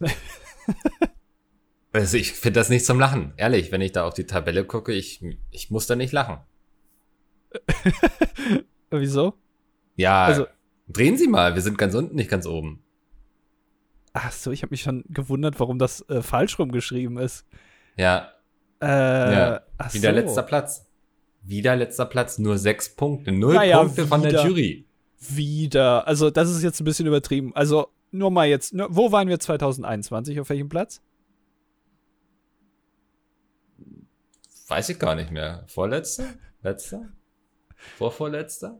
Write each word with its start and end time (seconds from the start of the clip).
also 1.92 2.16
ich 2.16 2.32
finde 2.32 2.60
das 2.60 2.68
nicht 2.68 2.84
zum 2.84 3.00
Lachen. 3.00 3.32
Ehrlich, 3.36 3.72
wenn 3.72 3.80
ich 3.80 3.92
da 3.92 4.04
auf 4.04 4.14
die 4.14 4.26
Tabelle 4.26 4.64
gucke, 4.64 4.92
ich, 4.92 5.24
ich 5.50 5.70
muss 5.70 5.86
da 5.86 5.96
nicht 5.96 6.12
lachen. 6.12 6.38
Wieso? 8.90 9.34
Ja, 9.96 10.24
also, 10.24 10.46
drehen 10.88 11.16
Sie 11.16 11.26
mal, 11.26 11.54
wir 11.54 11.62
sind 11.62 11.78
ganz 11.78 11.94
unten, 11.94 12.14
nicht 12.14 12.30
ganz 12.30 12.46
oben. 12.46 12.82
Ach 14.12 14.32
so, 14.32 14.50
ich 14.50 14.62
habe 14.62 14.70
mich 14.70 14.82
schon 14.82 15.04
gewundert, 15.08 15.60
warum 15.60 15.78
das 15.78 16.08
äh, 16.08 16.22
falsch 16.22 16.58
rumgeschrieben 16.58 17.18
ist. 17.18 17.46
Ja. 17.96 18.32
Äh, 18.80 18.86
ja. 18.86 19.62
Wieder 19.92 20.10
so. 20.10 20.20
letzter 20.20 20.42
Platz. 20.42 20.86
Wieder 21.42 21.76
letzter 21.76 22.06
Platz, 22.06 22.38
nur 22.38 22.58
sechs 22.58 22.94
Punkte. 22.94 23.32
Null 23.32 23.54
naja, 23.54 23.78
Punkte 23.78 23.98
wieder, 23.98 24.08
von 24.08 24.22
der 24.22 24.44
Jury. 24.44 24.86
Wieder. 25.18 26.06
Also, 26.06 26.30
das 26.30 26.50
ist 26.50 26.62
jetzt 26.62 26.80
ein 26.80 26.84
bisschen 26.84 27.06
übertrieben. 27.06 27.54
Also, 27.54 27.88
nur 28.10 28.30
mal 28.30 28.46
jetzt, 28.48 28.74
wo 28.74 29.12
waren 29.12 29.28
wir 29.28 29.38
2021? 29.38 30.40
Auf 30.40 30.48
welchem 30.48 30.68
Platz? 30.68 31.00
Weiß 34.68 34.88
ich 34.90 34.98
gar 34.98 35.14
nicht 35.14 35.30
mehr. 35.30 35.64
Vorletzter? 35.66 36.26
Letzter? 36.62 37.08
Vorvorletzter? 37.96 38.78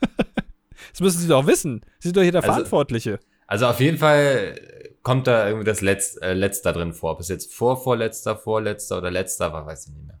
das 0.92 1.00
müssen 1.00 1.20
Sie 1.20 1.28
doch 1.28 1.46
wissen. 1.46 1.82
Sie 1.98 2.08
sind 2.08 2.16
doch 2.16 2.22
hier 2.22 2.32
der 2.32 2.42
also, 2.42 2.52
Verantwortliche. 2.52 3.18
Also 3.46 3.66
auf 3.66 3.80
jeden 3.80 3.98
Fall 3.98 4.54
kommt 5.02 5.26
da 5.26 5.46
irgendwie 5.46 5.64
das 5.64 5.80
Letz, 5.80 6.18
äh, 6.20 6.34
Letzter 6.34 6.72
drin 6.72 6.92
vor. 6.92 7.12
Ob 7.12 7.20
es 7.20 7.28
jetzt 7.28 7.54
Vorvorletzter, 7.54 8.36
Vorletzter 8.36 8.98
oder 8.98 9.10
Letzter 9.10 9.52
war, 9.52 9.66
weiß 9.66 9.86
ich 9.86 9.94
nicht 9.94 10.06
mehr. 10.06 10.20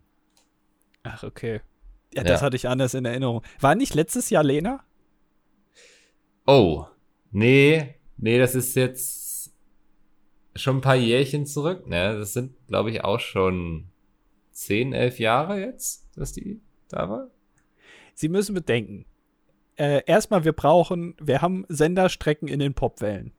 Ach, 1.02 1.22
okay. 1.22 1.60
Ja, 2.14 2.24
das 2.24 2.40
ja. 2.40 2.46
hatte 2.46 2.56
ich 2.56 2.68
anders 2.68 2.94
in 2.94 3.04
Erinnerung. 3.04 3.42
War 3.60 3.74
nicht 3.74 3.94
letztes 3.94 4.30
Jahr 4.30 4.42
Lena? 4.42 4.84
Oh, 6.46 6.86
nee, 7.30 7.94
nee, 8.22 8.38
das 8.38 8.54
ist 8.54 8.74
jetzt 8.74 9.52
schon 10.56 10.78
ein 10.78 10.80
paar 10.80 10.96
Jährchen 10.96 11.44
zurück. 11.44 11.86
Ne, 11.86 12.16
das 12.18 12.32
sind, 12.32 12.54
glaube 12.68 12.90
ich, 12.90 13.04
auch 13.04 13.20
schon 13.20 13.88
zehn, 14.52 14.92
elf 14.92 15.18
Jahre 15.18 15.60
jetzt, 15.60 16.08
dass 16.16 16.32
die 16.32 16.60
da 16.88 17.10
war. 17.10 17.30
Sie 18.14 18.28
müssen 18.28 18.54
bedenken, 18.54 19.04
äh, 19.76 20.02
erstmal, 20.06 20.44
wir 20.44 20.52
brauchen, 20.52 21.14
wir 21.20 21.42
haben 21.42 21.64
Senderstrecken 21.68 22.48
in 22.48 22.60
den 22.60 22.74
Popwellen. 22.74 23.32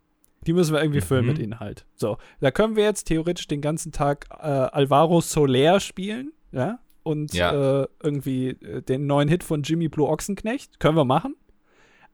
Die 0.46 0.54
müssen 0.54 0.74
wir 0.74 0.82
irgendwie 0.82 1.00
mhm. 1.00 1.06
füllen 1.06 1.26
mit 1.26 1.40
Inhalt. 1.40 1.86
So, 1.96 2.18
da 2.42 2.52
können 2.52 2.76
wir 2.76 2.84
jetzt 2.84 3.06
theoretisch 3.06 3.48
den 3.48 3.62
ganzen 3.62 3.92
Tag 3.92 4.28
äh, 4.30 4.48
Alvaro 4.48 5.22
Soler 5.22 5.80
spielen, 5.80 6.34
ja, 6.52 6.80
und 7.04 7.34
ja. 7.34 7.84
Äh, 7.84 7.88
irgendwie 8.02 8.50
äh, 8.50 8.82
den 8.82 9.06
neuen 9.06 9.30
Hit 9.30 9.44
von 9.44 9.64
Jimmy 9.64 9.88
Blue 9.88 10.08
Ochsenknecht. 10.08 10.80
Können 10.80 10.98
wir 10.98 11.06
machen. 11.06 11.36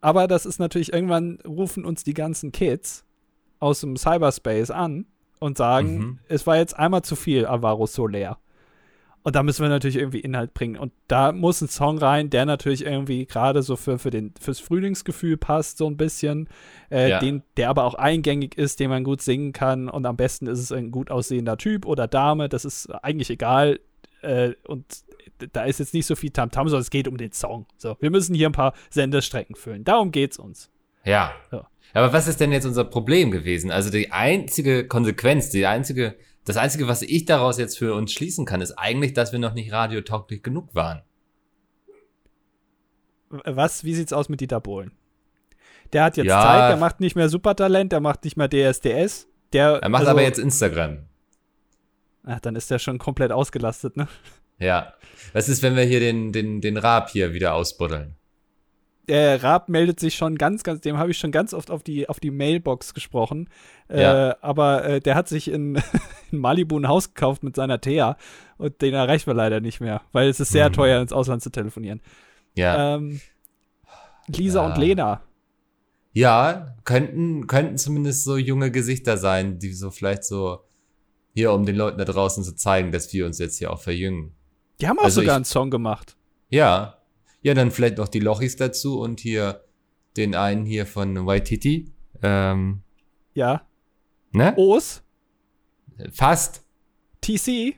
Aber 0.01 0.27
das 0.27 0.45
ist 0.45 0.59
natürlich, 0.59 0.93
irgendwann 0.93 1.39
rufen 1.45 1.85
uns 1.85 2.03
die 2.03 2.13
ganzen 2.13 2.51
Kids 2.51 3.05
aus 3.59 3.81
dem 3.81 3.97
Cyberspace 3.97 4.71
an 4.71 5.05
und 5.39 5.57
sagen, 5.57 5.97
mhm. 5.97 6.19
es 6.27 6.47
war 6.47 6.57
jetzt 6.57 6.77
einmal 6.77 7.01
zu 7.01 7.15
viel 7.15 7.45
Alvaro 7.45 7.85
Soler. 7.85 8.37
Und 9.21 9.35
da 9.35 9.43
müssen 9.43 9.63
wir 9.63 9.69
natürlich 9.69 9.97
irgendwie 9.97 10.21
Inhalt 10.21 10.53
bringen. 10.53 10.77
Und 10.77 10.93
da 11.07 11.33
muss 11.33 11.61
ein 11.61 11.67
Song 11.67 11.97
rein, 11.97 12.29
der 12.29 12.45
natürlich 12.45 12.85
irgendwie 12.85 13.25
gerade 13.25 13.63
so 13.63 13.75
für, 13.75 13.99
für 13.99 14.11
den, 14.11 14.33
fürs 14.39 14.59
Frühlingsgefühl 14.59 15.35
passt, 15.35 15.77
so 15.77 15.87
ein 15.87 15.97
bisschen. 15.97 16.47
Äh, 16.89 17.09
ja. 17.09 17.19
den, 17.19 17.43
der 17.57 17.69
aber 17.69 17.83
auch 17.83 17.95
eingängig 17.95 18.57
ist, 18.57 18.79
den 18.79 18.89
man 18.89 19.03
gut 19.03 19.21
singen 19.21 19.51
kann. 19.51 19.89
Und 19.89 20.05
am 20.05 20.15
besten 20.15 20.47
ist 20.47 20.59
es 20.59 20.71
ein 20.71 20.89
gut 20.89 21.11
aussehender 21.11 21.57
Typ 21.57 21.85
oder 21.85 22.07
Dame. 22.07 22.47
Das 22.47 22.63
ist 22.63 22.89
eigentlich 23.03 23.29
egal. 23.29 23.81
Äh, 24.21 24.53
und 24.65 24.85
da 25.53 25.63
ist 25.63 25.79
jetzt 25.79 25.93
nicht 25.93 26.05
so 26.05 26.15
viel 26.15 26.31
Tamtam, 26.31 26.65
-Tam, 26.65 26.69
sondern 26.69 26.81
es 26.81 26.89
geht 26.89 27.07
um 27.07 27.17
den 27.17 27.31
Song. 27.31 27.65
So, 27.77 27.97
wir 27.99 28.09
müssen 28.09 28.35
hier 28.35 28.49
ein 28.49 28.53
paar 28.53 28.73
Senderstrecken 28.89 29.55
füllen. 29.55 29.83
Darum 29.83 30.11
geht's 30.11 30.37
uns. 30.37 30.69
Ja. 31.05 31.33
So. 31.49 31.63
Aber 31.93 32.13
was 32.13 32.27
ist 32.27 32.39
denn 32.39 32.51
jetzt 32.51 32.65
unser 32.65 32.83
Problem 32.83 33.31
gewesen? 33.31 33.71
Also 33.71 33.89
die 33.89 34.11
einzige 34.11 34.87
Konsequenz, 34.87 35.49
die 35.49 35.65
einzige 35.65 36.15
das 36.49 36.57
Einzige, 36.57 36.87
was 36.87 37.03
ich 37.03 37.25
daraus 37.25 37.59
jetzt 37.59 37.77
für 37.77 37.93
uns 37.93 38.11
schließen 38.11 38.43
kann, 38.43 38.59
ist 38.61 38.71
eigentlich, 38.71 39.13
dass 39.13 39.31
wir 39.31 39.37
noch 39.37 39.53
nicht 39.53 39.71
radiotauglich 39.71 40.41
genug 40.41 40.73
waren. 40.73 41.03
Was? 43.29 43.83
Wie 43.83 43.93
sieht's 43.93 44.13
aus 44.13 44.29
mit 44.29 44.41
Dieter 44.41 44.59
Bohlen? 44.59 44.91
Der 45.93 46.03
hat 46.03 46.17
jetzt 46.17 46.25
ja, 46.25 46.41
Zeit, 46.41 46.71
der 46.71 46.77
macht 46.77 47.01
nicht 47.01 47.15
mehr 47.15 47.29
Supertalent, 47.29 47.91
der 47.91 47.99
macht 47.99 48.23
nicht 48.23 48.35
mehr 48.35 48.49
DSDS. 48.49 49.27
Der, 49.53 49.79
er 49.81 49.89
macht 49.89 50.01
also, 50.01 50.11
aber 50.11 50.23
jetzt 50.23 50.39
Instagram. 50.39 51.05
Ach, 52.29 52.39
dann 52.39 52.55
ist 52.55 52.69
der 52.69 52.79
schon 52.79 52.97
komplett 52.97 53.31
ausgelastet, 53.31 53.97
ne? 53.97 54.07
Ja. 54.59 54.93
Was 55.33 55.49
ist, 55.49 55.63
wenn 55.63 55.75
wir 55.75 55.83
hier 55.83 55.99
den, 55.99 56.31
den, 56.31 56.61
den 56.61 56.77
Raab 56.77 57.09
hier 57.09 57.33
wieder 57.33 57.53
ausbuddeln? 57.53 58.15
der 59.09 59.43
Raab 59.43 59.69
meldet 59.69 59.99
sich 59.99 60.15
schon 60.15 60.37
ganz, 60.37 60.63
ganz, 60.63 60.81
dem 60.81 60.97
habe 60.97 61.11
ich 61.11 61.17
schon 61.17 61.31
ganz 61.31 61.53
oft 61.53 61.71
auf 61.71 61.83
die, 61.83 62.07
auf 62.07 62.19
die 62.19 62.31
Mailbox 62.31 62.93
gesprochen. 62.93 63.49
Äh, 63.89 64.01
ja. 64.01 64.29
Äh, 64.29 64.35
aber 64.41 64.85
äh, 64.85 64.99
der 64.99 65.15
hat 65.15 65.27
sich 65.27 65.49
in, 65.49 65.75
in, 66.31 66.39
Malibu 66.39 66.77
ein 66.77 66.87
Haus 66.87 67.13
gekauft 67.13 67.43
mit 67.43 67.55
seiner 67.55 67.81
Thea 67.81 68.17
und 68.57 68.81
den 68.81 68.93
erreichen 68.93 69.27
wir 69.27 69.33
leider 69.33 69.59
nicht 69.59 69.81
mehr, 69.81 70.01
weil 70.11 70.29
es 70.29 70.39
ist 70.39 70.51
sehr 70.51 70.69
mhm. 70.69 70.73
teuer, 70.73 71.01
ins 71.01 71.11
Ausland 71.11 71.41
zu 71.41 71.49
telefonieren. 71.49 72.01
Ja. 72.55 72.95
Ähm, 72.95 73.19
Lisa 74.27 74.61
ja. 74.61 74.67
und 74.67 74.77
Lena. 74.77 75.21
Ja, 76.13 76.75
könnten, 76.83 77.47
könnten 77.47 77.77
zumindest 77.77 78.23
so 78.23 78.37
junge 78.37 78.71
Gesichter 78.71 79.17
sein, 79.17 79.57
die 79.59 79.73
so 79.73 79.89
vielleicht 79.89 80.23
so 80.23 80.59
hier, 81.33 81.53
um 81.53 81.65
den 81.65 81.75
Leuten 81.75 81.97
da 81.97 82.05
draußen 82.05 82.43
zu 82.43 82.55
zeigen, 82.55 82.91
dass 82.91 83.11
wir 83.13 83.25
uns 83.25 83.39
jetzt 83.39 83.57
hier 83.57 83.71
auch 83.71 83.79
verjüngen. 83.79 84.33
Die 84.81 84.87
haben 84.87 84.99
auch 84.99 85.03
also 85.03 85.21
sogar 85.21 85.35
ich, 85.35 85.37
einen 85.37 85.45
Song 85.45 85.69
gemacht. 85.69 86.15
Ja, 86.49 86.99
ja, 87.41 87.53
dann 87.53 87.71
vielleicht 87.71 87.97
noch 87.97 88.07
die 88.07 88.19
Lochis 88.19 88.55
dazu 88.55 88.99
und 88.99 89.19
hier 89.19 89.63
den 90.17 90.35
einen 90.35 90.65
hier 90.65 90.85
von 90.85 91.25
Waititi. 91.25 91.91
Ähm, 92.21 92.81
ja. 93.33 93.61
Ne? 94.31 94.53
Os? 94.57 95.01
Fast. 96.11 96.63
TC? 97.21 97.75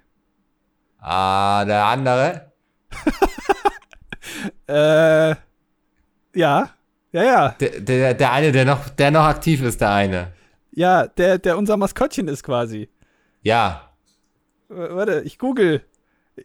Ah, 1.00 1.66
der 1.66 1.86
andere? 1.86 2.52
äh, 4.68 5.36
ja. 6.36 6.70
Ja, 7.14 7.24
ja. 7.24 7.50
Der, 7.60 7.80
der, 7.82 8.14
der 8.14 8.32
eine, 8.32 8.52
der 8.52 8.66
noch, 8.66 8.90
der 8.90 9.12
noch 9.12 9.26
aktiv 9.26 9.62
ist, 9.62 9.82
der 9.82 9.92
eine. 9.92 10.34
Ja, 10.72 11.08
der, 11.08 11.38
der 11.38 11.58
unser 11.58 11.78
Maskottchen 11.78 12.28
ist 12.28 12.44
quasi. 12.44 12.90
Ja. 13.44 13.90
warte, 14.70 15.22
ich 15.22 15.38
google. 15.38 15.82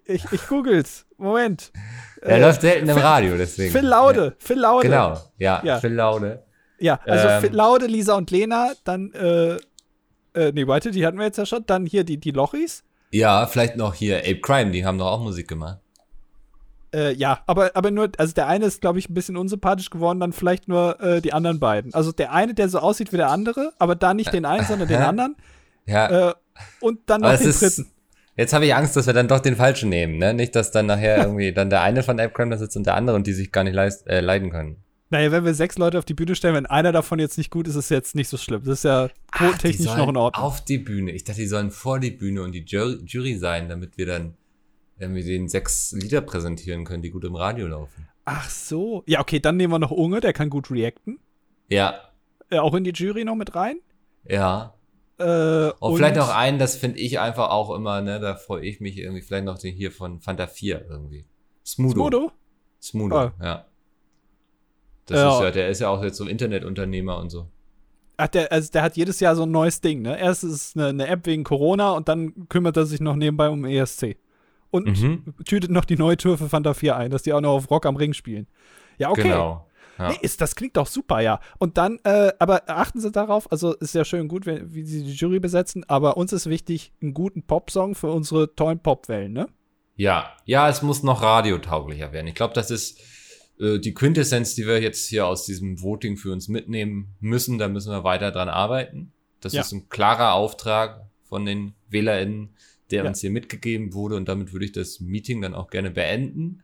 Ich, 0.04 0.24
ich 0.32 0.46
google's. 0.46 1.06
Moment. 1.16 1.72
Er 2.22 2.38
äh, 2.38 2.40
läuft 2.40 2.62
selten 2.62 2.88
im 2.88 2.96
Radio, 2.96 3.36
deswegen. 3.36 3.70
Phil 3.70 3.86
Laude. 3.86 4.24
Ja. 4.24 4.32
Phil 4.38 4.58
Laude. 4.58 4.88
Genau, 4.88 5.18
ja, 5.38 5.60
ja. 5.62 5.78
Phil 5.78 5.92
Laude. 5.92 6.42
Ja, 6.78 6.98
also 7.06 7.28
ähm, 7.28 7.40
Phil 7.40 7.54
Laude, 7.54 7.86
Lisa 7.86 8.14
und 8.14 8.30
Lena, 8.30 8.72
dann, 8.84 9.12
äh, 9.12 9.56
äh, 10.34 10.52
nee, 10.52 10.66
warte, 10.66 10.90
die 10.90 11.06
hatten 11.06 11.18
wir 11.18 11.26
jetzt 11.26 11.36
ja 11.36 11.46
schon. 11.46 11.64
Dann 11.66 11.86
hier 11.86 12.04
die, 12.04 12.18
die 12.18 12.30
Lochis. 12.30 12.84
Ja, 13.12 13.46
vielleicht 13.46 13.76
noch 13.76 13.94
hier 13.94 14.18
Ape 14.20 14.40
Crime, 14.40 14.70
die 14.70 14.84
haben 14.84 14.98
doch 14.98 15.06
auch 15.06 15.20
Musik 15.20 15.46
gemacht. 15.46 15.78
Äh, 16.94 17.12
ja, 17.14 17.40
aber, 17.46 17.72
aber 17.74 17.90
nur, 17.90 18.10
also 18.18 18.32
der 18.32 18.46
eine 18.46 18.66
ist, 18.66 18.80
glaube 18.80 18.98
ich, 18.98 19.08
ein 19.08 19.14
bisschen 19.14 19.36
unsympathisch 19.36 19.90
geworden, 19.90 20.20
dann 20.20 20.32
vielleicht 20.32 20.68
nur 20.68 21.00
äh, 21.00 21.20
die 21.20 21.32
anderen 21.32 21.60
beiden. 21.60 21.94
Also 21.94 22.12
der 22.12 22.32
eine, 22.32 22.54
der 22.54 22.68
so 22.68 22.78
aussieht 22.78 23.12
wie 23.12 23.16
der 23.16 23.30
andere, 23.30 23.72
aber 23.78 23.94
da 23.94 24.14
nicht 24.14 24.32
den 24.32 24.44
einen, 24.44 24.64
sondern 24.64 24.88
den 24.88 25.02
anderen. 25.02 25.36
Ja. 25.86 26.30
Äh, 26.30 26.34
und 26.80 27.00
dann 27.06 27.20
noch 27.20 27.36
den 27.36 27.50
dritten. 27.50 27.86
Jetzt 28.36 28.52
habe 28.52 28.66
ich 28.66 28.74
Angst, 28.74 28.96
dass 28.96 29.06
wir 29.06 29.14
dann 29.14 29.28
doch 29.28 29.40
den 29.40 29.56
falschen 29.56 29.88
nehmen, 29.88 30.18
ne? 30.18 30.34
Nicht, 30.34 30.54
dass 30.54 30.70
dann 30.70 30.86
nachher 30.86 31.18
irgendwie 31.22 31.52
dann 31.52 31.70
der 31.70 31.82
eine 31.82 32.02
von 32.02 32.20
AppCram 32.20 32.50
da 32.50 32.58
sitzt 32.58 32.76
und 32.76 32.86
der 32.86 32.94
andere 32.94 33.16
und 33.16 33.26
die 33.26 33.32
sich 33.32 33.50
gar 33.50 33.64
nicht 33.64 33.74
leist, 33.74 34.06
äh, 34.06 34.20
leiden 34.20 34.50
können. 34.50 34.76
Naja, 35.08 35.30
wenn 35.30 35.44
wir 35.44 35.54
sechs 35.54 35.78
Leute 35.78 35.98
auf 35.98 36.04
die 36.04 36.14
Bühne 36.14 36.34
stellen, 36.34 36.54
wenn 36.54 36.66
einer 36.66 36.90
davon 36.90 37.20
jetzt 37.20 37.38
nicht 37.38 37.50
gut 37.50 37.68
ist, 37.68 37.76
ist 37.76 37.84
es 37.84 37.88
jetzt 37.90 38.14
nicht 38.16 38.28
so 38.28 38.36
schlimm. 38.36 38.62
Das 38.64 38.78
ist 38.78 38.84
ja 38.84 39.08
technisch 39.58 39.86
noch 39.86 40.08
in 40.08 40.16
Ordnung. 40.16 40.44
Auf 40.44 40.64
die 40.64 40.78
Bühne. 40.78 41.12
Ich 41.12 41.22
dachte, 41.22 41.40
die 41.40 41.46
sollen 41.46 41.70
vor 41.70 42.00
die 42.00 42.10
Bühne 42.10 42.42
und 42.42 42.52
die 42.52 42.64
Jury, 42.66 42.98
Jury 43.06 43.36
sein, 43.38 43.68
damit 43.68 43.96
wir 43.96 44.06
dann 44.06 44.34
irgendwie 44.98 45.22
den 45.22 45.48
sechs 45.48 45.92
Lieder 45.92 46.22
präsentieren 46.22 46.84
können, 46.84 47.02
die 47.02 47.10
gut 47.10 47.24
im 47.24 47.36
Radio 47.36 47.68
laufen. 47.68 48.08
Ach 48.24 48.50
so. 48.50 49.04
Ja, 49.06 49.20
okay, 49.20 49.38
dann 49.38 49.56
nehmen 49.56 49.72
wir 49.72 49.78
noch 49.78 49.92
Unge, 49.92 50.20
der 50.20 50.32
kann 50.32 50.50
gut 50.50 50.72
reacten. 50.72 51.20
Ja. 51.68 52.00
Äh, 52.50 52.58
auch 52.58 52.74
in 52.74 52.82
die 52.82 52.90
Jury 52.90 53.24
noch 53.24 53.36
mit 53.36 53.54
rein? 53.54 53.76
Ja. 54.24 54.74
Äh, 55.18 55.24
und, 55.24 55.74
und, 55.80 55.96
vielleicht 55.96 56.16
noch 56.16 56.34
einen, 56.34 56.58
das 56.58 56.76
finde 56.76 56.98
ich 56.98 57.18
einfach 57.18 57.50
auch 57.50 57.74
immer, 57.74 58.02
ne, 58.02 58.20
da 58.20 58.34
freue 58.34 58.64
ich 58.64 58.80
mich 58.80 58.98
irgendwie, 58.98 59.22
vielleicht 59.22 59.46
noch 59.46 59.58
den 59.58 59.74
hier 59.74 59.90
von 59.90 60.20
Fanta 60.20 60.46
4 60.46 60.86
irgendwie. 60.88 61.24
Smudo. 61.64 61.94
Smudo? 61.94 62.32
Smudo, 62.80 63.16
ah. 63.16 63.32
ja. 63.42 63.64
Das 65.06 65.18
ja. 65.18 65.34
ist 65.34 65.42
ja, 65.42 65.50
der 65.50 65.68
ist 65.68 65.80
ja 65.80 65.88
auch 65.88 66.02
jetzt 66.02 66.16
so 66.16 66.26
Internetunternehmer 66.26 67.18
und 67.18 67.30
so. 67.30 67.48
Ach, 68.18 68.28
der, 68.28 68.50
also 68.50 68.70
der 68.72 68.82
hat 68.82 68.96
jedes 68.96 69.20
Jahr 69.20 69.36
so 69.36 69.44
ein 69.44 69.50
neues 69.50 69.80
Ding, 69.80 70.02
ne? 70.02 70.18
Erst 70.18 70.42
ist 70.42 70.52
es 70.52 70.76
eine, 70.76 70.88
eine 70.88 71.06
App 71.06 71.26
wegen 71.26 71.44
Corona 71.44 71.92
und 71.92 72.08
dann 72.08 72.48
kümmert 72.48 72.76
er 72.76 72.86
sich 72.86 73.00
noch 73.00 73.14
nebenbei 73.14 73.48
um 73.48 73.64
ESC. 73.64 74.16
Und 74.70 75.00
mhm. 75.00 75.34
tütet 75.44 75.70
noch 75.70 75.84
die 75.84 75.96
neue 75.96 76.16
Tour 76.16 76.36
für 76.36 76.48
Fanta 76.48 76.74
4 76.74 76.96
ein, 76.96 77.10
dass 77.10 77.22
die 77.22 77.32
auch 77.32 77.40
noch 77.40 77.52
auf 77.52 77.70
Rock 77.70 77.86
am 77.86 77.96
Ring 77.96 78.12
spielen. 78.12 78.46
Ja, 78.98 79.10
okay. 79.10 79.22
Genau. 79.22 79.66
Ja. 79.98 80.10
Nee, 80.10 80.18
ist, 80.20 80.40
das 80.40 80.54
klingt 80.54 80.76
doch 80.76 80.86
super, 80.86 81.20
ja. 81.20 81.40
Und 81.58 81.78
dann, 81.78 81.98
äh, 82.04 82.32
aber 82.38 82.62
achten 82.66 83.00
Sie 83.00 83.10
darauf, 83.10 83.50
also 83.50 83.74
ist 83.74 83.94
ja 83.94 84.04
schön 84.04 84.28
gut, 84.28 84.46
wenn, 84.46 84.74
wie 84.74 84.84
Sie 84.84 85.04
die 85.04 85.12
Jury 85.14 85.40
besetzen, 85.40 85.84
aber 85.88 86.16
uns 86.16 86.32
ist 86.32 86.48
wichtig, 86.48 86.92
einen 87.00 87.14
guten 87.14 87.42
Popsong 87.42 87.94
für 87.94 88.10
unsere 88.10 88.54
tollen 88.54 88.80
Popwellen, 88.80 89.32
ne? 89.32 89.48
Ja, 89.96 90.36
ja, 90.44 90.68
es 90.68 90.82
muss 90.82 91.02
noch 91.02 91.22
radiotauglicher 91.22 92.12
werden. 92.12 92.26
Ich 92.26 92.34
glaube, 92.34 92.52
das 92.52 92.70
ist 92.70 93.00
äh, 93.58 93.78
die 93.78 93.94
Quintessenz, 93.94 94.54
die 94.54 94.66
wir 94.66 94.80
jetzt 94.80 95.08
hier 95.08 95.26
aus 95.26 95.46
diesem 95.46 95.82
Voting 95.82 96.16
für 96.16 96.32
uns 96.32 96.48
mitnehmen 96.48 97.14
müssen. 97.20 97.58
Da 97.58 97.68
müssen 97.68 97.90
wir 97.90 98.04
weiter 98.04 98.30
dran 98.30 98.48
arbeiten. 98.48 99.12
Das 99.40 99.54
ja. 99.54 99.62
ist 99.62 99.72
ein 99.72 99.88
klarer 99.88 100.34
Auftrag 100.34 101.06
von 101.24 101.44
den 101.44 101.74
WählerInnen, 101.88 102.50
der 102.90 103.02
ja. 103.02 103.08
uns 103.08 103.20
hier 103.20 103.30
mitgegeben 103.30 103.94
wurde. 103.94 104.16
Und 104.16 104.28
damit 104.28 104.52
würde 104.52 104.66
ich 104.66 104.72
das 104.72 105.00
Meeting 105.00 105.40
dann 105.40 105.54
auch 105.54 105.70
gerne 105.70 105.90
beenden. 105.90 106.62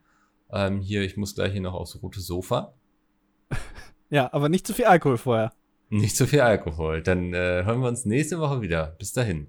Ähm, 0.52 0.80
hier, 0.80 1.02
ich 1.02 1.16
muss 1.16 1.34
gleich 1.34 1.52
hier 1.52 1.62
noch 1.62 1.74
aufs 1.74 2.02
rote 2.02 2.20
Sofa. 2.20 2.74
Ja, 4.10 4.28
aber 4.32 4.48
nicht 4.48 4.66
zu 4.66 4.74
viel 4.74 4.86
Alkohol 4.86 5.18
vorher. 5.18 5.52
Nicht 5.92 6.16
zu 6.16 6.26
viel 6.26 6.40
Alkohol. 6.40 7.02
Dann 7.02 7.34
äh, 7.34 7.64
hören 7.64 7.80
wir 7.80 7.88
uns 7.88 8.06
nächste 8.06 8.38
Woche 8.38 8.62
wieder. 8.62 8.94
Bis 8.98 9.12
dahin. 9.12 9.48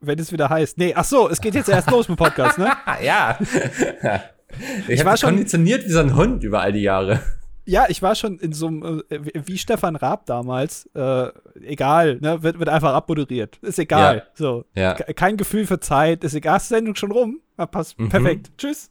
Wenn 0.00 0.18
es 0.18 0.32
wieder 0.32 0.48
heißt. 0.48 0.78
Nee, 0.78 0.94
ach 0.96 1.04
so, 1.04 1.28
es 1.28 1.40
geht 1.40 1.54
jetzt 1.54 1.68
erst 1.68 1.90
los 1.90 2.08
mit 2.08 2.18
Podcast, 2.18 2.58
ne? 2.58 2.72
ja. 3.02 3.38
ich, 3.40 4.88
ich 4.88 5.04
war 5.04 5.16
schon 5.16 5.30
konditioniert 5.30 5.84
wie 5.84 5.90
so 5.90 6.00
ein 6.00 6.16
Hund 6.16 6.42
über 6.42 6.60
all 6.60 6.72
die 6.72 6.80
Jahre. 6.80 7.20
Ja, 7.66 7.86
ich 7.88 8.02
war 8.02 8.14
schon 8.14 8.38
in 8.38 8.52
so 8.52 8.66
einem, 8.66 9.02
äh, 9.08 9.20
wie 9.46 9.56
Stefan 9.56 9.96
Raab 9.96 10.26
damals, 10.26 10.88
äh, 10.94 11.28
egal, 11.62 12.18
ne, 12.20 12.42
wird, 12.42 12.58
wird 12.58 12.68
einfach 12.68 12.92
abmoderiert. 12.92 13.58
Ist 13.62 13.78
egal. 13.78 14.16
Ja. 14.16 14.22
So. 14.34 14.64
Ja. 14.74 14.94
Kein 14.94 15.36
Gefühl 15.36 15.66
für 15.66 15.80
Zeit, 15.80 16.24
ist 16.24 16.34
egal, 16.34 16.58
ist 16.58 16.70
die 16.70 16.74
Sendung 16.74 16.94
schon 16.94 17.12
rum. 17.12 17.40
Passt. 17.56 17.98
Mhm. 17.98 18.08
Perfekt. 18.08 18.52
Tschüss. 18.58 18.90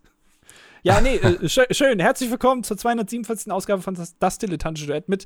Ja, 0.86 1.00
nee, 1.00 1.16
äh, 1.16 1.48
schön, 1.48 1.66
schön. 1.72 2.00
Herzlich 2.02 2.30
willkommen 2.30 2.66
zur 2.66 2.76
247. 2.76 3.50
Ausgabe 3.54 3.82
von 3.82 3.96
Das, 3.96 4.18
das 4.20 4.38
Dilettantische 4.38 4.88
Duett 4.88 5.08
mit 5.08 5.26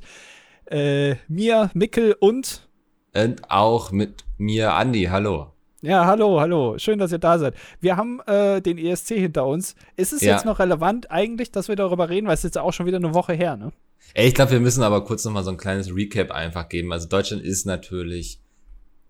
äh, 0.66 1.16
mir, 1.26 1.72
Mickel 1.74 2.14
und. 2.20 2.68
Und 3.12 3.50
auch 3.50 3.90
mit 3.90 4.24
mir, 4.36 4.74
Andi. 4.74 5.08
Hallo. 5.10 5.52
Ja, 5.82 6.06
hallo, 6.06 6.38
hallo. 6.40 6.78
Schön, 6.78 7.00
dass 7.00 7.10
ihr 7.10 7.18
da 7.18 7.40
seid. 7.40 7.54
Wir 7.80 7.96
haben 7.96 8.20
äh, 8.28 8.62
den 8.62 8.78
ESC 8.78 9.08
hinter 9.14 9.48
uns. 9.48 9.74
Ist 9.96 10.12
es 10.12 10.20
ja. 10.22 10.34
jetzt 10.34 10.44
noch 10.44 10.60
relevant 10.60 11.10
eigentlich, 11.10 11.50
dass 11.50 11.66
wir 11.66 11.74
darüber 11.74 12.08
reden, 12.08 12.28
weil 12.28 12.34
es 12.34 12.40
ist 12.40 12.54
jetzt 12.54 12.58
auch 12.58 12.72
schon 12.72 12.86
wieder 12.86 12.98
eine 12.98 13.12
Woche 13.12 13.32
her, 13.32 13.56
ne? 13.56 13.72
Ey, 14.14 14.28
ich 14.28 14.34
glaube, 14.34 14.52
wir 14.52 14.60
müssen 14.60 14.84
aber 14.84 15.04
kurz 15.04 15.24
noch 15.24 15.32
mal 15.32 15.42
so 15.42 15.50
ein 15.50 15.56
kleines 15.56 15.92
Recap 15.92 16.30
einfach 16.30 16.68
geben. 16.68 16.92
Also 16.92 17.08
Deutschland 17.08 17.42
ist 17.42 17.66
natürlich 17.66 18.40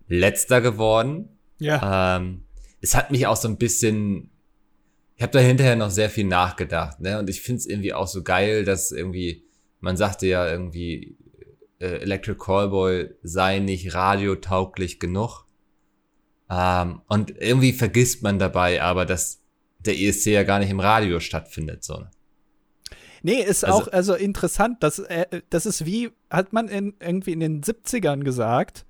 letzter 0.07 0.61
geworden. 0.61 1.29
Ja. 1.59 2.17
Ähm, 2.17 2.41
es 2.81 2.95
hat 2.95 3.11
mich 3.11 3.27
auch 3.27 3.35
so 3.35 3.47
ein 3.47 3.57
bisschen, 3.57 4.31
ich 5.19 5.23
habe 5.23 5.33
da 5.33 5.39
hinterher 5.39 5.75
noch 5.75 5.89
sehr 5.89 6.09
viel 6.09 6.23
nachgedacht, 6.23 7.01
ne? 7.01 7.19
Und 7.19 7.29
ich 7.29 7.41
finde 7.41 7.59
es 7.59 7.65
irgendwie 7.65 7.93
auch 7.93 8.07
so 8.07 8.23
geil, 8.23 8.63
dass 8.63 8.89
irgendwie, 8.93 9.43
man 9.81 9.97
sagte 9.97 10.27
ja 10.27 10.49
irgendwie, 10.49 11.17
äh, 11.79 11.97
Electric 11.97 12.37
Callboy 12.39 13.09
sei 13.21 13.59
nicht 13.59 13.93
radiotauglich 13.93 14.97
genug. 14.97 15.43
Ähm, 16.49 17.01
und 17.09 17.33
irgendwie 17.37 17.73
vergisst 17.73 18.23
man 18.23 18.39
dabei 18.39 18.81
aber, 18.81 19.05
dass 19.05 19.41
der 19.79 19.99
ESC 19.99 20.27
ja 20.27 20.43
gar 20.43 20.59
nicht 20.59 20.69
im 20.69 20.79
Radio 20.79 21.19
stattfindet, 21.19 21.83
so. 21.83 22.05
Nee, 23.21 23.41
ist 23.41 23.65
also, 23.65 23.77
auch 23.77 23.87
also 23.89 24.13
interessant, 24.15 24.81
dass 24.83 24.99
äh, 24.99 25.41
das 25.49 25.65
ist 25.65 25.85
wie, 25.85 26.11
hat 26.29 26.53
man 26.53 26.69
in, 26.69 26.93
irgendwie 27.01 27.33
in 27.33 27.41
den 27.41 27.61
70ern 27.61 28.23
gesagt, 28.23 28.85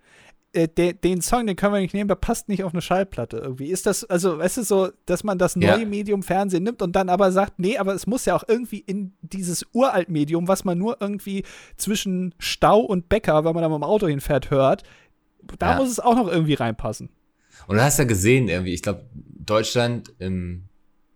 äh, 0.60 0.68
de, 0.68 0.94
den 0.94 1.22
Song, 1.22 1.48
den 1.48 1.56
können 1.56 1.74
wir 1.74 1.80
nicht 1.80 1.94
nehmen, 1.94 2.08
der 2.08 2.16
passt 2.16 2.50
nicht 2.50 2.64
auf 2.64 2.74
eine 2.74 2.82
Schallplatte 2.82 3.38
irgendwie. 3.38 3.68
Ist 3.68 3.86
das, 3.86 4.04
also, 4.04 4.38
weißt 4.38 4.58
du, 4.58 4.64
so, 4.64 4.90
dass 5.06 5.24
man 5.24 5.38
das 5.38 5.56
neue 5.56 5.82
ja. 5.82 5.86
Medium 5.86 6.24
Fernsehen 6.24 6.64
nimmt 6.64 6.82
und 6.82 6.96
dann 6.96 7.10
aber 7.10 7.32
sagt, 7.32 7.60
nee, 7.60 7.78
aber 7.78 7.94
es 7.94 8.08
muss 8.08 8.26
ja 8.26 8.36
auch 8.36 8.44
irgendwie 8.48 8.80
in 8.80 9.14
dieses 9.22 9.66
Uralt-Medium, 9.74 10.48
was 10.48 10.66
man 10.66 10.78
nur 10.78 10.98
irgendwie 11.00 11.44
zwischen 11.78 12.36
Stau 12.40 12.80
und 12.80 13.10
Bäcker, 13.10 13.46
wenn 13.46 13.54
man 13.54 13.64
da 13.64 13.70
mit 13.70 13.78
dem 13.78 13.84
Auto 13.84 14.08
hinfährt, 14.08 14.52
hört, 14.52 14.84
da 15.58 15.72
ja. 15.72 15.78
muss 15.78 15.90
es 15.90 16.00
auch 16.00 16.16
noch 16.16 16.28
irgendwie 16.28 16.56
reinpassen. 16.56 17.10
Und 17.68 17.78
du 17.78 17.84
hast 17.84 18.00
ja 18.00 18.06
gesehen, 18.06 18.48
irgendwie, 18.48 18.74
ich 18.74 18.82
glaube, 18.82 19.06
Deutschland 19.14 20.14
im, 20.20 20.66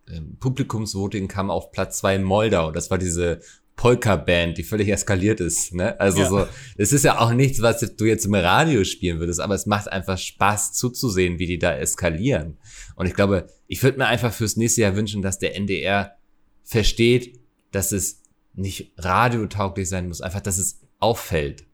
im 0.06 0.36
Publikumsvoting 0.38 1.28
kam 1.28 1.50
auf 1.50 1.70
Platz 1.72 1.98
zwei 1.98 2.16
in 2.16 2.22
Moldau. 2.22 2.70
Das 2.70 2.90
war 2.90 2.98
diese 2.98 3.40
Polka-Band, 3.76 4.56
die 4.56 4.62
völlig 4.62 4.88
eskaliert 4.88 5.40
ist. 5.40 5.74
Ne? 5.74 5.98
Also 6.00 6.20
ja. 6.20 6.28
so, 6.28 6.46
es 6.76 6.92
ist 6.92 7.04
ja 7.04 7.18
auch 7.20 7.32
nichts, 7.32 7.60
was 7.60 7.80
du 7.80 8.04
jetzt 8.04 8.24
im 8.24 8.34
Radio 8.34 8.84
spielen 8.84 9.18
würdest, 9.18 9.40
aber 9.40 9.54
es 9.54 9.66
macht 9.66 9.90
einfach 9.90 10.16
Spaß 10.16 10.72
zuzusehen, 10.72 11.38
wie 11.38 11.46
die 11.46 11.58
da 11.58 11.76
eskalieren. 11.76 12.56
Und 12.94 13.06
ich 13.06 13.14
glaube, 13.14 13.48
ich 13.66 13.82
würde 13.82 13.98
mir 13.98 14.06
einfach 14.06 14.32
fürs 14.32 14.56
nächste 14.56 14.82
Jahr 14.82 14.96
wünschen, 14.96 15.22
dass 15.22 15.38
der 15.38 15.56
NDR 15.56 16.16
versteht, 16.62 17.40
dass 17.72 17.92
es 17.92 18.22
nicht 18.54 18.92
radiotauglich 18.96 19.88
sein 19.88 20.06
muss, 20.06 20.20
einfach, 20.20 20.40
dass 20.40 20.58
es 20.58 20.80
auffällt, 21.00 21.64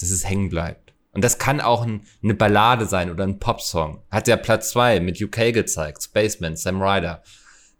dass 0.00 0.10
es 0.10 0.28
hängen 0.28 0.48
bleibt. 0.48 0.92
Und 1.12 1.22
das 1.22 1.38
kann 1.38 1.60
auch 1.60 1.82
ein, 1.82 2.02
eine 2.22 2.34
Ballade 2.34 2.86
sein 2.86 3.10
oder 3.10 3.24
ein 3.24 3.38
Popsong. 3.38 4.02
Hat 4.10 4.26
der 4.26 4.38
Platz 4.38 4.70
zwei 4.70 4.98
mit 4.98 5.22
UK 5.22 5.52
gezeigt, 5.52 6.02
Spaceman, 6.02 6.56
Sam 6.56 6.82
Ryder. 6.82 7.22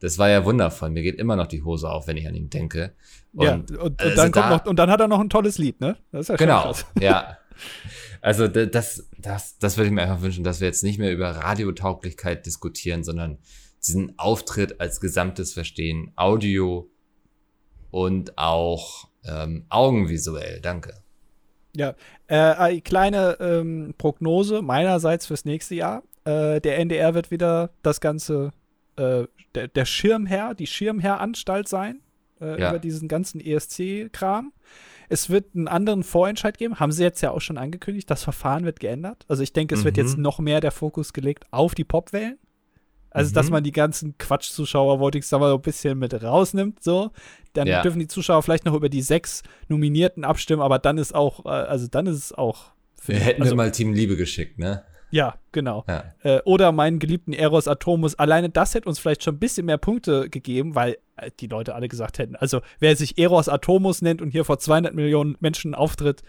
Das 0.02 0.18
war 0.18 0.28
ja 0.28 0.44
wundervoll. 0.44 0.90
Mir 0.90 1.02
geht 1.02 1.16
immer 1.18 1.36
noch 1.36 1.46
die 1.46 1.62
Hose 1.62 1.88
auf, 1.88 2.08
wenn 2.08 2.16
ich 2.16 2.26
an 2.26 2.34
ihn 2.34 2.50
denke. 2.50 2.92
Und, 3.32 3.44
ja, 3.44 3.54
und, 3.54 3.70
und 3.70 4.02
also 4.02 4.16
dann 4.16 4.32
kommt 4.32 4.46
da, 4.46 4.50
noch, 4.50 4.66
und 4.66 4.78
dann 4.78 4.90
hat 4.90 5.00
er 5.00 5.08
noch 5.08 5.20
ein 5.20 5.30
tolles 5.30 5.58
Lied, 5.58 5.80
ne? 5.80 5.96
Das 6.10 6.22
ist 6.22 6.28
ja 6.28 6.36
genau, 6.36 6.74
ja. 7.00 7.38
Also 8.20 8.48
das, 8.48 9.08
das, 9.18 9.58
das 9.58 9.76
würde 9.76 9.86
ich 9.88 9.92
mir 9.92 10.02
einfach 10.02 10.22
wünschen, 10.22 10.44
dass 10.44 10.60
wir 10.60 10.66
jetzt 10.66 10.82
nicht 10.82 10.98
mehr 10.98 11.12
über 11.12 11.30
Radiotauglichkeit 11.30 12.46
diskutieren, 12.46 13.04
sondern 13.04 13.38
diesen 13.86 14.18
Auftritt 14.18 14.80
als 14.80 15.00
Gesamtes 15.00 15.52
verstehen, 15.52 16.12
Audio 16.16 16.90
und 17.90 18.38
auch 18.38 19.08
ähm, 19.24 19.66
augenvisuell. 19.68 20.60
Danke. 20.60 20.94
Ja, 21.76 21.94
äh, 22.26 22.36
eine 22.36 22.80
kleine 22.80 23.36
ähm, 23.40 23.94
Prognose 23.98 24.62
meinerseits 24.62 25.26
fürs 25.26 25.44
nächste 25.44 25.74
Jahr. 25.74 26.02
Äh, 26.24 26.60
der 26.60 26.78
NDR 26.78 27.14
wird 27.14 27.30
wieder 27.30 27.70
das 27.82 28.00
Ganze, 28.00 28.52
äh, 28.96 29.24
der, 29.54 29.68
der, 29.68 29.84
Schirmherr, 29.84 30.54
die 30.54 30.66
Schirmherranstalt 30.66 31.68
sein 31.68 32.00
äh, 32.40 32.60
ja. 32.60 32.70
über 32.70 32.78
diesen 32.78 33.08
ganzen 33.08 33.40
ESC-Kram. 33.40 34.52
Es 35.08 35.28
wird 35.28 35.54
einen 35.54 35.68
anderen 35.68 36.04
Vorentscheid 36.04 36.56
geben, 36.56 36.80
haben 36.80 36.92
sie 36.92 37.02
jetzt 37.02 37.20
ja 37.20 37.30
auch 37.30 37.40
schon 37.40 37.58
angekündigt. 37.58 38.10
Das 38.10 38.22
Verfahren 38.22 38.64
wird 38.64 38.80
geändert. 38.80 39.24
Also 39.28 39.42
ich 39.42 39.52
denke, 39.52 39.74
es 39.74 39.82
mhm. 39.82 39.84
wird 39.84 39.96
jetzt 39.98 40.16
noch 40.16 40.38
mehr 40.38 40.60
der 40.60 40.70
Fokus 40.70 41.12
gelegt 41.12 41.44
auf 41.50 41.74
die 41.74 41.84
Popwellen. 41.84 42.38
Also, 43.14 43.30
mhm. 43.30 43.34
dass 43.34 43.50
man 43.50 43.62
die 43.62 43.72
ganzen 43.72 44.16
Quatsch-Zuschauer, 44.16 44.98
wollte 44.98 45.18
ich 45.18 45.26
sagen, 45.26 45.42
mal, 45.42 45.50
so 45.50 45.56
ein 45.56 45.62
bisschen 45.62 45.98
mit 45.98 46.14
rausnimmt, 46.22 46.82
so. 46.82 47.10
Dann 47.52 47.66
ja. 47.66 47.82
dürfen 47.82 47.98
die 47.98 48.08
Zuschauer 48.08 48.42
vielleicht 48.42 48.64
noch 48.64 48.74
über 48.74 48.88
die 48.88 49.02
sechs 49.02 49.42
Nominierten 49.68 50.24
abstimmen, 50.24 50.62
aber 50.62 50.78
dann 50.78 50.96
ist 50.96 51.14
auch, 51.14 51.44
äh, 51.44 51.48
also 51.48 51.86
dann 51.88 52.06
ist 52.06 52.16
es 52.16 52.32
auch. 52.32 52.72
Wir 53.04 53.16
hätten 53.16 53.42
also, 53.42 53.52
wir 53.52 53.56
mal 53.56 53.70
Team 53.70 53.92
Liebe 53.92 54.16
geschickt, 54.16 54.58
ne? 54.58 54.84
Ja, 55.12 55.34
genau. 55.52 55.84
Ja. 55.86 56.04
Äh, 56.22 56.40
oder 56.44 56.72
meinen 56.72 56.98
geliebten 56.98 57.34
Eros 57.34 57.68
Atomus. 57.68 58.14
Alleine 58.14 58.48
das 58.48 58.74
hätte 58.74 58.88
uns 58.88 58.98
vielleicht 58.98 59.22
schon 59.22 59.36
ein 59.36 59.38
bisschen 59.38 59.66
mehr 59.66 59.76
Punkte 59.76 60.28
gegeben, 60.30 60.74
weil 60.74 60.96
äh, 61.16 61.30
die 61.38 61.46
Leute 61.46 61.74
alle 61.74 61.86
gesagt 61.86 62.18
hätten, 62.18 62.34
also 62.34 62.62
wer 62.80 62.96
sich 62.96 63.18
Eros 63.18 63.48
Atomus 63.48 64.02
nennt 64.02 64.22
und 64.22 64.30
hier 64.30 64.44
vor 64.44 64.58
200 64.58 64.94
Millionen 64.94 65.36
Menschen 65.40 65.74
auftritt, 65.74 66.22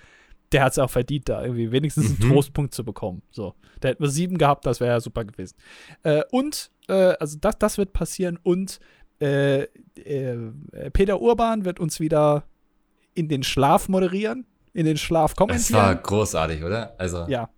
der 0.52 0.64
hat 0.64 0.74
es 0.74 0.80
auch 0.80 0.90
verdient, 0.90 1.30
da 1.30 1.42
irgendwie 1.42 1.72
wenigstens 1.72 2.08
einen 2.08 2.30
mhm. 2.30 2.34
Trostpunkt 2.34 2.74
zu 2.74 2.84
bekommen. 2.84 3.24
So, 3.32 3.56
da 3.80 3.88
hätten 3.88 4.04
wir 4.04 4.10
sieben 4.10 4.38
gehabt, 4.38 4.66
das 4.66 4.82
wäre 4.82 4.92
ja 4.92 5.00
super 5.00 5.24
gewesen. 5.24 5.56
Äh, 6.04 6.24
und, 6.30 6.70
äh, 6.90 7.16
also 7.20 7.38
das, 7.40 7.58
das 7.58 7.78
wird 7.78 7.94
passieren 7.94 8.38
und 8.44 8.80
äh, 9.20 9.64
äh, 9.96 10.38
Peter 10.92 11.22
Urban 11.22 11.64
wird 11.64 11.80
uns 11.80 12.02
wieder 12.02 12.44
in 13.14 13.30
den 13.30 13.44
Schlaf 13.44 13.88
moderieren, 13.88 14.46
in 14.74 14.86
den 14.86 14.98
Schlaf 14.98 15.36
kommentieren. 15.36 15.80
Das 15.80 15.88
war 15.88 15.96
großartig, 15.96 16.64
oder? 16.64 16.96
Also 16.98 17.26
ja, 17.30 17.50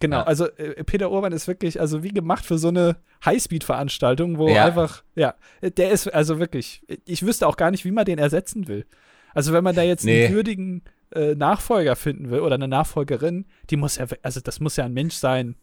genau. 0.00 0.18
Ja. 0.18 0.22
Also 0.24 0.46
äh, 0.46 0.82
Peter 0.84 1.10
Urban 1.10 1.32
ist 1.32 1.48
wirklich, 1.48 1.80
also 1.80 2.02
wie 2.02 2.10
gemacht 2.10 2.44
für 2.44 2.58
so 2.58 2.68
eine 2.68 2.96
Highspeed-Veranstaltung, 3.24 4.38
wo 4.38 4.48
ja. 4.48 4.64
einfach, 4.64 5.02
ja, 5.14 5.34
der 5.62 5.90
ist 5.90 6.08
also 6.08 6.38
wirklich. 6.38 6.82
Ich 7.04 7.24
wüsste 7.24 7.46
auch 7.46 7.56
gar 7.56 7.70
nicht, 7.70 7.84
wie 7.84 7.90
man 7.90 8.04
den 8.04 8.18
ersetzen 8.18 8.68
will. 8.68 8.86
Also 9.32 9.52
wenn 9.52 9.64
man 9.64 9.74
da 9.74 9.82
jetzt 9.82 10.04
nee. 10.04 10.26
einen 10.26 10.34
würdigen 10.34 10.82
äh, 11.14 11.34
Nachfolger 11.34 11.96
finden 11.96 12.30
will 12.30 12.40
oder 12.40 12.54
eine 12.54 12.68
Nachfolgerin, 12.68 13.46
die 13.70 13.76
muss 13.76 13.96
ja, 13.96 14.06
also 14.22 14.40
das 14.40 14.60
muss 14.60 14.76
ja 14.76 14.84
ein 14.84 14.92
Mensch 14.92 15.14
sein. 15.14 15.56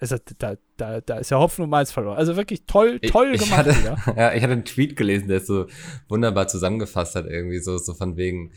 Also 0.00 0.16
da, 0.38 0.54
da, 0.78 1.00
da 1.02 1.18
ist 1.18 1.30
ja 1.30 1.38
Hopfen 1.38 1.64
und 1.64 1.70
Malz 1.70 1.92
verloren. 1.92 2.16
Also 2.16 2.36
wirklich 2.36 2.64
toll, 2.66 3.00
toll 3.00 3.32
ich, 3.34 3.42
gemacht. 3.42 3.66
Ich 3.68 3.86
hatte, 3.86 4.12
ja, 4.16 4.32
ich 4.32 4.42
hatte 4.42 4.52
einen 4.52 4.64
Tweet 4.64 4.96
gelesen, 4.96 5.28
der 5.28 5.38
es 5.38 5.46
so 5.46 5.66
wunderbar 6.08 6.48
zusammengefasst 6.48 7.16
hat, 7.16 7.26
irgendwie 7.26 7.58
so, 7.58 7.76
so 7.76 7.92
von 7.92 8.16
wegen 8.16 8.52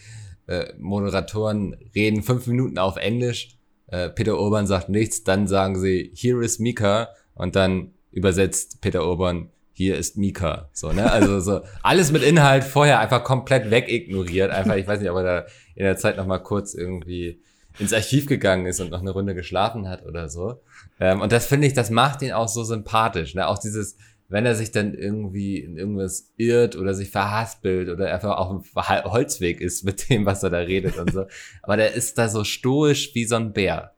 äh, 0.47 0.73
Moderatoren 0.77 1.75
reden 1.93 2.23
fünf 2.23 2.47
Minuten 2.47 2.77
auf 2.77 2.95
Englisch, 2.95 3.57
äh, 3.93 4.09
Peter 4.09 4.39
Urban 4.39 4.65
sagt 4.65 4.89
nichts, 4.89 5.23
dann 5.23 5.47
sagen 5.47 5.79
sie, 5.79 6.11
here 6.15 6.43
is 6.43 6.57
Mika 6.57 7.09
und 7.35 7.55
dann 7.55 7.91
übersetzt 8.11 8.81
Peter 8.81 9.05
Urban, 9.05 9.49
hier 9.71 9.97
ist 9.97 10.17
Mika. 10.17 10.69
So, 10.73 10.91
ne? 10.91 11.11
Also 11.11 11.39
so 11.39 11.61
alles 11.83 12.11
mit 12.11 12.23
Inhalt 12.23 12.63
vorher 12.63 12.99
einfach 12.99 13.23
komplett 13.23 13.69
wegignoriert. 13.69 14.49
Einfach, 14.49 14.77
ich 14.77 14.87
weiß 14.87 14.99
nicht, 14.99 15.11
ob 15.11 15.17
er 15.17 15.23
da 15.23 15.45
in 15.75 15.85
der 15.85 15.95
Zeit 15.97 16.17
noch 16.17 16.25
mal 16.25 16.39
kurz 16.39 16.73
irgendwie 16.73 17.39
ins 17.77 17.93
Archiv 17.93 18.25
gegangen 18.25 18.65
ist 18.65 18.79
und 18.79 18.89
noch 18.89 19.01
eine 19.01 19.11
Runde 19.11 19.35
geschlafen 19.35 19.87
hat 19.87 20.03
oder 20.05 20.27
so. 20.27 20.59
Ähm, 20.99 21.21
und 21.21 21.31
das 21.31 21.45
finde 21.45 21.67
ich, 21.67 21.73
das 21.73 21.91
macht 21.91 22.23
ihn 22.23 22.31
auch 22.31 22.47
so 22.47 22.63
sympathisch. 22.63 23.35
Ne? 23.35 23.47
Auch 23.47 23.59
dieses, 23.59 23.97
wenn 24.33 24.47
er 24.47 24.55
sich 24.55 24.71
dann 24.71 24.95
irgendwie 24.95 25.59
in 25.59 25.77
irgendwas 25.77 26.33
irrt 26.37 26.75
oder 26.75 26.95
sich 26.95 27.11
verhaspelt 27.11 27.87
oder 27.87 28.11
einfach 28.11 28.35
auf 28.35 28.49
dem 28.49 28.83
Holzweg 28.83 29.61
ist 29.61 29.83
mit 29.83 30.09
dem, 30.09 30.25
was 30.25 30.41
er 30.41 30.49
da 30.49 30.57
redet 30.57 30.97
und 30.97 31.13
so. 31.13 31.25
Aber 31.61 31.77
der 31.77 31.93
ist 31.93 32.17
da 32.17 32.27
so 32.27 32.43
stoisch 32.43 33.13
wie 33.13 33.25
so 33.25 33.35
ein 33.35 33.53
Bär. 33.53 33.92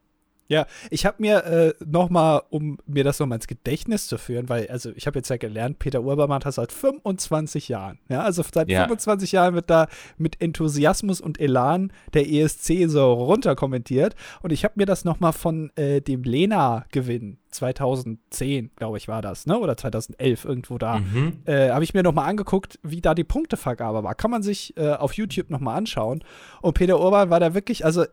Ja, 0.48 0.68
ich 0.92 1.06
habe 1.06 1.18
mir 1.20 1.44
äh, 1.46 1.74
nochmal, 1.84 2.44
um 2.50 2.78
mir 2.86 3.04
das 3.04 3.20
nochmal 3.20 3.38
ins 3.38 3.48
Gedächtnis 3.48 4.08
zu 4.08 4.18
führen, 4.18 4.48
weil, 4.48 4.68
also 4.68 4.92
ich 4.96 5.08
habe 5.08 5.18
jetzt 5.18 5.30
ja 5.30 5.38
gelernt, 5.38 5.80
Peter 5.80 6.04
Urban 6.04 6.40
das 6.40 6.56
seit 6.56 6.72
25 6.72 7.70
Jahren. 7.70 8.00
Ja, 8.10 8.22
also 8.22 8.44
seit 8.54 8.70
ja. 8.70 8.84
25 8.84 9.32
Jahren 9.32 9.56
wird 9.56 9.70
da 9.70 9.88
mit 10.18 10.42
Enthusiasmus 10.42 11.20
und 11.20 11.40
Elan 11.40 11.92
der 12.14 12.30
ESC 12.30 12.88
so 12.88 13.14
runterkommentiert. 13.14 14.16
Und 14.42 14.52
ich 14.52 14.64
habe 14.64 14.76
mir 14.78 14.86
das 14.86 15.04
nochmal 15.04 15.34
von 15.34 15.72
äh, 15.76 16.02
dem 16.02 16.24
Lena-Gewinn 16.24 17.38
2010, 17.50 18.72
glaube 18.76 18.98
ich, 18.98 19.08
war 19.08 19.22
das, 19.22 19.46
ne? 19.48 19.58
Oder 19.58 19.78
2011 19.78 20.46
irgendwo 20.46 20.78
da. 20.78 21.00
Mhm. 21.00 21.40
Äh, 21.46 21.70
habe 21.70 21.84
ich 21.84 21.94
mir 21.94 22.04
nochmal 22.04 22.30
angeguckt, 22.30 22.80
wie 22.84 23.02
da 23.02 23.16
die 23.16 23.24
Punktevergabe 23.24 24.04
war. 24.04 24.14
Kann 24.14 24.30
man 24.30 24.44
sich 24.44 24.76
äh, 24.78 24.92
auf 24.92 25.14
YouTube 25.14 25.50
nochmal 25.50 25.78
anschauen. 25.78 26.24
Und 26.62 26.74
Peter 26.74 27.00
Urban 27.00 27.30
war 27.30 27.40
da 27.40 27.54
wirklich, 27.54 27.86
also 27.86 28.06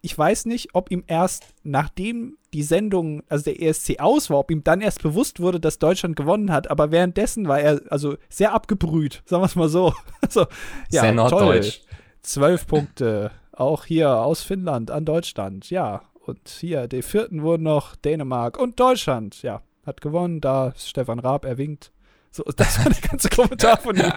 ich 0.00 0.16
weiß 0.16 0.46
nicht, 0.46 0.74
ob 0.74 0.90
ihm 0.90 1.04
erst 1.06 1.54
nachdem 1.62 2.36
die 2.52 2.62
Sendung, 2.62 3.22
also 3.28 3.44
der 3.44 3.60
ESC 3.60 4.00
aus 4.00 4.30
war, 4.30 4.38
ob 4.38 4.50
ihm 4.50 4.64
dann 4.64 4.80
erst 4.80 5.02
bewusst 5.02 5.40
wurde, 5.40 5.60
dass 5.60 5.78
Deutschland 5.78 6.16
gewonnen 6.16 6.52
hat. 6.52 6.70
Aber 6.70 6.90
währenddessen 6.90 7.48
war 7.48 7.60
er 7.60 7.82
also 7.90 8.16
sehr 8.28 8.52
abgebrüht, 8.52 9.22
sagen 9.26 9.42
wir 9.42 9.46
es 9.46 9.56
mal 9.56 9.68
so. 9.68 9.92
Also, 10.20 10.46
ja, 10.90 11.02
sehr 11.02 11.12
norddeutsch. 11.12 11.80
Zwölf 12.22 12.66
Punkte, 12.66 13.30
auch 13.52 13.84
hier 13.84 14.16
aus 14.16 14.42
Finnland 14.42 14.90
an 14.90 15.04
Deutschland, 15.04 15.70
ja. 15.70 16.02
Und 16.26 16.48
hier, 16.48 16.88
die 16.88 17.02
vierten 17.02 17.42
wurden 17.42 17.62
noch 17.62 17.96
Dänemark 17.96 18.58
und 18.58 18.78
Deutschland, 18.78 19.42
ja, 19.42 19.62
hat 19.86 20.00
gewonnen. 20.00 20.40
Da 20.40 20.68
ist 20.68 20.88
Stefan 20.88 21.18
Raab, 21.18 21.44
er 21.44 21.56
winkt. 21.56 21.92
So, 22.30 22.44
das 22.56 22.78
war 22.78 22.92
der 22.92 23.08
ganze 23.08 23.28
Kommentar 23.30 23.78
von 23.78 23.96
ihm. 23.96 24.12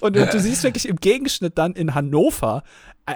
Und, 0.00 0.16
und, 0.16 0.32
du 0.32 0.40
siehst 0.40 0.64
wirklich 0.64 0.88
im 0.88 0.96
Gegenschnitt 0.96 1.58
dann 1.58 1.74
in 1.74 1.94
Hannover, 1.94 2.62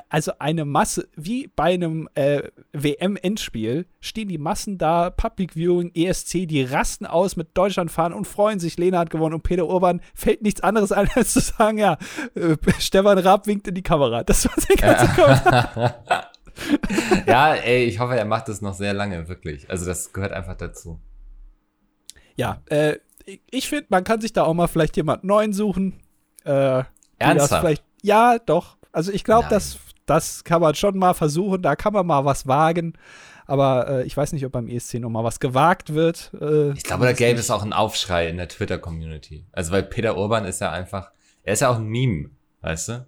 also 0.08 0.32
eine 0.38 0.64
Masse, 0.64 1.08
wie 1.16 1.48
bei 1.48 1.74
einem 1.74 2.08
äh, 2.14 2.42
WM-Endspiel, 2.72 3.86
stehen 4.00 4.28
die 4.28 4.38
Massen 4.38 4.78
da, 4.78 5.10
Public 5.10 5.54
Viewing, 5.54 5.92
ESC, 5.94 6.46
die 6.46 6.62
rasten 6.62 7.06
aus 7.06 7.36
mit 7.36 7.56
Deutschland 7.56 7.90
fahren 7.90 8.12
und 8.12 8.26
freuen 8.26 8.58
sich. 8.58 8.78
Lena 8.78 8.98
hat 8.98 9.10
gewonnen 9.10 9.34
und 9.34 9.42
Peter 9.42 9.66
Urban 9.66 10.00
fällt 10.14 10.42
nichts 10.42 10.62
anderes 10.62 10.92
ein, 10.92 11.08
als 11.14 11.32
zu 11.32 11.40
sagen, 11.40 11.78
ja, 11.78 11.98
äh, 12.34 12.56
Stefan 12.78 13.18
Raab 13.18 13.46
winkt 13.46 13.68
in 13.68 13.74
die 13.74 13.82
Kamera. 13.82 14.24
Das 14.24 14.44
war 14.46 14.54
sein 14.56 14.76
ganzer 14.76 15.08
Kommentar. 15.08 16.30
ja, 17.26 17.54
ey, 17.54 17.84
ich 17.84 17.98
hoffe, 17.98 18.16
er 18.16 18.24
macht 18.24 18.48
das 18.48 18.60
noch 18.60 18.74
sehr 18.74 18.94
lange, 18.94 19.28
wirklich. 19.28 19.70
Also 19.70 19.86
das 19.86 20.12
gehört 20.12 20.32
einfach 20.32 20.56
dazu. 20.56 21.00
Ja, 22.36 22.62
äh, 22.66 22.96
ich 23.50 23.68
finde, 23.68 23.86
man 23.90 24.04
kann 24.04 24.20
sich 24.20 24.32
da 24.32 24.44
auch 24.44 24.54
mal 24.54 24.68
vielleicht 24.68 24.96
jemand 24.96 25.24
neuen 25.24 25.52
suchen. 25.52 26.00
Äh, 26.44 26.84
Ernsthaft? 27.18 27.82
ja, 28.02 28.38
doch. 28.38 28.76
Also 28.92 29.10
ich 29.10 29.24
glaube, 29.24 29.48
das, 29.48 29.78
das 30.06 30.44
kann 30.44 30.60
man 30.60 30.74
schon 30.74 30.98
mal 30.98 31.14
versuchen, 31.14 31.62
da 31.62 31.76
kann 31.76 31.92
man 31.92 32.06
mal 32.06 32.24
was 32.24 32.46
wagen. 32.46 32.94
Aber 33.46 33.88
äh, 33.88 34.02
ich 34.04 34.16
weiß 34.16 34.32
nicht, 34.32 34.46
ob 34.46 34.52
beim 34.52 34.68
ESC 34.68 34.94
noch 34.94 35.10
mal 35.10 35.24
was 35.24 35.40
gewagt 35.40 35.94
wird. 35.94 36.30
Äh, 36.40 36.72
ich 36.72 36.84
glaube, 36.84 37.04
da 37.04 37.12
gäbe 37.12 37.40
es 37.40 37.50
auch 37.50 37.62
einen 37.62 37.72
Aufschrei 37.72 38.28
in 38.28 38.36
der 38.36 38.48
Twitter-Community. 38.48 39.46
Also 39.52 39.72
weil 39.72 39.82
Peter 39.82 40.16
Urban 40.16 40.44
ist 40.44 40.60
ja 40.60 40.70
einfach, 40.70 41.10
er 41.42 41.54
ist 41.54 41.60
ja 41.60 41.70
auch 41.70 41.76
ein 41.76 41.86
Meme, 41.86 42.30
weißt 42.60 42.88
du? 42.88 43.06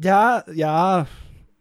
Ja, 0.00 0.42
ja, 0.52 1.06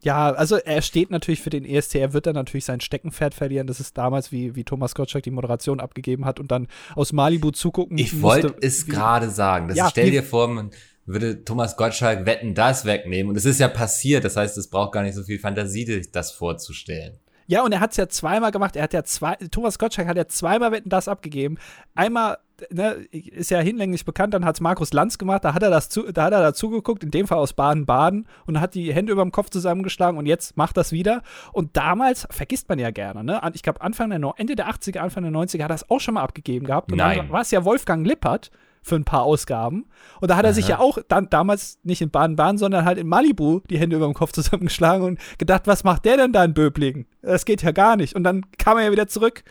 ja, 0.03 0.31
also 0.31 0.57
er 0.57 0.81
steht 0.81 1.11
natürlich 1.11 1.41
für 1.41 1.49
den 1.49 1.63
ESC, 1.63 1.95
er 1.95 2.13
wird 2.13 2.25
dann 2.25 2.35
natürlich 2.35 2.65
sein 2.65 2.81
Steckenpferd 2.81 3.33
verlieren. 3.33 3.67
Das 3.67 3.79
ist 3.79 3.97
damals, 3.97 4.31
wie, 4.31 4.55
wie 4.55 4.65
Thomas 4.65 4.95
Gottschalk 4.95 5.23
die 5.23 5.31
Moderation 5.31 5.79
abgegeben 5.79 6.25
hat 6.25 6.39
und 6.39 6.51
dann 6.51 6.67
aus 6.95 7.13
Malibu 7.13 7.51
zugucken 7.51 7.97
Ich 7.97 8.21
wollte 8.21 8.53
es 8.61 8.85
gerade 8.85 9.29
sagen. 9.29 9.69
Das 9.69 9.77
ja, 9.77 9.89
stell 9.89 10.11
dir 10.11 10.23
vor, 10.23 10.47
man 10.49 10.71
würde 11.05 11.43
Thomas 11.43 11.75
Gottschalk 11.75 12.25
Wetten 12.25 12.53
das 12.53 12.85
wegnehmen. 12.85 13.29
Und 13.29 13.35
es 13.35 13.45
ist 13.45 13.59
ja 13.59 13.67
passiert. 13.67 14.23
Das 14.23 14.37
heißt, 14.37 14.57
es 14.57 14.69
braucht 14.69 14.93
gar 14.93 15.03
nicht 15.03 15.15
so 15.15 15.23
viel 15.23 15.39
Fantasie, 15.39 16.01
das 16.11 16.31
vorzustellen. 16.31 17.19
Ja, 17.47 17.63
und 17.63 17.71
er 17.73 17.79
hat 17.79 17.91
es 17.91 17.97
ja 17.97 18.07
zweimal 18.07 18.51
gemacht. 18.51 18.75
Er 18.75 18.83
hat 18.83 18.93
ja 18.93 19.03
zwei, 19.03 19.35
Thomas 19.51 19.77
Gottschalk 19.77 20.07
hat 20.07 20.17
ja 20.17 20.27
zweimal 20.27 20.71
Wetten 20.71 20.89
das 20.89 21.07
abgegeben. 21.07 21.57
Einmal, 21.93 22.37
ne, 22.69 23.05
ist 23.11 23.51
ja 23.51 23.59
hinlänglich 23.59 24.05
bekannt, 24.05 24.33
dann 24.33 24.45
hat 24.45 24.55
es 24.55 24.61
Markus 24.61 24.93
Lanz 24.93 25.17
gemacht, 25.17 25.43
da 25.43 25.53
hat 25.53 25.61
er 25.61 25.69
das 25.69 25.89
zu, 25.89 26.11
da 26.11 26.23
hat 26.23 26.33
er 26.33 26.41
dazu 26.41 26.69
geguckt, 26.69 27.03
in 27.03 27.11
dem 27.11 27.27
Fall 27.27 27.37
aus 27.37 27.53
Baden-Baden 27.53 28.27
und 28.45 28.61
hat 28.61 28.75
die 28.75 28.93
Hände 28.93 29.11
über 29.11 29.21
dem 29.21 29.31
Kopf 29.31 29.49
zusammengeschlagen 29.49 30.17
und 30.17 30.25
jetzt 30.25 30.55
macht 30.55 30.77
das 30.77 30.91
wieder. 30.91 31.21
Und 31.51 31.75
damals 31.75 32.27
vergisst 32.31 32.69
man 32.69 32.79
ja 32.79 32.91
gerne, 32.91 33.23
ne? 33.23 33.41
Ich 33.53 33.63
glaube, 33.63 33.81
Anfang 33.81 34.09
der 34.09 34.33
Ende 34.37 34.55
der 34.55 34.69
80er, 34.69 34.99
Anfang 34.99 35.23
der 35.23 35.33
90er 35.33 35.63
hat 35.63 35.71
er 35.71 35.75
es 35.75 35.89
auch 35.89 35.99
schon 35.99 36.13
mal 36.13 36.23
abgegeben 36.23 36.65
gehabt. 36.65 36.91
Und 36.91 36.99
Nein. 36.99 37.17
dann 37.17 37.31
war 37.31 37.41
es 37.41 37.51
ja 37.51 37.65
Wolfgang 37.65 38.07
Lippert, 38.07 38.51
für 38.83 38.95
ein 38.95 39.05
paar 39.05 39.23
Ausgaben. 39.23 39.85
Und 40.21 40.29
da 40.29 40.35
hat 40.35 40.45
er 40.45 40.49
Aha. 40.49 40.55
sich 40.55 40.67
ja 40.67 40.79
auch 40.79 40.99
dann 41.07 41.29
damals 41.29 41.79
nicht 41.83 42.01
in 42.01 42.09
Baden-Baden, 42.09 42.57
sondern 42.57 42.85
halt 42.85 42.97
in 42.97 43.07
Malibu 43.07 43.61
die 43.69 43.79
Hände 43.79 43.95
über 43.95 44.05
dem 44.05 44.13
Kopf 44.13 44.31
zusammengeschlagen 44.33 45.05
und 45.05 45.19
gedacht, 45.37 45.63
was 45.65 45.83
macht 45.83 46.05
der 46.05 46.17
denn 46.17 46.33
da 46.33 46.43
in 46.43 46.53
Böblingen? 46.53 47.05
Das 47.21 47.45
geht 47.45 47.63
ja 47.63 47.71
gar 47.71 47.95
nicht. 47.95 48.15
Und 48.15 48.23
dann 48.23 48.45
kam 48.57 48.77
er 48.77 48.85
ja 48.85 48.91
wieder 48.91 49.07
zurück 49.07 49.43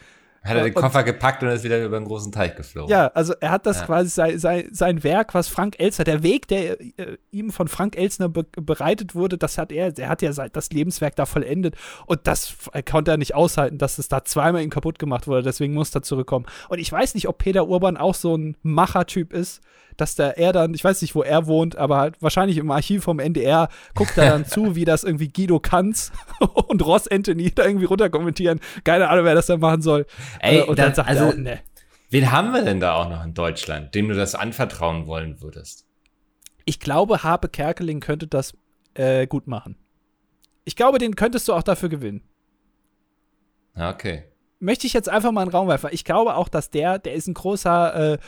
hat 0.44 0.56
er 0.56 0.64
den 0.64 0.74
Koffer 0.74 1.04
gepackt 1.04 1.42
und 1.42 1.50
ist 1.50 1.62
wieder 1.64 1.84
über 1.84 1.96
einen 1.96 2.06
großen 2.06 2.32
Teich 2.32 2.56
geflogen. 2.56 2.90
Ja, 2.90 3.08
also 3.08 3.34
er 3.40 3.50
hat 3.50 3.66
das 3.66 3.80
ja. 3.80 3.86
quasi 3.86 4.10
sein, 4.10 4.38
sein, 4.38 4.68
sein 4.72 5.04
Werk, 5.04 5.34
was 5.34 5.48
Frank 5.48 5.78
Elster, 5.78 6.04
der 6.04 6.22
Weg, 6.22 6.48
der 6.48 6.80
äh, 6.80 7.16
ihm 7.30 7.50
von 7.50 7.68
Frank 7.68 7.96
Elsner 7.96 8.28
be 8.28 8.44
bereitet 8.60 9.14
wurde, 9.14 9.38
das 9.38 9.56
hat 9.56 9.70
er, 9.72 9.96
er 9.96 10.08
hat 10.08 10.20
ja 10.20 10.32
das 10.32 10.70
Lebenswerk 10.70 11.16
da 11.16 11.26
vollendet 11.26 11.76
und 12.06 12.26
das 12.26 12.54
konnte 12.88 13.12
er 13.12 13.16
nicht 13.16 13.34
aushalten, 13.34 13.78
dass 13.78 13.98
es 13.98 14.08
da 14.08 14.24
zweimal 14.24 14.62
ihm 14.62 14.70
kaputt 14.70 14.98
gemacht 14.98 15.26
wurde, 15.26 15.42
deswegen 15.42 15.74
muss 15.74 15.94
er 15.94 16.02
zurückkommen. 16.02 16.46
Und 16.68 16.78
ich 16.78 16.90
weiß 16.90 17.14
nicht, 17.14 17.28
ob 17.28 17.38
Peter 17.38 17.68
Urban 17.68 17.96
auch 17.96 18.14
so 18.14 18.36
ein 18.36 18.56
Machertyp 18.62 19.32
ist, 19.32 19.62
dass 19.96 20.14
da 20.14 20.30
er 20.30 20.52
dann, 20.52 20.74
ich 20.74 20.82
weiß 20.82 21.02
nicht, 21.02 21.14
wo 21.14 21.22
er 21.22 21.46
wohnt, 21.46 21.76
aber 21.76 21.98
halt 21.98 22.16
wahrscheinlich 22.20 22.58
im 22.58 22.70
Archiv 22.70 23.04
vom 23.04 23.18
NDR 23.18 23.68
guckt 23.94 24.16
er 24.16 24.30
dann 24.30 24.46
zu, 24.46 24.74
wie 24.74 24.84
das 24.84 25.04
irgendwie 25.04 25.28
Guido 25.28 25.60
Kanz 25.60 26.12
und 26.68 26.84
Ross 26.84 27.08
Anthony 27.08 27.50
da 27.50 27.64
irgendwie 27.64 27.86
runterkommentieren. 27.86 28.60
Keine 28.84 29.08
Ahnung, 29.08 29.24
wer 29.24 29.34
das 29.34 29.46
dann 29.46 29.60
machen 29.60 29.82
soll. 29.82 30.06
Ey, 30.40 30.58
äh, 30.58 30.62
und 30.62 30.78
dann, 30.78 30.94
sagt 30.94 31.08
also, 31.08 31.26
er, 31.26 31.36
ne. 31.36 31.60
Wen 32.10 32.30
haben 32.30 32.52
wir 32.52 32.62
denn 32.62 32.80
da 32.80 32.94
auch 32.94 33.08
noch 33.08 33.24
in 33.24 33.34
Deutschland, 33.34 33.94
dem 33.94 34.08
du 34.08 34.14
das 34.14 34.34
anvertrauen 34.34 35.06
wollen 35.06 35.40
würdest? 35.40 35.86
Ich 36.64 36.78
glaube, 36.78 37.22
Harpe 37.22 37.48
Kerkeling 37.48 38.00
könnte 38.00 38.26
das 38.26 38.54
äh, 38.94 39.26
gut 39.26 39.46
machen. 39.46 39.76
Ich 40.64 40.76
glaube, 40.76 40.98
den 40.98 41.16
könntest 41.16 41.48
du 41.48 41.54
auch 41.54 41.62
dafür 41.62 41.88
gewinnen. 41.88 42.22
Okay 43.74 44.24
möchte 44.62 44.86
ich 44.86 44.92
jetzt 44.92 45.08
einfach 45.08 45.32
mal 45.32 45.42
einen 45.42 45.50
Raum 45.50 45.68
werfen. 45.68 45.90
Ich 45.92 46.04
glaube 46.04 46.36
auch, 46.36 46.48
dass 46.48 46.70
der, 46.70 46.98
der 46.98 47.14
ist 47.14 47.26
ein 47.26 47.34
großer 47.34 48.14
äh, 48.14 48.18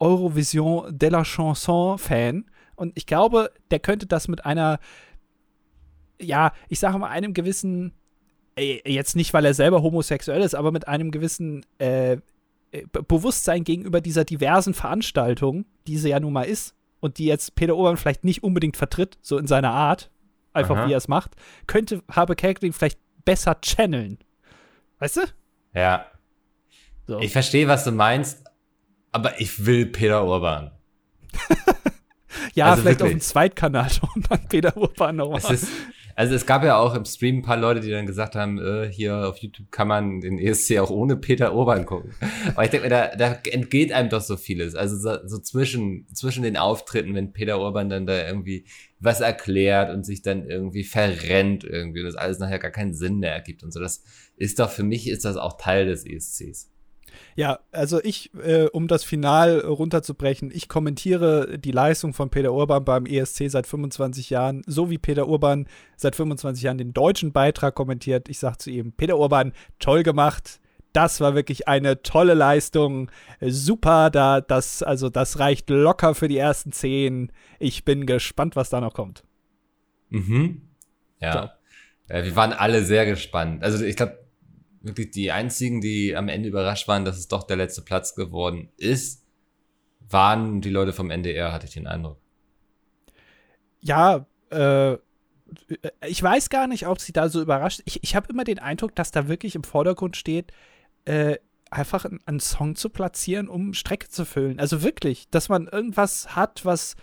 Eurovision 0.00 0.98
de 0.98 1.10
la 1.10 1.22
Chanson-Fan. 1.22 2.46
Und 2.76 2.92
ich 2.96 3.06
glaube, 3.06 3.52
der 3.70 3.78
könnte 3.78 4.06
das 4.06 4.26
mit 4.26 4.44
einer, 4.46 4.78
ja, 6.20 6.52
ich 6.68 6.80
sage 6.80 6.98
mal, 6.98 7.08
einem 7.08 7.34
gewissen, 7.34 7.88
äh, 7.88 7.92
jetzt 8.58 9.16
nicht, 9.16 9.34
weil 9.34 9.44
er 9.44 9.54
selber 9.54 9.82
homosexuell 9.82 10.42
ist, 10.42 10.54
aber 10.54 10.72
mit 10.72 10.88
einem 10.88 11.10
gewissen 11.10 11.64
äh, 11.78 12.12
äh 12.12 12.18
Bewusstsein 12.90 13.64
gegenüber 13.64 14.00
dieser 14.00 14.24
diversen 14.24 14.74
Veranstaltung, 14.74 15.66
die 15.86 15.98
sie 15.98 16.10
ja 16.10 16.20
nun 16.20 16.32
mal 16.32 16.44
ist, 16.44 16.74
und 17.00 17.18
die 17.18 17.26
jetzt 17.26 17.54
Peter 17.54 17.76
Urban 17.76 17.96
vielleicht 17.96 18.24
nicht 18.24 18.42
unbedingt 18.42 18.76
vertritt, 18.76 19.18
so 19.20 19.38
in 19.38 19.46
seiner 19.46 19.72
Art, 19.72 20.10
einfach 20.52 20.76
Aha. 20.76 20.88
wie 20.88 20.92
er 20.92 20.98
es 20.98 21.08
macht, 21.08 21.32
könnte 21.66 22.02
Habe 22.10 22.34
Kerkeling 22.34 22.72
vielleicht 22.72 22.98
besser 23.24 23.60
channeln. 23.60 24.18
Weißt 24.98 25.18
du? 25.18 25.20
Ja. 25.74 26.06
So. 27.06 27.20
Ich 27.20 27.32
verstehe, 27.32 27.68
was 27.68 27.84
du 27.84 27.92
meinst, 27.92 28.44
aber 29.12 29.40
ich 29.40 29.66
will 29.66 29.86
Peter 29.86 30.24
Urban. 30.24 30.72
ja, 32.54 32.66
also 32.66 32.82
vielleicht 32.82 33.00
wirklich. 33.00 33.16
auf 33.16 33.18
dem 33.18 33.20
Zweitkanal 33.20 33.90
schon 33.90 34.24
dann 34.28 34.48
Peter 34.48 34.76
Urban 34.76 35.16
nochmal. 35.16 35.58
Also 36.16 36.34
es 36.34 36.46
gab 36.46 36.64
ja 36.64 36.78
auch 36.78 36.94
im 36.94 37.04
Stream 37.04 37.38
ein 37.38 37.42
paar 37.42 37.58
Leute, 37.58 37.80
die 37.80 37.90
dann 37.90 38.06
gesagt 38.06 38.36
haben, 38.36 38.58
äh, 38.58 38.90
hier 38.90 39.28
auf 39.28 39.36
YouTube 39.36 39.70
kann 39.70 39.86
man 39.86 40.22
den 40.22 40.38
ESC 40.38 40.78
auch 40.78 40.88
ohne 40.88 41.14
Peter 41.14 41.54
Urban 41.54 41.84
gucken. 41.84 42.12
Aber 42.54 42.64
ich 42.64 42.70
denke 42.70 42.86
mir, 42.86 42.90
da, 42.90 43.14
da 43.14 43.38
entgeht 43.50 43.92
einem 43.92 44.08
doch 44.08 44.22
so 44.22 44.38
vieles. 44.38 44.74
Also 44.74 44.96
so, 44.96 45.18
so 45.28 45.38
zwischen, 45.38 46.08
zwischen 46.14 46.42
den 46.42 46.56
Auftritten, 46.56 47.14
wenn 47.14 47.34
Peter 47.34 47.60
Urban 47.60 47.90
dann 47.90 48.06
da 48.06 48.26
irgendwie 48.26 48.64
was 48.98 49.20
erklärt 49.20 49.90
und 49.90 50.06
sich 50.06 50.22
dann 50.22 50.48
irgendwie 50.48 50.84
verrennt 50.84 51.64
irgendwie 51.64 52.00
und 52.00 52.06
das 52.06 52.16
alles 52.16 52.38
nachher 52.38 52.60
gar 52.60 52.70
keinen 52.70 52.94
Sinn 52.94 53.18
mehr 53.18 53.34
ergibt 53.34 53.62
und 53.62 53.70
so. 53.70 53.78
Das 53.78 54.02
ist 54.36 54.58
doch 54.58 54.70
für 54.70 54.84
mich 54.84 55.10
ist 55.10 55.26
das 55.26 55.36
auch 55.36 55.58
Teil 55.58 55.84
des 55.84 56.06
ESCs. 56.06 56.70
Ja, 57.34 57.60
also 57.72 58.02
ich, 58.02 58.30
äh, 58.34 58.64
um 58.72 58.88
das 58.88 59.04
Final 59.04 59.60
runterzubrechen, 59.60 60.50
ich 60.52 60.68
kommentiere 60.68 61.58
die 61.58 61.70
Leistung 61.70 62.14
von 62.14 62.30
Peter 62.30 62.52
Urban 62.52 62.84
beim 62.84 63.06
ESC 63.06 63.48
seit 63.48 63.66
25 63.66 64.30
Jahren, 64.30 64.62
so 64.66 64.90
wie 64.90 64.98
Peter 64.98 65.28
Urban 65.28 65.66
seit 65.96 66.16
25 66.16 66.62
Jahren 66.62 66.78
den 66.78 66.92
deutschen 66.92 67.32
Beitrag 67.32 67.74
kommentiert. 67.74 68.28
Ich 68.28 68.38
sage 68.38 68.58
zu 68.58 68.70
ihm, 68.70 68.92
Peter 68.92 69.18
Urban, 69.18 69.52
toll 69.78 70.02
gemacht. 70.02 70.60
Das 70.92 71.20
war 71.20 71.34
wirklich 71.34 71.68
eine 71.68 72.02
tolle 72.02 72.32
Leistung. 72.32 73.10
Super, 73.40 74.08
da, 74.10 74.40
das, 74.40 74.82
also 74.82 75.10
das 75.10 75.38
reicht 75.38 75.68
locker 75.68 76.14
für 76.14 76.28
die 76.28 76.38
ersten 76.38 76.72
zehn. 76.72 77.30
Ich 77.58 77.84
bin 77.84 78.06
gespannt, 78.06 78.56
was 78.56 78.70
da 78.70 78.80
noch 78.80 78.94
kommt. 78.94 79.22
Mhm. 80.08 80.62
Ja. 81.20 81.32
So. 82.08 82.14
ja 82.14 82.24
wir 82.24 82.36
waren 82.36 82.52
alle 82.52 82.82
sehr 82.82 83.04
gespannt. 83.04 83.62
Also 83.62 83.84
ich 83.84 83.96
glaube, 83.96 84.25
wirklich 84.86 85.10
die 85.10 85.32
einzigen, 85.32 85.80
die 85.80 86.16
am 86.16 86.28
Ende 86.28 86.48
überrascht 86.48 86.88
waren, 86.88 87.04
dass 87.04 87.18
es 87.18 87.28
doch 87.28 87.42
der 87.44 87.56
letzte 87.56 87.82
Platz 87.82 88.14
geworden 88.14 88.70
ist, 88.76 89.24
waren 90.08 90.60
die 90.60 90.70
Leute 90.70 90.92
vom 90.92 91.10
NDR, 91.10 91.52
hatte 91.52 91.66
ich 91.66 91.74
den 91.74 91.86
Eindruck. 91.86 92.18
Ja, 93.80 94.26
äh, 94.50 94.96
ich 96.06 96.22
weiß 96.22 96.50
gar 96.50 96.66
nicht, 96.66 96.86
ob 96.86 97.00
sie 97.00 97.12
da 97.12 97.28
so 97.28 97.40
überrascht. 97.40 97.82
Ich, 97.84 98.02
ich 98.02 98.16
habe 98.16 98.28
immer 98.30 98.44
den 98.44 98.58
Eindruck, 98.58 98.94
dass 98.94 99.10
da 99.10 99.28
wirklich 99.28 99.54
im 99.54 99.64
Vordergrund 99.64 100.16
steht, 100.16 100.52
äh, 101.04 101.36
einfach 101.70 102.06
einen 102.26 102.40
Song 102.40 102.76
zu 102.76 102.88
platzieren, 102.90 103.48
um 103.48 103.74
Strecke 103.74 104.08
zu 104.08 104.24
füllen. 104.24 104.60
Also 104.60 104.82
wirklich, 104.82 105.28
dass 105.30 105.48
man 105.48 105.66
irgendwas 105.66 106.36
hat, 106.36 106.64
was, 106.64 106.96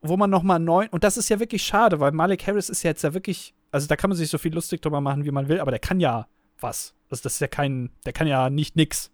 wo 0.00 0.16
man 0.16 0.30
noch 0.30 0.42
mal 0.42 0.58
neu 0.58 0.86
und 0.90 1.04
das 1.04 1.16
ist 1.16 1.28
ja 1.28 1.40
wirklich 1.40 1.62
schade, 1.62 2.00
weil 2.00 2.12
Malik 2.12 2.46
Harris 2.46 2.68
ist 2.68 2.82
ja 2.82 2.90
jetzt 2.90 3.02
ja 3.02 3.14
wirklich, 3.14 3.54
also 3.70 3.86
da 3.86 3.96
kann 3.96 4.10
man 4.10 4.16
sich 4.16 4.30
so 4.30 4.38
viel 4.38 4.54
lustig 4.54 4.80
drüber 4.80 5.00
machen, 5.00 5.24
wie 5.24 5.30
man 5.30 5.48
will, 5.48 5.60
aber 5.60 5.70
der 5.70 5.80
kann 5.80 6.00
ja 6.00 6.26
was. 6.62 6.94
Also 7.10 7.22
das 7.24 7.34
ist 7.34 7.40
ja 7.40 7.48
kein, 7.48 7.90
der 8.06 8.12
kann 8.12 8.26
ja 8.26 8.50
nicht 8.50 8.76
nix. 8.76 9.10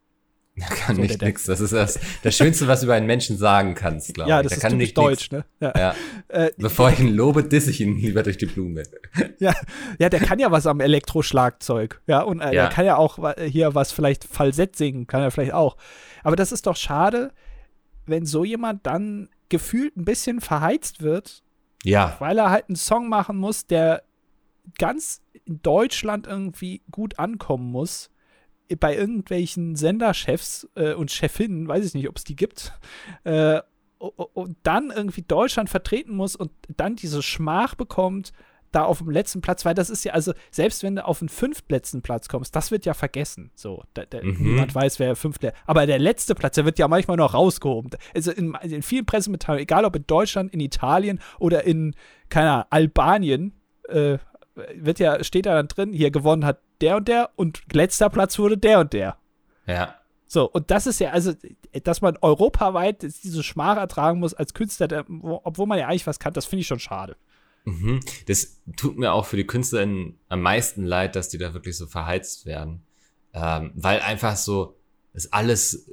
Er 0.61 0.69
kann 0.69 0.97
so, 0.97 1.03
nicht 1.03 1.23
nix. 1.23 1.45
Das 1.45 1.61
ist 1.61 1.73
das, 1.73 1.99
das 2.23 2.37
Schönste, 2.37 2.67
was 2.67 2.81
du 2.81 2.87
über 2.87 2.95
einen 2.95 3.07
Menschen 3.07 3.37
sagen 3.37 3.75
kannst, 3.75 4.13
glaube 4.15 4.31
ja, 4.31 4.37
ich. 4.37 4.39
Ja, 4.39 4.43
das 4.43 4.51
der 4.51 4.59
ist 4.59 4.63
kann 4.63 4.77
nicht 4.77 4.97
deutsch, 4.97 5.31
nix. 5.31 5.45
ne? 5.61 5.73
Ja. 5.75 5.79
ja. 5.79 5.95
Äh, 6.29 6.51
Bevor 6.57 6.91
ich 6.91 7.01
ihn 7.01 7.15
lobe, 7.15 7.45
disse 7.45 7.71
ich 7.71 7.81
ihn 7.81 7.97
lieber 7.99 8.23
durch 8.23 8.39
die 8.39 8.47
Blume. 8.47 8.83
Ja, 9.39 9.55
ja 9.99 10.09
der 10.09 10.21
kann 10.21 10.39
ja 10.39 10.51
was 10.51 10.67
am 10.67 10.81
Elektroschlagzeug. 10.81 12.01
Ja, 12.07 12.23
und 12.23 12.41
äh, 12.41 12.47
ja. 12.47 12.51
der 12.51 12.69
kann 12.69 12.87
ja 12.87 12.97
auch 12.97 13.19
hier 13.39 13.75
was 13.75 13.93
vielleicht 13.93 14.25
Falsett 14.25 14.77
singen, 14.77 15.07
kann 15.07 15.23
er 15.23 15.31
vielleicht 15.31 15.55
auch. 15.55 15.77
Aber 16.25 16.37
das 16.37 16.53
ist 16.53 16.67
doch 16.67 16.77
schade, 16.77 17.33
wenn 18.07 18.27
so 18.27 18.45
jemand 18.45 18.87
dann 18.87 19.29
gefühlt 19.49 19.97
ein 19.97 20.05
bisschen 20.05 20.41
verheizt 20.41 21.03
wird. 21.03 21.43
Ja. 21.85 22.17
Weil 22.19 22.39
er 22.39 22.51
halt 22.51 22.69
einen 22.69 22.77
Song 22.77 23.09
machen 23.09 23.37
muss, 23.37 23.67
der 23.67 24.03
ganz 24.79 25.21
in 25.49 25.63
Deutschland 25.63 26.27
irgendwie 26.27 26.83
gut 26.91 27.19
ankommen 27.19 27.71
muss 27.71 28.11
bei 28.81 28.97
irgendwelchen 28.97 29.77
Senderchefs 29.77 30.69
äh, 30.75 30.93
und 30.93 31.11
Chefinnen, 31.11 31.69
weiß 31.69 31.87
ich 31.87 31.95
nicht, 31.95 32.09
ob 32.09 32.17
es 32.17 32.25
die 32.25 32.37
gibt, 32.37 32.73
äh, 33.25 33.61
und 33.99 34.57
dann 34.63 34.93
irgendwie 34.95 35.23
Deutschland 35.23 35.71
vertreten 35.71 36.15
muss 36.15 36.37
und 36.37 36.53
dann 36.77 36.95
diese 36.95 37.23
Schmach 37.23 37.75
bekommt, 37.75 38.33
da 38.71 38.85
auf 38.85 38.99
dem 38.99 39.11
letzten 39.11 39.41
Platz, 39.41 39.65
weil 39.65 39.75
das 39.75 39.91
ist 39.91 40.05
ja, 40.05 40.13
also 40.13 40.35
selbst 40.51 40.83
wenn 40.83 40.97
du 40.97 41.05
auf 41.05 41.21
den 41.21 41.29
fünftletzten 41.29 42.03
Platz 42.03 42.29
kommst, 42.29 42.55
das 42.55 42.71
wird 42.71 42.85
ja 42.85 42.95
vergessen. 42.95 43.51
So, 43.55 43.83
da, 43.95 44.05
da, 44.05 44.23
mhm. 44.23 44.37
niemand 44.41 44.75
weiß, 44.75 44.99
wer 44.99 45.17
fünfte, 45.17 45.53
aber 45.67 45.87
der 45.87 45.99
letzte 45.99 46.35
Platz, 46.35 46.57
der 46.57 46.65
wird 46.65 46.79
ja 46.79 46.87
manchmal 46.87 47.17
noch 47.17 47.35
rausgehoben. 47.35 47.91
Also 48.15 48.31
in, 48.31 48.55
in 48.63 48.83
vielen 48.83 49.07
Pressemitteilungen, 49.07 49.63
egal 49.63 49.85
ob 49.85 49.97
in 49.97 50.07
Deutschland, 50.07 50.53
in 50.53 50.61
Italien 50.61 51.19
oder 51.39 51.65
in, 51.65 51.95
keine 52.29 52.51
Ahnung, 52.51 52.67
Albanien, 52.71 53.53
äh, 53.89 54.19
wird 54.75 54.99
ja, 54.99 55.23
steht 55.25 55.47
da 55.47 55.55
dann 55.55 55.69
drin, 55.69 55.93
hier 55.93 56.11
gewonnen 56.11 56.45
hat 56.45 56.61
der 56.81 56.97
und 56.97 57.09
der 57.09 57.31
und 57.37 57.61
letzter 57.73 58.11
Platz 58.11 58.39
wurde 58.39 58.59
der 58.59 58.81
und 58.81 58.93
der. 58.93 59.17
Ja. 59.67 59.95
So, 60.27 60.45
und 60.51 60.71
das 60.71 60.87
ist 60.87 61.01
ja, 61.01 61.11
also, 61.11 61.33
dass 61.85 62.03
man 62.03 62.19
europaweit 62.21 63.03
diese 63.03 63.43
Schmach 63.43 63.79
ertragen 63.79 64.21
muss 64.21 64.35
als 64.35 64.53
Künstler, 64.53 64.87
der, 64.87 65.05
obwohl 65.09 65.67
man 65.67 65.79
ja 65.79 65.89
eigentlich 65.89 66.07
was 66.07 66.19
kann, 66.19 66.35
das 66.35 66.45
finde 66.45 66.61
ich 66.61 66.67
schon 66.67 66.81
schade. 66.81 67.17
Mhm. 67.65 68.01
Das 68.27 68.61
tut 68.77 68.99
mir 68.99 69.13
auch 69.13 69.27
für 69.27 69.37
die 69.37 69.47
KünstlerInnen 69.47 70.19
am 70.29 70.43
meisten 70.43 70.85
leid, 70.85 71.17
dass 71.17 71.29
die 71.29 71.39
da 71.39 71.55
wirklich 71.55 71.77
so 71.77 71.87
verheizt 71.87 72.47
werden. 72.47 72.83
Ähm, 73.33 73.73
weil 73.75 74.01
einfach 74.01 74.37
so, 74.37 74.77
es 75.13 75.33
alles 75.33 75.91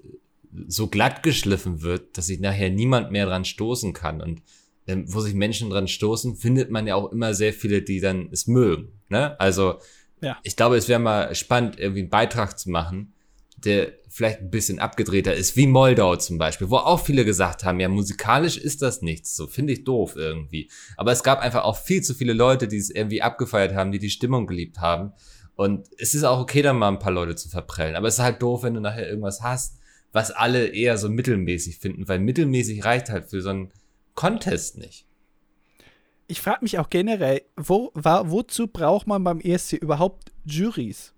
so 0.68 0.88
glatt 0.88 1.24
geschliffen 1.24 1.82
wird, 1.82 2.18
dass 2.18 2.28
sich 2.28 2.40
nachher 2.40 2.70
niemand 2.70 3.12
mehr 3.12 3.26
dran 3.26 3.46
stoßen 3.46 3.94
kann. 3.94 4.22
Und 4.22 4.42
ähm, 4.88 5.06
wo 5.08 5.20
sich 5.20 5.34
Menschen 5.34 5.70
dran 5.70 5.88
stoßen, 5.88 6.36
findet 6.36 6.70
man 6.70 6.88
ja 6.88 6.96
auch 6.96 7.12
immer 7.12 7.34
sehr 7.34 7.54
viele, 7.54 7.82
die 7.82 8.00
dann 8.00 8.30
es 8.32 8.48
mögen. 8.48 9.00
Ne? 9.10 9.40
Also 9.40 9.80
ja. 10.22 10.38
ich 10.44 10.56
glaube, 10.56 10.78
es 10.78 10.88
wäre 10.88 11.00
mal 11.00 11.34
spannend, 11.36 11.80
irgendwie 11.80 12.02
einen 12.02 12.10
Beitrag 12.10 12.58
zu 12.58 12.70
machen, 12.70 13.14
der 13.58 13.94
vielleicht 14.10 14.42
ein 14.42 14.50
bisschen 14.50 14.80
abgedrehter 14.80 15.34
ist, 15.34 15.58
wie 15.58 15.68
Moldau 15.68 16.16
zum 16.16 16.38
Beispiel, 16.38 16.70
wo 16.70 16.78
auch 16.78 17.04
viele 17.04 17.26
gesagt 17.26 17.64
haben, 17.64 17.80
ja, 17.80 17.90
musikalisch 17.90 18.58
ist 18.58 18.82
das 18.82 19.02
nichts, 19.02 19.36
so 19.36 19.48
finde 19.48 19.74
ich 19.74 19.84
doof 19.84 20.16
irgendwie. 20.16 20.70
Aber 20.98 21.12
es 21.12 21.24
gab 21.24 21.40
einfach 21.40 21.64
auch 21.64 21.78
viel 21.78 22.02
zu 22.02 22.14
viele 22.14 22.34
Leute, 22.34 22.68
die 22.68 22.78
es 22.78 22.90
irgendwie 22.90 23.22
abgefeiert 23.22 23.74
haben, 23.74 23.92
die 23.92 24.00
die 24.00 24.10
Stimmung 24.10 24.46
geliebt 24.46 24.80
haben. 24.80 25.14
Und 25.56 25.88
es 25.98 26.14
ist 26.14 26.24
auch 26.24 26.40
okay, 26.40 26.62
dann 26.62 26.78
mal 26.78 26.90
ein 26.90 27.00
paar 27.00 27.12
Leute 27.12 27.36
zu 27.36 27.50
verprellen. 27.50 27.96
Aber 27.96 28.08
es 28.08 28.16
ist 28.16 28.24
halt 28.24 28.42
doof, 28.42 28.64
wenn 28.64 28.74
du 28.74 28.82
nachher 28.82 29.08
irgendwas 29.08 29.42
hast, 29.42 29.80
was 30.12 30.32
alle 30.32 30.68
eher 30.68 30.98
so 30.98 31.10
mittelmäßig 31.10 31.80
finden, 31.80 32.08
weil 32.08 32.20
mittelmäßig 32.20 32.86
reicht 32.86 33.10
halt 33.10 33.30
für 33.30 33.42
so 33.42 33.50
einen 33.50 33.72
Contest 34.16 34.78
nicht. 34.78 35.06
Ich 36.28 36.42
frage 36.42 36.60
mich 36.64 36.80
auch 36.80 36.90
generell, 36.90 37.44
wo, 37.56 37.92
war, 37.94 38.32
wozu 38.32 38.68
braucht 38.68 39.06
man 39.06 39.24
beim 39.24 39.40
ESC 39.40 39.74
überhaupt 39.74 40.32
Juries? 40.44 41.14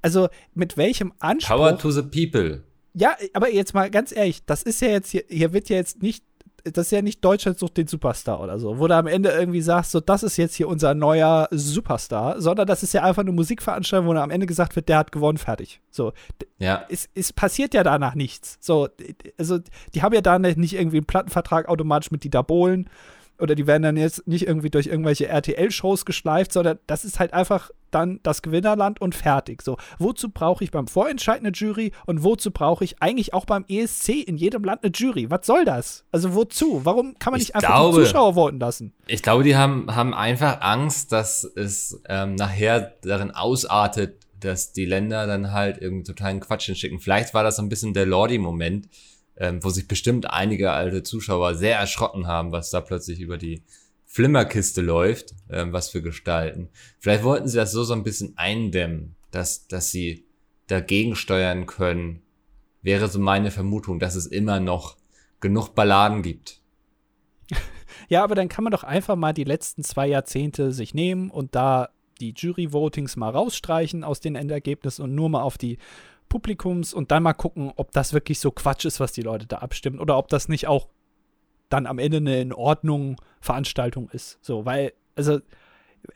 Also 0.00 0.28
mit 0.54 0.76
welchem 0.76 1.12
Anspruch. 1.18 1.56
Power 1.56 1.78
to 1.78 1.90
the 1.90 2.02
people. 2.02 2.62
Ja, 2.94 3.16
aber 3.34 3.52
jetzt 3.52 3.74
mal 3.74 3.90
ganz 3.90 4.12
ehrlich, 4.12 4.44
das 4.46 4.62
ist 4.62 4.80
ja 4.80 4.88
jetzt 4.88 5.10
hier, 5.10 5.24
hier 5.28 5.52
wird 5.52 5.68
ja 5.68 5.76
jetzt 5.76 6.02
nicht, 6.02 6.24
das 6.72 6.86
ist 6.86 6.90
ja 6.92 7.02
nicht 7.02 7.24
Deutschland 7.24 7.58
sucht 7.58 7.76
den 7.76 7.86
Superstar 7.86 8.40
oder 8.40 8.58
so, 8.58 8.78
wo 8.78 8.86
du 8.86 8.94
am 8.94 9.06
Ende 9.06 9.30
irgendwie 9.30 9.60
sagst, 9.60 9.92
so, 9.92 10.00
das 10.00 10.22
ist 10.22 10.36
jetzt 10.36 10.54
hier 10.54 10.68
unser 10.68 10.94
neuer 10.94 11.48
Superstar, 11.50 12.40
sondern 12.40 12.66
das 12.66 12.82
ist 12.82 12.92
ja 12.92 13.02
einfach 13.02 13.22
eine 13.22 13.32
Musikveranstaltung, 13.32 14.08
wo 14.08 14.12
am 14.12 14.30
Ende 14.30 14.46
gesagt 14.46 14.76
wird, 14.76 14.88
der 14.88 14.98
hat 14.98 15.12
gewonnen, 15.12 15.38
fertig. 15.38 15.80
So. 15.90 16.12
Ja. 16.58 16.84
Es, 16.88 17.08
es 17.14 17.32
passiert 17.32 17.74
ja 17.74 17.82
danach 17.82 18.14
nichts. 18.14 18.58
So, 18.60 18.88
also, 19.38 19.58
die 19.94 20.02
haben 20.02 20.14
ja 20.14 20.20
da 20.20 20.38
nicht 20.38 20.74
irgendwie 20.74 20.98
einen 20.98 21.06
Plattenvertrag 21.06 21.68
automatisch 21.68 22.10
mit 22.10 22.24
Dieter 22.24 22.42
Bohlen 22.42 22.88
oder 23.38 23.54
die 23.54 23.66
werden 23.66 23.82
dann 23.82 23.96
jetzt 23.96 24.26
nicht 24.26 24.46
irgendwie 24.46 24.70
durch 24.70 24.86
irgendwelche 24.86 25.28
RTL-Shows 25.28 26.04
geschleift, 26.04 26.52
sondern 26.52 26.78
das 26.86 27.04
ist 27.04 27.18
halt 27.18 27.32
einfach 27.32 27.70
dann 27.90 28.20
das 28.22 28.42
Gewinnerland 28.42 29.00
und 29.00 29.14
fertig. 29.14 29.62
So, 29.62 29.76
wozu 29.98 30.30
brauche 30.30 30.64
ich 30.64 30.70
beim 30.70 30.86
Vorentscheid 30.86 31.40
eine 31.40 31.50
Jury 31.50 31.92
und 32.06 32.22
wozu 32.24 32.50
brauche 32.50 32.84
ich 32.84 33.00
eigentlich 33.00 33.32
auch 33.32 33.44
beim 33.44 33.64
ESC 33.68 34.22
in 34.26 34.36
jedem 34.36 34.64
Land 34.64 34.82
eine 34.82 34.92
Jury? 34.92 35.30
Was 35.30 35.46
soll 35.46 35.64
das? 35.64 36.04
Also 36.12 36.34
wozu? 36.34 36.82
Warum 36.84 37.18
kann 37.18 37.32
man 37.32 37.38
nicht 37.38 37.50
ich 37.50 37.54
einfach 37.54 37.68
glaube, 37.68 38.00
die 38.00 38.06
Zuschauer 38.06 38.34
voten 38.34 38.58
lassen? 38.58 38.92
Ich 39.06 39.22
glaube, 39.22 39.44
die 39.44 39.56
haben, 39.56 39.94
haben 39.94 40.14
einfach 40.14 40.60
Angst, 40.60 41.12
dass 41.12 41.44
es 41.44 42.00
ähm, 42.08 42.34
nachher 42.34 42.94
darin 43.02 43.30
ausartet, 43.30 44.26
dass 44.40 44.72
die 44.72 44.84
Länder 44.84 45.26
dann 45.26 45.52
halt 45.52 45.78
irgendwie 45.80 46.04
totalen 46.04 46.40
Quatsch 46.40 46.66
hinschicken. 46.66 47.00
Vielleicht 47.00 47.34
war 47.34 47.42
das 47.42 47.56
so 47.56 47.62
ein 47.62 47.68
bisschen 47.68 47.94
der 47.94 48.06
Lordi-Moment, 48.06 48.88
ähm, 49.38 49.62
wo 49.62 49.70
sich 49.70 49.88
bestimmt 49.88 50.30
einige 50.30 50.72
alte 50.72 51.02
Zuschauer 51.02 51.54
sehr 51.54 51.78
erschrocken 51.78 52.26
haben, 52.26 52.52
was 52.52 52.70
da 52.70 52.80
plötzlich 52.80 53.20
über 53.20 53.38
die 53.38 53.62
Flimmerkiste 54.06 54.80
läuft, 54.80 55.34
ähm, 55.50 55.72
was 55.72 55.90
für 55.90 56.02
Gestalten. 56.02 56.68
Vielleicht 56.98 57.24
wollten 57.24 57.48
sie 57.48 57.56
das 57.56 57.72
so 57.72 57.84
so 57.84 57.92
ein 57.92 58.02
bisschen 58.02 58.36
eindämmen, 58.36 59.14
dass, 59.30 59.66
dass 59.68 59.90
sie 59.90 60.24
dagegen 60.68 61.16
steuern 61.16 61.66
können. 61.66 62.22
Wäre 62.82 63.08
so 63.08 63.18
meine 63.18 63.50
Vermutung, 63.50 63.98
dass 63.98 64.14
es 64.14 64.26
immer 64.26 64.60
noch 64.60 64.96
genug 65.40 65.74
Balladen 65.74 66.22
gibt. 66.22 66.60
Ja, 68.08 68.22
aber 68.22 68.36
dann 68.36 68.48
kann 68.48 68.62
man 68.62 68.70
doch 68.70 68.84
einfach 68.84 69.16
mal 69.16 69.32
die 69.32 69.42
letzten 69.42 69.82
zwei 69.82 70.06
Jahrzehnte 70.06 70.70
sich 70.70 70.94
nehmen 70.94 71.28
und 71.28 71.56
da 71.56 71.88
die 72.20 72.34
Jury-Votings 72.36 73.16
mal 73.16 73.30
rausstreichen 73.30 74.04
aus 74.04 74.20
den 74.20 74.36
Endergebnissen 74.36 75.02
und 75.02 75.14
nur 75.14 75.28
mal 75.28 75.42
auf 75.42 75.58
die 75.58 75.78
Publikums 76.28 76.92
und 76.92 77.10
dann 77.10 77.22
mal 77.22 77.34
gucken, 77.34 77.72
ob 77.76 77.92
das 77.92 78.12
wirklich 78.12 78.40
so 78.40 78.50
Quatsch 78.50 78.84
ist, 78.84 79.00
was 79.00 79.12
die 79.12 79.22
Leute 79.22 79.46
da 79.46 79.58
abstimmen 79.58 80.00
oder 80.00 80.18
ob 80.18 80.28
das 80.28 80.48
nicht 80.48 80.66
auch 80.66 80.88
dann 81.68 81.86
am 81.86 81.98
Ende 81.98 82.18
eine 82.18 82.40
in 82.40 82.52
Ordnung 82.52 83.16
Veranstaltung 83.40 84.08
ist. 84.10 84.38
So, 84.42 84.64
weil, 84.64 84.92
also, 85.14 85.40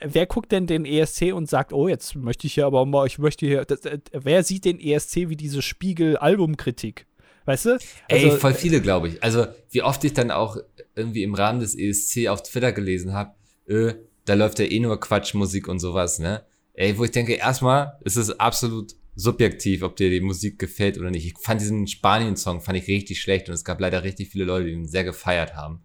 wer 0.00 0.26
guckt 0.26 0.52
denn 0.52 0.66
den 0.66 0.84
ESC 0.84 1.32
und 1.32 1.48
sagt, 1.48 1.72
oh, 1.72 1.88
jetzt 1.88 2.14
möchte 2.14 2.46
ich 2.46 2.54
hier 2.54 2.66
aber 2.66 2.86
mal, 2.86 3.06
ich 3.06 3.18
möchte 3.18 3.46
hier, 3.46 3.64
das, 3.64 3.80
äh, 3.80 3.98
wer 4.12 4.44
sieht 4.44 4.64
den 4.64 4.78
ESC 4.78 5.28
wie 5.28 5.36
diese 5.36 5.62
Spiegel-Albumkritik? 5.62 7.06
Weißt 7.46 7.66
du? 7.66 7.70
Also, 7.70 7.86
Ey, 8.08 8.30
voll 8.30 8.54
viele, 8.54 8.80
glaube 8.80 9.08
ich. 9.08 9.22
Also, 9.22 9.46
wie 9.70 9.82
oft 9.82 10.04
ich 10.04 10.12
dann 10.12 10.30
auch 10.30 10.56
irgendwie 10.94 11.22
im 11.22 11.34
Rahmen 11.34 11.60
des 11.60 11.74
ESC 11.74 12.28
auf 12.28 12.42
Twitter 12.42 12.72
gelesen 12.72 13.12
habe, 13.12 13.34
äh, 13.66 13.94
da 14.24 14.34
läuft 14.34 14.58
ja 14.58 14.66
eh 14.66 14.78
nur 14.78 15.00
Quatschmusik 15.00 15.66
und 15.66 15.80
sowas, 15.80 16.18
ne? 16.18 16.44
Ey, 16.74 16.96
wo 16.96 17.04
ich 17.04 17.10
denke, 17.10 17.34
erstmal 17.34 17.98
ist 18.04 18.16
es 18.16 18.38
absolut 18.38 18.94
subjektiv, 19.14 19.82
ob 19.82 19.96
dir 19.96 20.10
die 20.10 20.20
Musik 20.20 20.58
gefällt 20.58 20.98
oder 20.98 21.10
nicht. 21.10 21.26
Ich 21.26 21.34
fand 21.38 21.60
diesen 21.60 21.86
Spanien-Song 21.86 22.60
fand 22.60 22.78
ich 22.78 22.86
richtig 22.86 23.20
schlecht 23.20 23.48
und 23.48 23.54
es 23.54 23.64
gab 23.64 23.80
leider 23.80 24.02
richtig 24.02 24.30
viele 24.30 24.44
Leute, 24.44 24.66
die 24.66 24.72
ihn 24.72 24.86
sehr 24.86 25.04
gefeiert 25.04 25.54
haben. 25.54 25.82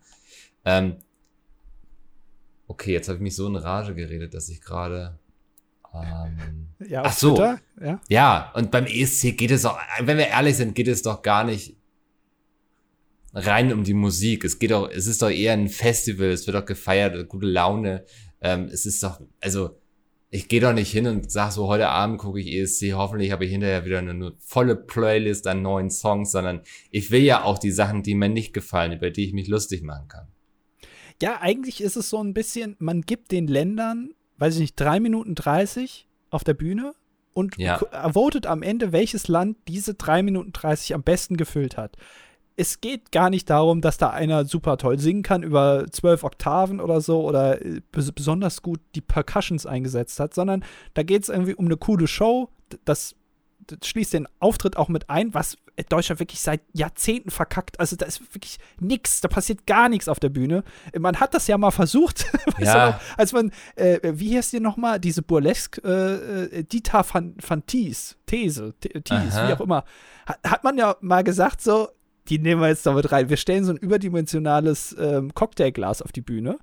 Ähm, 0.64 0.98
okay, 2.68 2.94
jetzt 2.94 3.08
habe 3.08 3.18
ich 3.18 3.24
mich 3.24 3.36
so 3.36 3.48
in 3.48 3.56
Rage 3.56 3.96
geredet, 3.96 4.34
dass 4.34 4.50
ich 4.50 4.62
gerade 4.62 5.20
ähm, 5.94 6.68
ja, 6.88 7.04
ach 7.04 7.14
so, 7.14 7.36
Twitter, 7.36 7.60
ja. 7.82 8.02
ja, 8.10 8.52
und 8.54 8.72
beim 8.72 8.86
ESC 8.86 9.38
geht 9.38 9.52
es 9.52 9.66
auch, 9.66 9.78
wenn 10.02 10.18
wir 10.18 10.28
ehrlich 10.28 10.58
sind, 10.58 10.76
geht 10.76 10.88
es 10.88 11.02
doch 11.02 11.22
gar 11.22 11.44
nicht 11.44 11.78
rein 13.34 13.72
um 13.74 13.84
die 13.84 13.94
Musik. 13.94 14.44
Es 14.44 14.60
geht 14.60 14.72
doch, 14.72 14.90
es 14.90 15.08
ist 15.08 15.22
doch 15.22 15.30
eher 15.30 15.54
ein 15.54 15.70
Festival, 15.70 16.28
es 16.28 16.48
wird 16.48 16.56
doch 16.56 16.66
gefeiert, 16.66 17.28
gute 17.30 17.48
Laune. 17.48 18.06
Ähm, 18.42 18.66
es 18.72 18.86
ist 18.86 19.04
doch, 19.04 19.22
also 19.42 19.78
ich 20.30 20.48
gehe 20.48 20.60
doch 20.60 20.74
nicht 20.74 20.92
hin 20.92 21.08
und 21.08 21.32
sag 21.32 21.52
so, 21.52 21.68
heute 21.68 21.88
Abend 21.90 22.18
gucke 22.18 22.40
ich 22.40 22.54
ESC, 22.54 22.94
hoffentlich 22.94 23.32
habe 23.32 23.46
ich 23.46 23.52
hinterher 23.52 23.86
wieder 23.86 24.00
eine 24.00 24.34
volle 24.40 24.76
Playlist 24.76 25.48
an 25.48 25.62
neuen 25.62 25.90
Songs, 25.90 26.32
sondern 26.32 26.62
ich 26.92 27.12
will 27.12 27.22
ja 27.22 27.44
auch 27.44 27.58
die 27.58 27.72
Sachen, 27.72 28.04
die 28.04 28.16
mir 28.16 28.30
nicht 28.30 28.54
gefallen, 28.54 28.92
über 28.92 29.12
die 29.12 29.26
ich 29.26 29.34
mich 29.34 29.48
lustig 29.48 29.84
machen 29.84 30.08
kann. 30.08 30.28
Ja, 31.22 31.40
eigentlich 31.42 31.82
ist 31.82 31.96
es 31.96 32.10
so 32.10 32.22
ein 32.22 32.34
bisschen, 32.34 32.76
man 32.80 33.02
gibt 33.02 33.32
den 33.32 33.48
Ländern, 33.48 34.14
weiß 34.38 34.56
ich 34.56 34.62
nicht, 34.62 34.76
drei 34.76 35.00
Minuten 35.00 35.36
30 35.36 36.08
auf 36.30 36.44
der 36.44 36.54
Bühne 36.54 36.94
und 37.34 37.58
ja. 37.58 37.80
votet 38.12 38.48
am 38.48 38.64
Ende, 38.64 38.92
welches 38.92 39.28
Land 39.28 39.58
diese 39.68 39.94
drei 39.94 40.24
Minuten 40.24 40.52
30 40.52 40.96
am 40.96 41.04
besten 41.04 41.38
gefüllt 41.38 41.78
hat. 41.78 41.96
Es 42.58 42.82
geht 42.82 43.12
gar 43.12 43.30
nicht 43.30 43.50
darum, 43.50 43.82
dass 43.82 43.98
da 43.98 44.10
einer 44.10 44.46
super 44.46 44.78
toll 44.78 45.00
singen 45.00 45.24
kann 45.24 45.44
über 45.44 45.86
zwölf 45.92 46.24
Oktaven 46.24 46.80
oder 46.80 47.02
so 47.02 47.22
oder 47.24 47.64
äh, 47.64 47.82
besonders 47.92 48.62
gut 48.62 48.80
die 48.96 49.02
Percussions 49.02 49.66
eingesetzt 49.66 50.20
hat, 50.20 50.34
sondern 50.34 50.64
da 50.94 51.04
geht 51.04 51.24
es 51.24 51.30
irgendwie 51.30 51.56
um 51.56 51.66
eine 51.66 51.78
coole 51.78 52.08
Show. 52.08 52.50
Das, 52.86 53.16
das, 53.68 53.80
schließt 53.84 54.14
den 54.14 54.28
Auftritt 54.40 54.78
auch 54.78 54.88
mit 54.88 55.10
ein, 55.10 55.34
was 55.34 55.58
Deutschland 55.90 56.20
wirklich 56.22 56.40
seit 56.40 56.62
Jahrzehnten 56.72 57.30
verkackt. 57.30 57.80
Also 57.80 57.98
da 57.98 58.06
ist 58.06 58.22
wirklich 58.34 58.58
nichts, 58.80 59.20
da 59.20 59.28
passiert 59.28 59.68
gar 59.68 59.90
nichts 59.90 60.08
auf 60.08 60.22
der 60.22 60.30
Bühne. 60.30 60.64
Man 60.98 61.20
hat 61.20 61.34
das 61.34 61.48
ja 61.48 61.58
mal 61.58 61.72
versucht, 61.72 62.26
ja. 62.60 63.02
als 63.18 63.34
man, 63.34 63.52
äh, 63.76 64.00
wie 64.14 64.38
heißt 64.38 64.54
die 64.54 64.62
nochmal, 64.62 65.00
diese 65.00 65.22
Burlesque, 65.24 65.82
äh, 65.84 66.60
äh 66.60 66.64
Dieter 66.64 67.06
van, 67.12 67.36
van 67.46 67.66
Thies, 67.66 68.16
These, 68.26 68.74
Thies, 68.80 69.36
wie 69.36 69.54
auch 69.54 69.62
immer, 69.62 69.84
hat, 70.26 70.40
hat 70.46 70.64
man 70.64 70.78
ja 70.78 70.96
mal 71.02 71.24
gesagt, 71.24 71.62
so, 71.62 71.90
die 72.30 72.40
nehmen 72.40 72.62
wir 72.62 72.70
jetzt 72.70 72.86
damit 72.86 73.12
rein. 73.12 73.30
Wir 73.30 73.38
stellen 73.38 73.66
so 73.66 73.72
ein 73.72 73.78
überdimensionales 73.78 74.96
ähm, 75.00 75.34
Cocktailglas 75.34 76.02
auf 76.02 76.12
die 76.12 76.22
Bühne. 76.22 76.58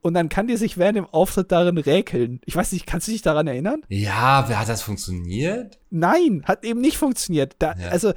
Und 0.00 0.12
dann 0.12 0.28
kann 0.28 0.46
die 0.46 0.58
sich 0.58 0.76
während 0.76 0.98
dem 0.98 1.06
Auftritt 1.06 1.50
darin 1.50 1.78
räkeln. 1.78 2.40
Ich 2.44 2.54
weiß 2.54 2.72
nicht, 2.72 2.86
kannst 2.86 3.08
du 3.08 3.12
dich 3.12 3.22
daran 3.22 3.46
erinnern? 3.46 3.80
Ja, 3.88 4.44
wer 4.48 4.60
hat 4.60 4.68
das 4.68 4.82
funktioniert? 4.82 5.78
Nein, 5.88 6.42
hat 6.44 6.62
eben 6.62 6.82
nicht 6.82 6.98
funktioniert. 6.98 7.56
Da, 7.58 7.74
ja. 7.74 7.88
Also, 7.88 8.12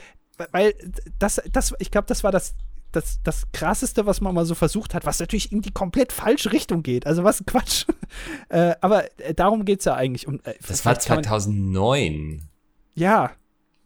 weil 0.51 0.73
das, 1.17 1.41
das, 1.51 1.73
ich 1.79 1.89
glaube, 1.89 2.07
das 2.07 2.25
war 2.25 2.33
das, 2.33 2.55
das, 2.91 3.21
das 3.23 3.43
krasseste, 3.53 4.05
was 4.05 4.19
man 4.19 4.35
mal 4.35 4.45
so 4.45 4.53
versucht 4.53 4.93
hat, 4.93 5.05
was 5.05 5.19
natürlich 5.19 5.51
in 5.51 5.61
die 5.61 5.71
komplett 5.71 6.11
falsche 6.11 6.51
Richtung 6.51 6.83
geht. 6.83 7.07
Also 7.07 7.23
was 7.23 7.43
Quatsch. 7.45 7.85
äh, 8.49 8.75
aber 8.81 9.05
äh, 9.21 9.33
darum 9.33 9.63
geht 9.63 9.79
es 9.79 9.85
ja 9.85 9.95
eigentlich. 9.95 10.27
Um, 10.27 10.41
äh, 10.43 10.55
das 10.67 10.85
war 10.85 10.99
2009. 10.99 12.27
Man, 12.27 12.49
ja. 12.95 13.31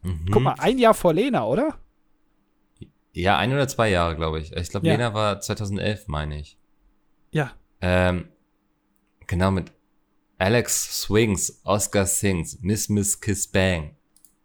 Mhm. 0.01 0.25
Guck 0.32 0.41
mal, 0.41 0.56
ein 0.58 0.80
Jahr 0.80 0.95
vor 0.95 1.13
Lena, 1.13 1.45
oder? 1.45 1.75
Ja, 3.13 3.38
ein 3.38 3.52
oder 3.52 3.67
zwei 3.67 3.89
Jahre, 3.89 4.15
glaube 4.15 4.39
ich. 4.39 4.54
Ich 4.54 4.69
glaube, 4.69 4.88
ja. 4.88 4.93
Lena 4.93 5.13
war 5.13 5.39
2011, 5.39 6.08
meine 6.08 6.39
ich. 6.39 6.58
Ja. 7.32 7.52
Ähm, 7.82 8.30
genau, 9.28 9.52
mit 9.52 9.71
Alex 10.38 11.02
Swings, 11.02 11.62
Oscar 11.63 12.06
Sings, 12.06 12.60
Miss 12.62 12.89
Miss 12.89 13.19
Kiss 13.19 13.47
Bang. 13.47 13.95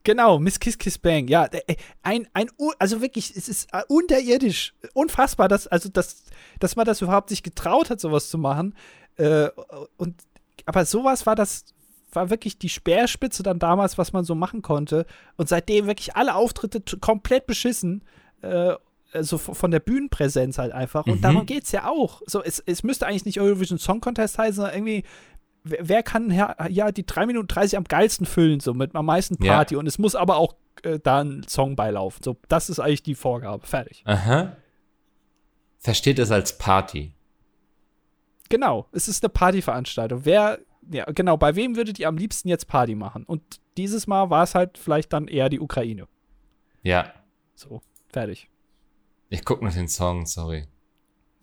Genau, 0.03 0.39
Miss 0.39 0.59
Kiss 0.61 0.79
Kiss 0.79 0.99
Bang. 0.99 1.29
Ja, 1.29 1.47
äh, 1.47 1.77
ein, 2.03 2.29
ein, 2.33 2.49
also 2.79 3.01
wirklich, 3.01 3.35
es 3.37 3.49
ist 3.49 3.69
äh, 3.73 3.83
unterirdisch, 3.89 4.75
unfassbar, 4.95 5.49
dass, 5.49 5.67
also, 5.67 5.89
dass, 5.89 6.25
dass 6.59 6.77
man 6.77 6.87
das 6.87 7.03
überhaupt 7.03 7.29
sich 7.29 7.43
getraut 7.43 7.91
hat, 7.91 8.01
sowas 8.01 8.29
zu 8.29 8.39
machen. 8.39 8.75
Äh, 9.17 9.49
und, 9.97 10.23
aber 10.65 10.85
sowas 10.85 11.25
war 11.25 11.35
das, 11.35 11.65
war 12.13 12.31
wirklich 12.31 12.59
die 12.59 12.69
Speerspitze 12.69 13.43
dann 13.43 13.59
damals, 13.59 13.97
was 13.97 14.13
man 14.13 14.25
so 14.25 14.35
machen 14.35 14.63
konnte. 14.63 15.07
Und 15.37 15.49
seitdem 15.49 15.87
wirklich 15.87 16.17
alle 16.17 16.35
Auftritte 16.35 16.81
komplett 16.99 17.47
beschissen 17.47 18.05
äh, 18.47 18.77
also 19.13 19.39
von 19.39 19.71
der 19.71 19.81
Bühnenpräsenz 19.81 20.59
halt 20.59 20.73
einfach. 20.73 21.07
Und 21.07 21.17
mhm. 21.17 21.23
darum 21.23 21.47
geht 21.47 21.65
es 21.65 21.73
ja 21.73 21.89
auch. 21.89 22.23
So, 22.27 22.43
es, 22.43 22.61
es 22.61 22.83
müsste 22.83 23.07
eigentlich 23.07 23.25
nicht 23.25 23.41
Eurovision 23.41 23.79
Song 23.79 24.01
Contest 24.01 24.39
heißen, 24.39 24.57
sondern 24.57 24.75
irgendwie, 24.75 25.05
wer, 25.65 25.89
wer 25.89 26.03
kann 26.03 26.31
ja, 26.31 26.55
ja, 26.69 26.93
die 26.93 27.07
3 27.07 27.27
Minuten 27.27 27.49
30 27.49 27.79
am 27.79 27.85
geilsten 27.85 28.27
füllen, 28.27 28.61
so 28.61 28.75
mit 28.75 28.95
am 28.95 29.07
meisten 29.07 29.37
Party. 29.37 29.75
Ja. 29.75 29.81
Und 29.81 29.87
es 29.87 29.99
muss 29.99 30.15
aber 30.15 30.37
auch 30.37 30.55
äh, 30.83 30.99
da 31.03 31.23
ein 31.23 31.45
Song 31.49 31.77
beilaufen. 31.77 32.23
So, 32.23 32.37
das 32.49 32.69
ist 32.69 32.81
eigentlich 32.81 33.03
die 33.03 33.15
Vorgabe. 33.15 33.67
Fertig. 33.67 34.03
Aha. 34.07 34.57
Versteht 35.79 36.19
es 36.19 36.31
als 36.31 36.59
Party. 36.59 37.13
Genau, 38.49 38.87
es 38.93 39.09
ist 39.09 39.25
eine 39.25 39.31
Partyveranstaltung. 39.31 40.25
Wer, 40.25 40.61
ja, 40.91 41.05
genau, 41.07 41.37
bei 41.37 41.57
wem 41.57 41.77
würdet 41.77 41.99
ihr 41.99 42.09
am 42.09 42.17
liebsten 42.17 42.49
jetzt 42.49 42.69
Party 42.69 42.95
machen? 42.95 43.25
Und 43.25 43.43
dieses 43.77 44.07
Mal 44.07 44.31
war 44.31 44.45
es 44.45 44.55
halt 44.55 44.79
vielleicht 44.79 45.13
dann 45.13 45.29
eher 45.29 45.49
die 45.49 45.61
Ukraine. 45.61 46.07
Ja. 46.83 47.13
So. 47.55 47.81
Fertig. 48.09 48.49
Ich 49.29 49.45
guck 49.45 49.63
noch 49.63 49.73
den 49.73 49.89
Song, 49.89 50.27
sorry. 50.27 50.67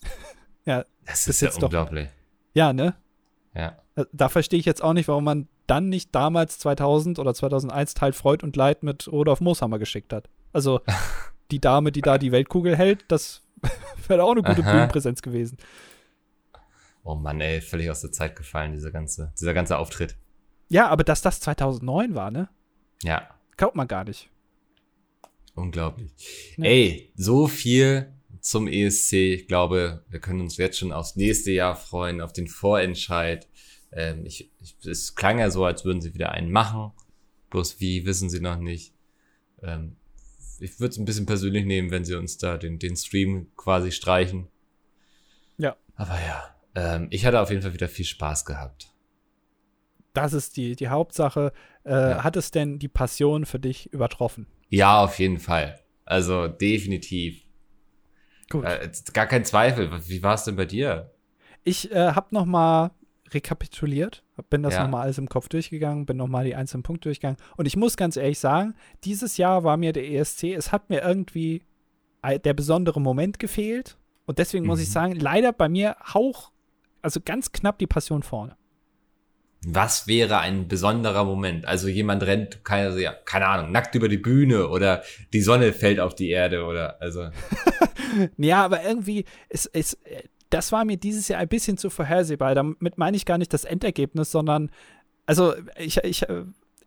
ja, 0.65 0.85
das 1.05 1.27
ist 1.27 1.41
ja 1.41 1.51
unglaublich. 1.51 2.07
Doch, 2.07 2.13
ja, 2.53 2.73
ne? 2.73 2.95
Ja. 3.53 3.77
Da 4.11 4.29
verstehe 4.29 4.59
ich 4.59 4.65
jetzt 4.65 4.83
auch 4.83 4.93
nicht, 4.93 5.07
warum 5.07 5.23
man 5.23 5.47
dann 5.67 5.89
nicht 5.89 6.13
damals 6.15 6.59
2000 6.59 7.19
oder 7.19 7.33
2001 7.33 7.93
Teil 7.93 8.13
Freud 8.13 8.43
und 8.43 8.55
Leid 8.55 8.83
mit 8.83 9.07
Rudolf 9.07 9.41
Mooshammer 9.41 9.79
geschickt 9.79 10.13
hat. 10.13 10.29
Also 10.51 10.81
die 11.51 11.59
Dame, 11.59 11.91
die 11.91 12.01
da 12.01 12.17
die 12.17 12.31
Weltkugel 12.31 12.75
hält, 12.75 13.05
das 13.09 13.41
wäre 14.07 14.23
auch 14.23 14.31
eine 14.31 14.43
gute 14.43 14.63
Aha. 14.63 14.71
Bühnenpräsenz 14.71 15.21
gewesen. 15.21 15.57
Oh 17.03 17.15
Mann, 17.15 17.41
ey, 17.41 17.61
völlig 17.61 17.89
aus 17.89 18.01
der 18.01 18.11
Zeit 18.11 18.35
gefallen, 18.35 18.71
diese 18.71 18.91
ganze, 18.91 19.33
dieser 19.39 19.53
ganze 19.53 19.77
Auftritt. 19.77 20.15
Ja, 20.69 20.87
aber 20.87 21.03
dass 21.03 21.21
das 21.21 21.39
2009 21.41 22.15
war, 22.15 22.31
ne? 22.31 22.49
Ja. 23.03 23.27
Glaubt 23.57 23.75
man 23.75 23.87
gar 23.87 24.05
nicht. 24.05 24.29
Unglaublich. 25.55 26.11
Ja. 26.57 26.65
Ey, 26.65 27.11
so 27.15 27.47
viel 27.47 28.11
zum 28.39 28.67
ESC. 28.67 29.13
Ich 29.13 29.47
glaube, 29.47 30.03
wir 30.09 30.19
können 30.19 30.41
uns 30.41 30.57
jetzt 30.57 30.77
schon 30.77 30.91
aufs 30.91 31.15
nächste 31.15 31.51
Jahr 31.51 31.75
freuen, 31.75 32.21
auf 32.21 32.33
den 32.33 32.47
Vorentscheid. 32.47 33.47
Ähm, 33.91 34.25
ich, 34.25 34.51
ich, 34.59 34.75
es 34.85 35.15
klang 35.15 35.39
ja 35.39 35.49
so, 35.49 35.63
als 35.63 35.85
würden 35.85 36.01
sie 36.01 36.13
wieder 36.13 36.31
einen 36.31 36.51
machen. 36.51 36.91
Bloß 37.49 37.79
wie, 37.79 38.05
wissen 38.05 38.29
sie 38.29 38.41
noch 38.41 38.57
nicht. 38.57 38.93
Ähm, 39.61 39.95
ich 40.59 40.79
würde 40.79 40.91
es 40.91 40.97
ein 40.97 41.05
bisschen 41.05 41.25
persönlich 41.25 41.65
nehmen, 41.65 41.91
wenn 41.91 42.05
sie 42.05 42.15
uns 42.15 42.37
da 42.37 42.57
den, 42.57 42.79
den 42.79 42.95
Stream 42.95 43.47
quasi 43.55 43.91
streichen. 43.91 44.47
Ja. 45.57 45.75
Aber 45.95 46.19
ja, 46.19 46.55
ähm, 46.75 47.07
ich 47.11 47.25
hatte 47.25 47.39
auf 47.39 47.49
jeden 47.49 47.61
Fall 47.61 47.73
wieder 47.73 47.89
viel 47.89 48.05
Spaß 48.05 48.45
gehabt. 48.45 48.91
Das 50.13 50.33
ist 50.33 50.57
die, 50.57 50.75
die 50.75 50.89
Hauptsache. 50.89 51.53
Äh, 51.85 51.91
ja. 51.91 52.23
Hat 52.23 52.35
es 52.35 52.51
denn 52.51 52.79
die 52.79 52.87
Passion 52.87 53.45
für 53.45 53.59
dich 53.59 53.91
übertroffen? 53.91 54.47
Ja, 54.73 55.03
auf 55.03 55.19
jeden 55.19 55.37
Fall. 55.37 55.79
Also 56.03 56.47
definitiv. 56.47 57.43
Gut. 58.49 58.65
Äh, 58.65 58.89
gar 59.13 59.27
kein 59.27 59.45
Zweifel. 59.45 59.91
Wie 60.07 60.23
war 60.23 60.33
es 60.33 60.45
denn 60.45 60.55
bei 60.55 60.65
dir? 60.65 61.11
Ich 61.63 61.91
äh, 61.91 62.13
habe 62.13 62.27
noch 62.31 62.45
mal 62.45 62.89
rekapituliert, 63.31 64.23
bin 64.49 64.63
das 64.63 64.73
ja. 64.73 64.83
noch 64.83 64.89
mal 64.89 65.01
alles 65.03 65.19
im 65.19 65.29
Kopf 65.29 65.47
durchgegangen, 65.47 66.07
bin 66.07 66.17
noch 66.17 66.27
mal 66.27 66.43
die 66.43 66.55
einzelnen 66.55 66.81
Punkte 66.81 67.09
durchgegangen 67.09 67.37
und 67.57 67.65
ich 67.65 67.75
muss 67.75 67.97
ganz 67.97 68.15
ehrlich 68.15 68.37
sagen, 68.37 68.75
dieses 69.03 69.37
Jahr 69.37 69.63
war 69.63 69.77
mir 69.77 69.91
der 69.91 70.07
ESC, 70.07 70.55
es 70.55 70.71
hat 70.71 70.89
mir 70.89 71.01
irgendwie 71.01 71.63
der 72.23 72.53
besondere 72.53 73.01
Moment 73.01 73.39
gefehlt 73.39 73.97
und 74.27 74.37
deswegen 74.37 74.65
mhm. 74.65 74.69
muss 74.69 74.81
ich 74.81 74.89
mhm. 74.89 74.93
sagen, 74.93 75.15
leider 75.15 75.51
bei 75.51 75.67
mir 75.67 75.95
Hauch, 76.13 76.51
also 77.01 77.21
ganz 77.23 77.53
knapp 77.53 77.79
die 77.79 77.87
Passion 77.87 78.21
vorne 78.21 78.55
was 79.65 80.07
wäre 80.07 80.39
ein 80.39 80.67
besonderer 80.67 81.23
Moment? 81.23 81.65
Also 81.65 81.87
jemand 81.87 82.23
rennt, 82.23 82.63
keine, 82.65 82.99
ja, 82.99 83.13
keine 83.13 83.47
Ahnung, 83.47 83.71
nackt 83.71 83.95
über 83.95 84.09
die 84.09 84.17
Bühne 84.17 84.67
oder 84.67 85.03
die 85.31 85.41
Sonne 85.41 85.73
fällt 85.73 85.99
auf 85.99 86.15
die 86.15 86.29
Erde 86.29 86.65
oder 86.65 87.01
also. 87.01 87.29
ja, 88.37 88.63
aber 88.63 88.83
irgendwie, 88.83 89.25
es, 89.49 89.65
es, 89.67 89.97
das 90.49 90.71
war 90.71 90.85
mir 90.85 90.97
dieses 90.97 91.27
Jahr 91.27 91.39
ein 91.39 91.47
bisschen 91.47 91.77
zu 91.77 91.89
vorhersehbar. 91.89 92.55
Damit 92.55 92.97
meine 92.97 93.17
ich 93.17 93.25
gar 93.25 93.37
nicht 93.37 93.53
das 93.53 93.65
Endergebnis, 93.65 94.31
sondern 94.31 94.69
also 95.25 95.53
ich, 95.77 95.97
ich, 96.03 96.25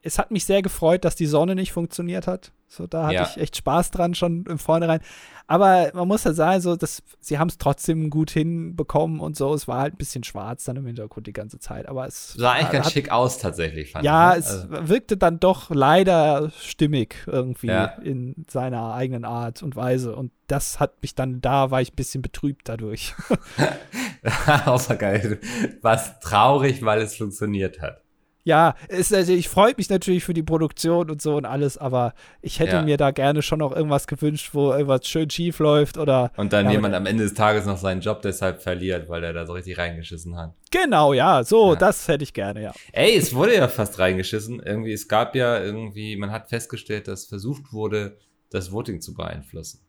es 0.06 0.18
hat 0.18 0.30
mich 0.30 0.44
sehr 0.44 0.62
gefreut, 0.62 1.04
dass 1.04 1.16
die 1.16 1.26
Sonne 1.26 1.54
nicht 1.54 1.72
funktioniert 1.72 2.26
hat. 2.26 2.52
So, 2.68 2.86
da 2.86 3.04
hatte 3.04 3.14
ja. 3.14 3.28
ich 3.30 3.36
echt 3.36 3.56
Spaß 3.56 3.90
dran 3.90 4.14
schon 4.14 4.44
im 4.46 4.58
Vornherein. 4.58 5.00
Aber 5.48 5.90
man 5.94 6.08
muss 6.08 6.24
ja 6.24 6.32
sagen, 6.32 6.60
so, 6.60 6.74
dass, 6.74 7.02
sie 7.20 7.38
haben 7.38 7.48
es 7.48 7.58
trotzdem 7.58 8.10
gut 8.10 8.30
hinbekommen 8.30 9.20
und 9.20 9.36
so. 9.36 9.54
Es 9.54 9.68
war 9.68 9.80
halt 9.80 9.94
ein 9.94 9.96
bisschen 9.96 10.24
schwarz 10.24 10.64
dann 10.64 10.76
im 10.76 10.86
Hintergrund 10.86 11.26
die 11.26 11.32
ganze 11.32 11.58
Zeit. 11.58 11.86
Aber 11.86 12.06
es 12.06 12.34
sah 12.34 12.52
eigentlich 12.52 12.70
ganz 12.70 12.92
schick 12.92 13.10
aus, 13.10 13.38
tatsächlich, 13.38 13.92
fand 13.92 14.04
ja, 14.04 14.36
ich. 14.36 14.44
Ja, 14.44 14.54
ne? 14.54 14.64
es 14.64 14.72
also. 14.72 14.88
wirkte 14.88 15.16
dann 15.16 15.38
doch 15.38 15.70
leider 15.70 16.50
stimmig 16.60 17.16
irgendwie 17.26 17.68
ja. 17.68 17.84
in 18.02 18.44
seiner 18.48 18.94
eigenen 18.94 19.24
Art 19.24 19.62
und 19.62 19.76
Weise. 19.76 20.14
Und 20.16 20.32
das 20.48 20.80
hat 20.80 21.02
mich 21.02 21.14
dann, 21.14 21.40
da 21.40 21.70
war 21.70 21.80
ich 21.80 21.92
ein 21.92 21.96
bisschen 21.96 22.22
betrübt 22.22 22.68
dadurch. 22.68 23.14
Außer 24.66 24.96
geil. 24.96 25.40
Was 25.82 26.18
traurig, 26.20 26.84
weil 26.84 27.00
es 27.02 27.16
funktioniert 27.16 27.80
hat 27.80 28.05
ja, 28.46 28.76
ist, 28.86 29.12
also 29.12 29.32
ich 29.32 29.48
freue 29.48 29.74
mich 29.76 29.90
natürlich 29.90 30.22
für 30.22 30.32
die 30.32 30.44
Produktion 30.44 31.10
und 31.10 31.20
so 31.20 31.34
und 31.34 31.44
alles, 31.44 31.76
aber 31.78 32.14
ich 32.42 32.60
hätte 32.60 32.76
ja. 32.76 32.82
mir 32.82 32.96
da 32.96 33.10
gerne 33.10 33.42
schon 33.42 33.58
noch 33.58 33.74
irgendwas 33.74 34.06
gewünscht, 34.06 34.50
wo 34.52 34.70
irgendwas 34.70 35.04
schön 35.08 35.28
schief 35.28 35.58
läuft 35.58 35.98
oder. 35.98 36.30
Und 36.36 36.52
dann 36.52 36.66
ja, 36.66 36.70
jemand 36.70 36.94
am 36.94 37.06
Ende 37.06 37.24
des 37.24 37.34
Tages 37.34 37.66
noch 37.66 37.76
seinen 37.76 38.02
Job 38.02 38.22
deshalb 38.22 38.62
verliert, 38.62 39.08
weil 39.08 39.24
er 39.24 39.32
da 39.32 39.46
so 39.46 39.52
richtig 39.54 39.78
reingeschissen 39.78 40.36
hat. 40.36 40.54
Genau, 40.70 41.12
ja, 41.12 41.42
so, 41.42 41.72
ja. 41.72 41.76
das 41.76 42.06
hätte 42.06 42.22
ich 42.22 42.32
gerne, 42.32 42.62
ja. 42.62 42.72
Ey, 42.92 43.16
es 43.16 43.34
wurde 43.34 43.56
ja 43.56 43.66
fast 43.66 43.98
reingeschissen. 43.98 44.60
Irgendwie, 44.60 44.92
es 44.92 45.08
gab 45.08 45.34
ja 45.34 45.58
irgendwie, 45.58 46.16
man 46.16 46.30
hat 46.30 46.48
festgestellt, 46.48 47.08
dass 47.08 47.26
versucht 47.26 47.72
wurde, 47.72 48.16
das 48.50 48.70
Voting 48.70 49.00
zu 49.00 49.12
beeinflussen. 49.14 49.80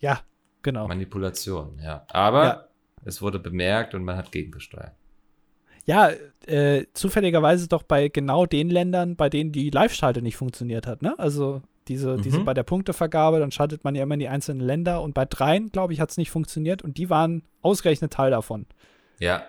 Ja, 0.00 0.20
genau. 0.60 0.86
Manipulation, 0.86 1.80
ja. 1.82 2.04
Aber 2.10 2.68
es 3.06 3.22
wurde 3.22 3.38
bemerkt 3.38 3.94
und 3.94 4.04
man 4.04 4.18
hat 4.18 4.30
gegengesteuert. 4.32 4.92
Ja, 5.90 6.12
äh, 6.46 6.86
zufälligerweise 6.94 7.66
doch 7.66 7.82
bei 7.82 8.06
genau 8.06 8.46
den 8.46 8.70
Ländern, 8.70 9.16
bei 9.16 9.28
denen 9.28 9.50
die 9.50 9.70
Live-Schalte 9.70 10.22
nicht 10.22 10.36
funktioniert 10.36 10.86
hat, 10.86 11.02
ne? 11.02 11.18
Also 11.18 11.62
diese, 11.88 12.16
mhm. 12.16 12.22
diese 12.22 12.38
bei 12.44 12.54
der 12.54 12.62
Punktevergabe, 12.62 13.40
dann 13.40 13.50
schaltet 13.50 13.82
man 13.82 13.96
ja 13.96 14.04
immer 14.04 14.14
in 14.14 14.20
die 14.20 14.28
einzelnen 14.28 14.60
Länder 14.60 15.02
und 15.02 15.14
bei 15.14 15.24
dreien, 15.24 15.72
glaube 15.72 15.92
ich, 15.92 16.00
hat 16.00 16.12
es 16.12 16.16
nicht 16.16 16.30
funktioniert 16.30 16.82
und 16.82 16.96
die 16.96 17.10
waren 17.10 17.42
ausgerechnet 17.60 18.12
Teil 18.12 18.30
davon. 18.30 18.66
Ja. 19.18 19.42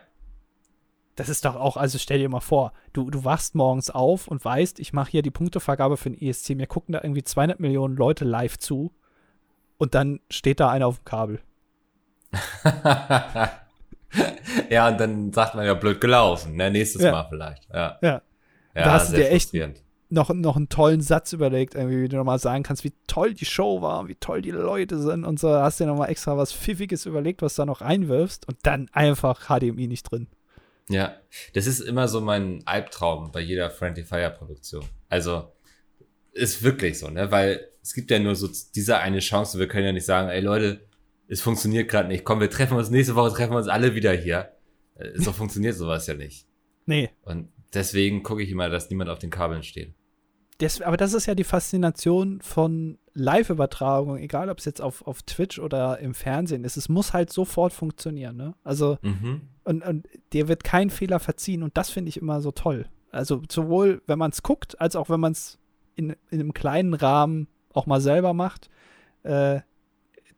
Das 1.15 1.29
ist 1.29 1.45
doch 1.45 1.55
auch, 1.55 1.77
also 1.77 1.99
stell 1.99 2.17
dir 2.17 2.27
mal 2.27 2.39
vor, 2.39 2.73
du, 2.91 3.11
du 3.11 3.23
wachst 3.23 3.53
morgens 3.53 3.91
auf 3.91 4.27
und 4.27 4.43
weißt, 4.43 4.79
ich 4.79 4.93
mache 4.93 5.11
hier 5.11 5.21
die 5.21 5.29
Punktevergabe 5.29 5.95
für 5.95 6.09
den 6.09 6.19
ESC, 6.19 6.55
mir 6.55 6.65
gucken 6.65 6.93
da 6.93 7.01
irgendwie 7.03 7.23
200 7.23 7.59
Millionen 7.59 7.95
Leute 7.95 8.25
live 8.25 8.57
zu 8.57 8.91
und 9.77 9.93
dann 9.93 10.21
steht 10.31 10.59
da 10.59 10.71
einer 10.71 10.87
auf 10.87 10.97
dem 11.01 11.05
Kabel. 11.05 11.39
ja, 14.69 14.87
und 14.87 14.99
dann 14.99 15.33
sagt 15.33 15.55
man 15.55 15.65
ja 15.65 15.73
blöd 15.73 16.01
gelaufen, 16.01 16.55
ne? 16.55 16.71
Nächstes 16.71 17.01
ja. 17.01 17.11
Mal 17.11 17.25
vielleicht. 17.29 17.67
Ja. 17.73 17.97
Ja. 18.01 18.21
ja 18.75 18.83
da 18.83 18.91
hast 18.93 19.11
du 19.11 19.17
dir 19.17 19.29
echt 19.29 19.53
noch, 20.11 20.33
noch 20.33 20.57
einen 20.57 20.69
tollen 20.69 21.01
Satz 21.01 21.33
überlegt, 21.33 21.73
irgendwie, 21.75 22.01
wie 22.01 22.09
du 22.09 22.17
nochmal 22.17 22.39
sagen 22.39 22.63
kannst, 22.63 22.83
wie 22.83 22.93
toll 23.07 23.33
die 23.33 23.45
Show 23.45 23.81
war, 23.81 24.07
wie 24.07 24.15
toll 24.15 24.41
die 24.41 24.51
Leute 24.51 24.99
sind 24.99 25.23
und 25.23 25.39
so. 25.39 25.49
Hast 25.49 25.79
dir 25.79 25.85
nochmal 25.85 26.09
extra 26.09 26.37
was 26.37 26.51
Pfiffiges 26.51 27.05
überlegt, 27.05 27.41
was 27.41 27.55
du 27.55 27.61
da 27.61 27.65
noch 27.65 27.81
reinwirfst 27.81 28.47
und 28.47 28.57
dann 28.63 28.89
einfach 28.91 29.47
HDMI 29.47 29.87
nicht 29.87 30.03
drin. 30.03 30.27
Ja, 30.89 31.15
das 31.53 31.67
ist 31.67 31.79
immer 31.79 32.09
so 32.09 32.19
mein 32.19 32.61
Albtraum 32.65 33.31
bei 33.31 33.39
jeder 33.39 33.69
Friendly 33.69 34.03
Fire 34.03 34.31
Produktion. 34.31 34.83
Also, 35.07 35.53
ist 36.33 36.63
wirklich 36.63 36.99
so, 36.99 37.09
ne? 37.09 37.31
Weil 37.31 37.67
es 37.81 37.93
gibt 37.93 38.11
ja 38.11 38.19
nur 38.19 38.35
so 38.35 38.49
diese 38.75 38.97
eine 38.97 39.19
Chance. 39.19 39.59
Wir 39.59 39.67
können 39.67 39.85
ja 39.85 39.91
nicht 39.93 40.05
sagen, 40.05 40.29
ey 40.29 40.41
Leute, 40.41 40.81
es 41.31 41.41
funktioniert 41.41 41.89
gerade 41.89 42.09
nicht. 42.09 42.25
Komm, 42.25 42.41
wir 42.41 42.49
treffen 42.49 42.77
uns 42.77 42.89
nächste 42.89 43.15
Woche, 43.15 43.31
treffen 43.31 43.53
wir 43.53 43.57
uns 43.57 43.69
alle 43.69 43.95
wieder 43.95 44.11
hier. 44.11 44.51
Äh, 44.95 45.11
so 45.15 45.31
funktioniert 45.31 45.75
sowas 45.75 46.05
ja 46.05 46.13
nicht. 46.13 46.45
Nee. 46.85 47.09
Und 47.23 47.47
deswegen 47.73 48.21
gucke 48.21 48.43
ich 48.43 48.51
immer, 48.51 48.69
dass 48.69 48.89
niemand 48.89 49.09
auf 49.09 49.19
den 49.19 49.29
Kabeln 49.29 49.63
steht. 49.63 49.93
Das, 50.57 50.81
aber 50.81 50.97
das 50.97 51.13
ist 51.13 51.25
ja 51.25 51.33
die 51.33 51.45
Faszination 51.45 52.41
von 52.41 52.99
Live-Übertragung, 53.13 54.17
egal 54.17 54.49
ob 54.49 54.59
es 54.59 54.65
jetzt 54.65 54.81
auf, 54.81 55.07
auf 55.07 55.23
Twitch 55.23 55.57
oder 55.57 55.99
im 55.99 56.13
Fernsehen 56.13 56.65
ist. 56.65 56.75
Es 56.75 56.89
muss 56.89 57.13
halt 57.13 57.31
sofort 57.31 57.71
funktionieren, 57.71 58.35
ne? 58.35 58.53
Also, 58.63 58.99
mhm. 59.01 59.41
und, 59.63 59.83
und 59.83 60.07
dir 60.33 60.49
wird 60.49 60.63
kein 60.65 60.89
Fehler 60.89 61.19
verziehen 61.19 61.63
und 61.63 61.77
das 61.77 61.89
finde 61.89 62.09
ich 62.09 62.17
immer 62.17 62.41
so 62.41 62.51
toll. 62.51 62.87
Also, 63.09 63.41
sowohl 63.49 64.01
wenn 64.05 64.19
man 64.19 64.31
es 64.31 64.43
guckt, 64.43 64.79
als 64.79 64.95
auch 64.97 65.09
wenn 65.09 65.19
man 65.19 65.31
es 65.31 65.57
in, 65.95 66.11
in 66.29 66.41
einem 66.41 66.53
kleinen 66.53 66.93
Rahmen 66.93 67.47
auch 67.73 67.85
mal 67.85 68.01
selber 68.01 68.33
macht. 68.33 68.69
Äh, 69.23 69.61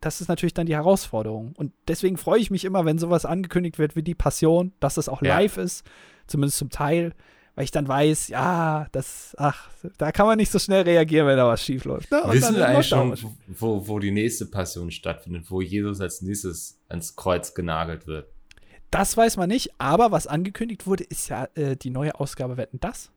das 0.03 0.21
ist 0.21 0.27
natürlich 0.27 0.53
dann 0.53 0.65
die 0.65 0.75
Herausforderung. 0.75 1.53
Und 1.57 1.73
deswegen 1.87 2.17
freue 2.17 2.39
ich 2.39 2.51
mich 2.51 2.65
immer, 2.65 2.85
wenn 2.85 2.99
sowas 2.99 3.25
angekündigt 3.25 3.79
wird 3.79 3.95
wie 3.95 4.03
die 4.03 4.15
Passion, 4.15 4.73
dass 4.79 4.95
das 4.95 5.09
auch 5.09 5.21
ja. 5.21 5.37
live 5.37 5.57
ist, 5.57 5.85
zumindest 6.27 6.57
zum 6.57 6.69
Teil 6.69 7.13
weil 7.55 7.65
ich 7.65 7.71
dann 7.71 7.87
weiß, 7.87 8.29
ja, 8.29 8.87
das, 8.91 9.35
ach, 9.37 9.69
da 9.97 10.11
kann 10.11 10.25
man 10.25 10.37
nicht 10.37 10.51
so 10.51 10.57
schnell 10.57 10.83
reagieren, 10.83 11.27
wenn 11.27 11.37
da 11.37 11.47
was 11.47 11.63
schief 11.63 11.85
läuft. 11.85 12.09
Ne? 12.11 12.23
Wissen 12.29 12.55
wir 12.55 12.67
eigentlich 12.67 12.87
schon, 12.87 13.15
wo, 13.47 13.87
wo 13.87 13.99
die 13.99 14.11
nächste 14.11 14.47
Passion 14.47 14.89
stattfindet, 14.89 15.51
wo 15.51 15.61
Jesus 15.61 16.01
als 16.01 16.21
nächstes 16.21 16.79
ans 16.89 17.15
Kreuz 17.15 17.53
genagelt 17.53 18.07
wird? 18.07 18.27
Das 18.89 19.15
weiß 19.15 19.37
man 19.37 19.49
nicht, 19.49 19.71
aber 19.77 20.11
was 20.11 20.27
angekündigt 20.27 20.87
wurde, 20.87 21.03
ist 21.03 21.29
ja 21.29 21.47
äh, 21.55 21.75
die 21.75 21.89
neue 21.89 22.19
Ausgabe 22.19 22.57
Wetten 22.57 22.79
das? 22.79 23.11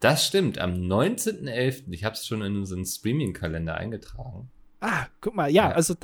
Das 0.00 0.24
stimmt, 0.26 0.58
am 0.58 0.74
19.11. 0.74 1.84
Ich 1.90 2.04
habe 2.04 2.14
es 2.14 2.26
schon 2.26 2.42
in 2.42 2.56
unseren 2.56 2.84
Streaming-Kalender 2.84 3.74
eingetragen. 3.74 4.50
Ah, 4.80 5.06
guck 5.20 5.34
mal, 5.34 5.50
ja, 5.50 5.70
ja. 5.70 5.74
also 5.74 5.94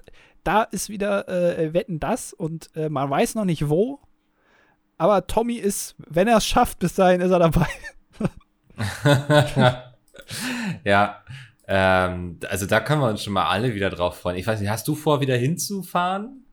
da 0.42 0.62
ist 0.62 0.88
wieder 0.88 1.28
äh, 1.28 1.72
Wetten 1.72 2.00
das 2.00 2.32
und 2.32 2.70
äh, 2.76 2.88
man 2.88 3.08
weiß 3.08 3.34
noch 3.34 3.44
nicht 3.44 3.68
wo, 3.68 4.00
aber 4.98 5.26
Tommy 5.26 5.54
ist, 5.54 5.94
wenn 5.98 6.28
er 6.28 6.38
es 6.38 6.46
schafft, 6.46 6.78
bis 6.78 6.94
dahin 6.94 7.20
ist 7.20 7.30
er 7.30 7.38
dabei. 7.38 7.66
ja, 10.84 11.22
ähm, 11.66 12.38
also 12.48 12.66
da 12.66 12.80
können 12.80 13.00
wir 13.00 13.08
uns 13.08 13.22
schon 13.22 13.32
mal 13.32 13.48
alle 13.48 13.74
wieder 13.74 13.90
drauf 13.90 14.18
freuen. 14.18 14.36
Ich 14.36 14.46
weiß 14.46 14.60
nicht, 14.60 14.70
hast 14.70 14.86
du 14.88 14.94
vor, 14.94 15.20
wieder 15.20 15.36
hinzufahren? 15.36 16.43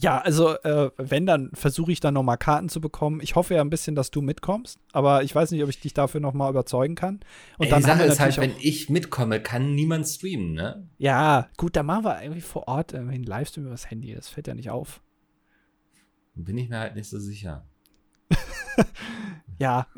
Ja, 0.00 0.18
also 0.18 0.54
äh, 0.60 0.90
wenn, 0.96 1.26
dann 1.26 1.50
versuche 1.54 1.90
ich 1.90 1.98
dann 1.98 2.14
noch 2.14 2.22
mal 2.22 2.36
Karten 2.36 2.68
zu 2.68 2.80
bekommen. 2.80 3.20
Ich 3.20 3.34
hoffe 3.34 3.54
ja 3.54 3.60
ein 3.60 3.70
bisschen, 3.70 3.96
dass 3.96 4.12
du 4.12 4.22
mitkommst, 4.22 4.78
aber 4.92 5.24
ich 5.24 5.34
weiß 5.34 5.50
nicht, 5.50 5.62
ob 5.62 5.68
ich 5.68 5.80
dich 5.80 5.92
dafür 5.92 6.20
noch 6.20 6.34
mal 6.34 6.48
überzeugen 6.50 6.94
kann. 6.94 7.20
Und 7.58 7.66
Ey, 7.66 7.70
dann 7.70 7.80
die 7.80 7.86
Sache 7.86 8.04
ist 8.04 8.20
halt, 8.20 8.38
wenn 8.38 8.54
ich 8.60 8.88
mitkomme, 8.90 9.40
kann 9.40 9.74
niemand 9.74 10.06
streamen, 10.06 10.52
ne? 10.52 10.88
Ja, 10.98 11.48
gut, 11.56 11.74
dann 11.74 11.86
machen 11.86 12.04
wir 12.04 12.22
irgendwie 12.22 12.42
vor 12.42 12.68
Ort 12.68 12.92
irgendwie 12.92 13.16
einen 13.16 13.24
Livestream 13.24 13.64
über 13.64 13.72
das 13.72 13.90
Handy. 13.90 14.14
Das 14.14 14.28
fällt 14.28 14.46
ja 14.46 14.54
nicht 14.54 14.70
auf. 14.70 15.02
Bin 16.36 16.56
ich 16.56 16.68
mir 16.68 16.78
halt 16.78 16.94
nicht 16.94 17.08
so 17.08 17.18
sicher. 17.18 17.66
ja, 19.58 19.88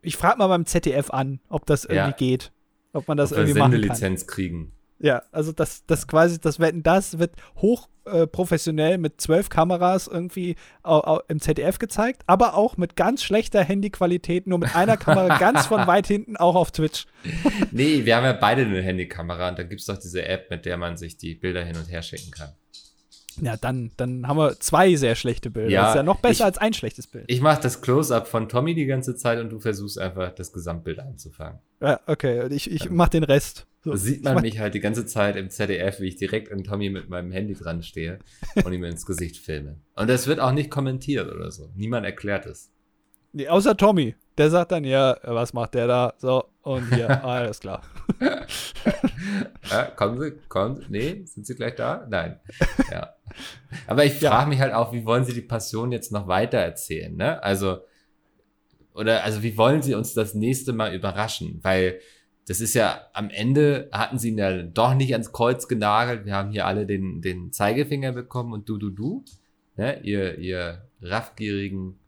ich 0.00 0.16
frage 0.16 0.38
mal 0.38 0.46
beim 0.46 0.64
ZDF 0.64 1.10
an, 1.10 1.40
ob 1.50 1.66
das 1.66 1.84
irgendwie 1.84 1.96
ja. 1.96 2.10
geht. 2.12 2.52
Ob 2.94 3.06
man 3.06 3.18
das 3.18 3.32
ob 3.32 3.38
irgendwie 3.38 3.58
machen 3.58 3.72
kann. 3.72 3.80
Lizenz 3.82 4.26
kriegen. 4.26 4.72
Ja, 5.02 5.22
also 5.32 5.50
das, 5.52 5.84
das 5.86 6.06
quasi, 6.06 6.40
das 6.40 6.60
Wetten, 6.60 6.84
das 6.84 7.18
wird 7.18 7.34
hoch 7.56 7.88
äh, 8.04 8.26
professionell 8.28 8.98
mit 8.98 9.20
zwölf 9.20 9.48
Kameras 9.48 10.06
irgendwie 10.06 10.54
au, 10.84 11.00
au, 11.00 11.20
im 11.26 11.40
ZDF 11.40 11.80
gezeigt, 11.80 12.22
aber 12.26 12.54
auch 12.54 12.76
mit 12.76 12.94
ganz 12.94 13.24
schlechter 13.24 13.64
Handyqualität, 13.64 14.46
nur 14.46 14.58
mit 14.58 14.76
einer 14.76 14.96
Kamera 14.96 15.38
ganz 15.40 15.66
von 15.66 15.88
weit 15.88 16.06
hinten 16.06 16.36
auch 16.36 16.54
auf 16.54 16.70
Twitch. 16.70 17.06
nee, 17.72 18.04
wir 18.04 18.16
haben 18.16 18.24
ja 18.24 18.32
beide 18.32 18.62
eine 18.62 18.80
Handykamera 18.80 19.48
und 19.48 19.58
dann 19.58 19.68
gibt 19.68 19.80
es 19.80 19.88
doch 19.88 19.98
diese 19.98 20.24
App, 20.24 20.50
mit 20.50 20.64
der 20.66 20.76
man 20.76 20.96
sich 20.96 21.16
die 21.16 21.34
Bilder 21.34 21.64
hin 21.64 21.76
und 21.76 21.90
her 21.90 22.02
schicken 22.02 22.30
kann. 22.30 22.50
Ja, 23.40 23.56
dann, 23.56 23.90
dann 23.96 24.28
haben 24.28 24.36
wir 24.36 24.60
zwei 24.60 24.94
sehr 24.94 25.16
schlechte 25.16 25.50
Bilder. 25.50 25.70
Ja, 25.70 25.82
das 25.82 25.90
ist 25.90 25.96
ja 25.96 26.02
noch 26.04 26.20
besser 26.20 26.32
ich, 26.32 26.44
als 26.44 26.58
ein 26.58 26.74
schlechtes 26.74 27.08
Bild. 27.08 27.24
Ich 27.28 27.40
mache 27.40 27.60
das 27.60 27.80
Close-Up 27.80 28.28
von 28.28 28.48
Tommy 28.48 28.74
die 28.74 28.86
ganze 28.86 29.16
Zeit 29.16 29.40
und 29.40 29.50
du 29.50 29.58
versuchst 29.58 29.98
einfach 29.98 30.32
das 30.34 30.52
Gesamtbild 30.52 31.00
einzufangen. 31.00 31.58
Ja, 31.80 31.98
okay. 32.06 32.46
Ich, 32.52 32.70
ich 32.70 32.90
mache 32.90 33.10
den 33.10 33.24
Rest. 33.24 33.66
So, 33.84 33.96
sieht 33.96 34.22
man 34.22 34.40
mich 34.42 34.60
halt 34.60 34.74
die 34.74 34.80
ganze 34.80 35.06
Zeit 35.06 35.34
im 35.34 35.50
ZDF, 35.50 35.98
wie 36.00 36.06
ich 36.06 36.16
direkt 36.16 36.52
an 36.52 36.62
Tommy 36.62 36.88
mit 36.88 37.08
meinem 37.08 37.32
Handy 37.32 37.54
dran 37.54 37.82
stehe 37.82 38.20
und 38.64 38.72
ihm 38.72 38.84
ins 38.84 39.04
Gesicht 39.06 39.38
filme. 39.38 39.80
Und 39.96 40.08
das 40.08 40.28
wird 40.28 40.38
auch 40.38 40.52
nicht 40.52 40.70
kommentiert 40.70 41.32
oder 41.32 41.50
so. 41.50 41.68
Niemand 41.74 42.06
erklärt 42.06 42.46
es. 42.46 42.70
Nee, 43.32 43.48
außer 43.48 43.76
Tommy. 43.76 44.14
Der 44.38 44.50
sagt 44.50 44.72
dann, 44.72 44.84
ja, 44.84 45.16
was 45.24 45.52
macht 45.52 45.74
der 45.74 45.86
da? 45.86 46.14
So, 46.18 46.44
und 46.62 46.94
hier, 46.94 47.24
alles 47.24 47.60
klar. 47.60 47.82
ja, 49.70 49.84
kommen 49.96 50.20
Sie, 50.20 50.32
kommen 50.48 50.76
Sie, 50.76 50.86
nee, 50.88 51.22
sind 51.24 51.46
Sie 51.46 51.54
gleich 51.54 51.74
da? 51.74 52.06
Nein. 52.08 52.40
Ja. 52.90 53.14
Aber 53.86 54.04
ich 54.04 54.14
frage 54.14 54.42
ja. 54.42 54.46
mich 54.46 54.60
halt 54.60 54.72
auch, 54.72 54.92
wie 54.92 55.04
wollen 55.04 55.24
Sie 55.24 55.34
die 55.34 55.42
Passion 55.42 55.92
jetzt 55.92 56.12
noch 56.12 56.28
weiter 56.28 56.58
erzählen, 56.58 57.14
ne? 57.14 57.42
Also, 57.42 57.78
oder, 58.94 59.24
also, 59.24 59.42
wie 59.42 59.56
wollen 59.56 59.82
Sie 59.82 59.94
uns 59.94 60.14
das 60.14 60.34
nächste 60.34 60.72
Mal 60.72 60.94
überraschen? 60.94 61.60
Weil, 61.62 62.00
das 62.46 62.60
ist 62.60 62.74
ja, 62.74 63.06
am 63.12 63.30
Ende 63.30 63.88
hatten 63.92 64.18
Sie 64.18 64.30
ihn 64.30 64.38
ja 64.38 64.62
doch 64.62 64.94
nicht 64.94 65.12
ans 65.12 65.32
Kreuz 65.32 65.68
genagelt. 65.68 66.26
Wir 66.26 66.34
haben 66.34 66.50
hier 66.50 66.66
alle 66.66 66.86
den, 66.86 67.22
den 67.22 67.52
Zeigefinger 67.52 68.12
bekommen 68.12 68.52
und 68.52 68.68
du, 68.68 68.78
du, 68.78 68.90
du, 68.90 69.24
ne? 69.76 70.00
Ihr, 70.02 70.38
ihr 70.38 70.88
raffgierigen 71.00 71.98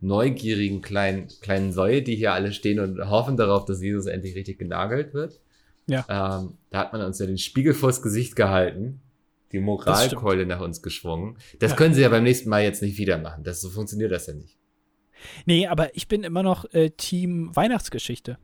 neugierigen 0.00 0.80
kleinen, 0.80 1.28
kleinen 1.40 1.72
Säue, 1.72 2.02
die 2.02 2.14
hier 2.14 2.32
alle 2.32 2.52
stehen 2.52 2.80
und 2.80 2.98
hoffen 3.08 3.36
darauf, 3.36 3.64
dass 3.64 3.82
Jesus 3.82 4.06
endlich 4.06 4.34
richtig 4.34 4.58
genagelt 4.58 5.14
wird. 5.14 5.40
Ja. 5.86 6.04
Ähm, 6.08 6.58
da 6.70 6.80
hat 6.80 6.92
man 6.92 7.02
uns 7.02 7.18
ja 7.18 7.26
den 7.26 7.38
Spiegel 7.38 7.74
vors 7.74 8.02
Gesicht 8.02 8.36
gehalten, 8.36 9.00
die 9.52 9.58
Moralkeule 9.58 10.46
nach 10.46 10.60
uns 10.60 10.82
geschwungen. 10.82 11.38
Das 11.58 11.72
ja. 11.72 11.76
können 11.76 11.94
sie 11.94 12.02
ja 12.02 12.08
beim 12.10 12.24
nächsten 12.24 12.48
Mal 12.48 12.62
jetzt 12.62 12.82
nicht 12.82 12.98
wieder 12.98 13.18
machen. 13.18 13.42
Das, 13.42 13.60
so 13.60 13.70
funktioniert 13.70 14.12
das 14.12 14.26
ja 14.26 14.34
nicht. 14.34 14.56
Nee, 15.46 15.66
aber 15.66 15.96
ich 15.96 16.06
bin 16.06 16.22
immer 16.22 16.42
noch 16.42 16.72
äh, 16.72 16.90
Team 16.90 17.54
Weihnachtsgeschichte. 17.56 18.38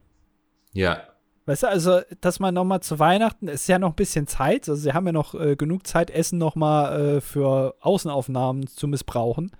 Ja. 0.72 1.06
Weißt 1.46 1.64
du, 1.64 1.68
also, 1.68 2.00
dass 2.22 2.40
man 2.40 2.54
nochmal 2.54 2.80
zu 2.80 2.98
Weihnachten, 2.98 3.48
ist 3.48 3.68
ja 3.68 3.78
noch 3.78 3.90
ein 3.90 3.96
bisschen 3.96 4.26
Zeit, 4.26 4.68
also 4.68 4.80
sie 4.80 4.94
haben 4.94 5.06
ja 5.06 5.12
noch 5.12 5.34
äh, 5.34 5.56
genug 5.56 5.86
Zeit, 5.86 6.10
Essen 6.10 6.38
nochmal 6.38 7.16
äh, 7.16 7.20
für 7.20 7.74
Außenaufnahmen 7.80 8.66
zu 8.66 8.88
missbrauchen. 8.88 9.50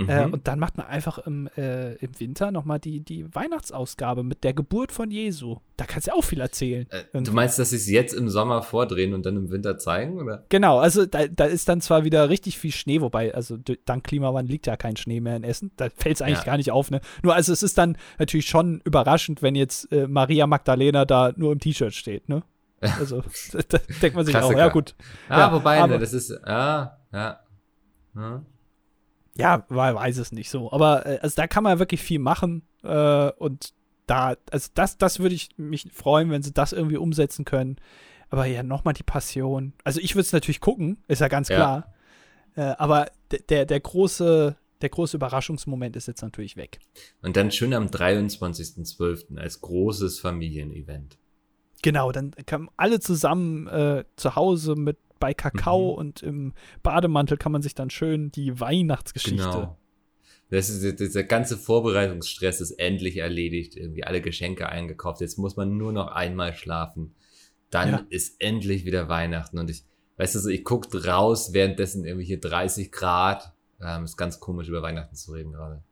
Äh, 0.00 0.26
mhm. 0.26 0.32
Äh, 0.32 0.34
und 0.34 0.48
dann 0.48 0.58
macht 0.58 0.76
man 0.76 0.86
einfach 0.86 1.18
im, 1.18 1.48
äh, 1.56 1.94
im 1.94 2.18
Winter 2.18 2.50
nochmal 2.50 2.78
die, 2.78 3.00
die 3.00 3.32
Weihnachtsausgabe 3.34 4.22
mit 4.22 4.44
der 4.44 4.54
Geburt 4.54 4.92
von 4.92 5.10
Jesu. 5.10 5.58
Da 5.76 5.84
kannst 5.84 6.06
du 6.06 6.12
ja 6.12 6.16
auch 6.16 6.24
viel 6.24 6.40
erzählen. 6.40 6.86
Äh, 6.90 7.22
du 7.22 7.32
meinst, 7.32 7.58
dass 7.58 7.70
sie 7.70 7.76
es 7.76 7.88
jetzt 7.88 8.14
im 8.14 8.28
Sommer 8.28 8.62
vordrehen 8.62 9.14
und 9.14 9.26
dann 9.26 9.36
im 9.36 9.50
Winter 9.50 9.78
zeigen, 9.78 10.18
oder? 10.18 10.44
Genau, 10.48 10.78
also 10.78 11.06
da, 11.06 11.26
da 11.28 11.44
ist 11.44 11.68
dann 11.68 11.80
zwar 11.80 12.04
wieder 12.04 12.28
richtig 12.28 12.58
viel 12.58 12.72
Schnee, 12.72 13.00
wobei, 13.00 13.34
also 13.34 13.58
dank 13.84 14.04
Klimawandel 14.04 14.52
liegt 14.52 14.66
ja 14.66 14.76
kein 14.76 14.96
Schnee 14.96 15.20
mehr 15.20 15.36
in 15.36 15.44
Essen. 15.44 15.70
Da 15.76 15.88
fällt 15.94 16.16
es 16.16 16.22
eigentlich 16.22 16.38
ja. 16.38 16.44
gar 16.44 16.56
nicht 16.56 16.70
auf, 16.70 16.90
ne? 16.90 17.00
Nur 17.22 17.34
also 17.34 17.52
es 17.52 17.62
ist 17.62 17.78
dann 17.78 17.96
natürlich 18.18 18.46
schon 18.46 18.80
überraschend, 18.84 19.42
wenn 19.42 19.54
jetzt 19.54 19.92
äh, 19.92 20.06
Maria 20.06 20.46
Magdalena 20.46 21.04
da 21.04 21.32
nur 21.36 21.52
im 21.52 21.60
T-Shirt 21.60 21.94
steht, 21.94 22.28
ne? 22.28 22.42
Also, 22.80 23.22
da 23.68 23.78
denkt 24.00 24.16
man 24.16 24.24
sich 24.24 24.34
Klassiker. 24.34 24.56
auch, 24.56 24.58
ja 24.58 24.68
gut. 24.68 24.94
Ah, 25.28 25.38
ja, 25.40 25.52
wobei, 25.52 25.78
aber, 25.78 25.94
ne, 25.94 25.98
das 25.98 26.14
ist, 26.14 26.30
ja, 26.30 26.96
ja. 27.12 27.40
Ja. 29.40 29.66
Ja, 29.68 29.94
weiß 29.94 30.18
es 30.18 30.32
nicht 30.32 30.50
so. 30.50 30.70
Aber 30.72 31.06
äh, 31.06 31.18
also 31.20 31.36
da 31.36 31.46
kann 31.46 31.64
man 31.64 31.78
wirklich 31.78 32.02
viel 32.02 32.18
machen. 32.18 32.62
Äh, 32.82 33.30
und 33.32 33.72
da, 34.06 34.36
also 34.50 34.70
das, 34.74 34.98
das 34.98 35.20
würde 35.20 35.34
ich 35.34 35.50
mich 35.56 35.88
freuen, 35.92 36.30
wenn 36.30 36.42
sie 36.42 36.52
das 36.52 36.72
irgendwie 36.72 36.96
umsetzen 36.96 37.44
können. 37.44 37.76
Aber 38.28 38.46
ja, 38.46 38.62
nochmal 38.62 38.94
die 38.94 39.02
Passion. 39.02 39.72
Also 39.84 40.00
ich 40.00 40.14
würde 40.14 40.26
es 40.26 40.32
natürlich 40.32 40.60
gucken, 40.60 40.98
ist 41.08 41.20
ja 41.20 41.28
ganz 41.28 41.48
klar. 41.48 41.92
Ja. 42.56 42.72
Äh, 42.72 42.76
aber 42.78 43.06
der, 43.48 43.66
der 43.66 43.80
große, 43.80 44.56
der 44.80 44.88
große 44.88 45.16
Überraschungsmoment 45.16 45.96
ist 45.96 46.08
jetzt 46.08 46.22
natürlich 46.22 46.56
weg. 46.56 46.78
Und 47.22 47.36
dann 47.36 47.50
schön 47.50 47.74
am 47.74 47.86
23.12. 47.86 49.38
als 49.38 49.60
großes 49.60 50.20
Familienevent. 50.20 51.18
Genau, 51.82 52.12
dann 52.12 52.32
kommen 52.46 52.68
alle 52.76 53.00
zusammen 53.00 53.66
äh, 53.68 54.04
zu 54.16 54.36
Hause 54.36 54.74
mit 54.76 54.98
bei 55.20 55.34
Kakao 55.34 55.92
mhm. 55.92 55.98
und 55.98 56.22
im 56.22 56.52
Bademantel 56.82 57.36
kann 57.36 57.52
man 57.52 57.62
sich 57.62 57.74
dann 57.74 57.90
schön 57.90 58.32
die 58.32 58.58
Weihnachtsgeschichte. 58.58 59.36
Genau. 59.36 59.76
Das 60.50 60.68
ist, 60.68 60.98
dieser 60.98 61.22
ganze 61.22 61.56
Vorbereitungsstress 61.56 62.60
ist 62.60 62.72
endlich 62.72 63.18
erledigt. 63.18 63.76
Irgendwie 63.76 64.02
alle 64.02 64.20
Geschenke 64.20 64.68
eingekauft. 64.68 65.20
Jetzt 65.20 65.38
muss 65.38 65.56
man 65.56 65.76
nur 65.76 65.92
noch 65.92 66.08
einmal 66.08 66.54
schlafen. 66.54 67.14
Dann 67.70 67.88
ja. 67.88 68.06
ist 68.10 68.40
endlich 68.40 68.84
wieder 68.84 69.08
Weihnachten. 69.08 69.58
Und 69.60 69.70
ich, 69.70 69.84
weißt 70.16 70.34
du, 70.34 70.40
so, 70.40 70.48
ich 70.48 70.64
guck 70.64 70.92
raus, 71.06 71.52
währenddessen 71.52 72.04
irgendwie 72.04 72.26
hier 72.26 72.40
30 72.40 72.90
Grad. 72.90 73.52
Ähm, 73.80 74.04
ist 74.04 74.16
ganz 74.16 74.40
komisch, 74.40 74.68
über 74.68 74.82
Weihnachten 74.82 75.14
zu 75.14 75.32
reden 75.32 75.52
gerade. 75.52 75.84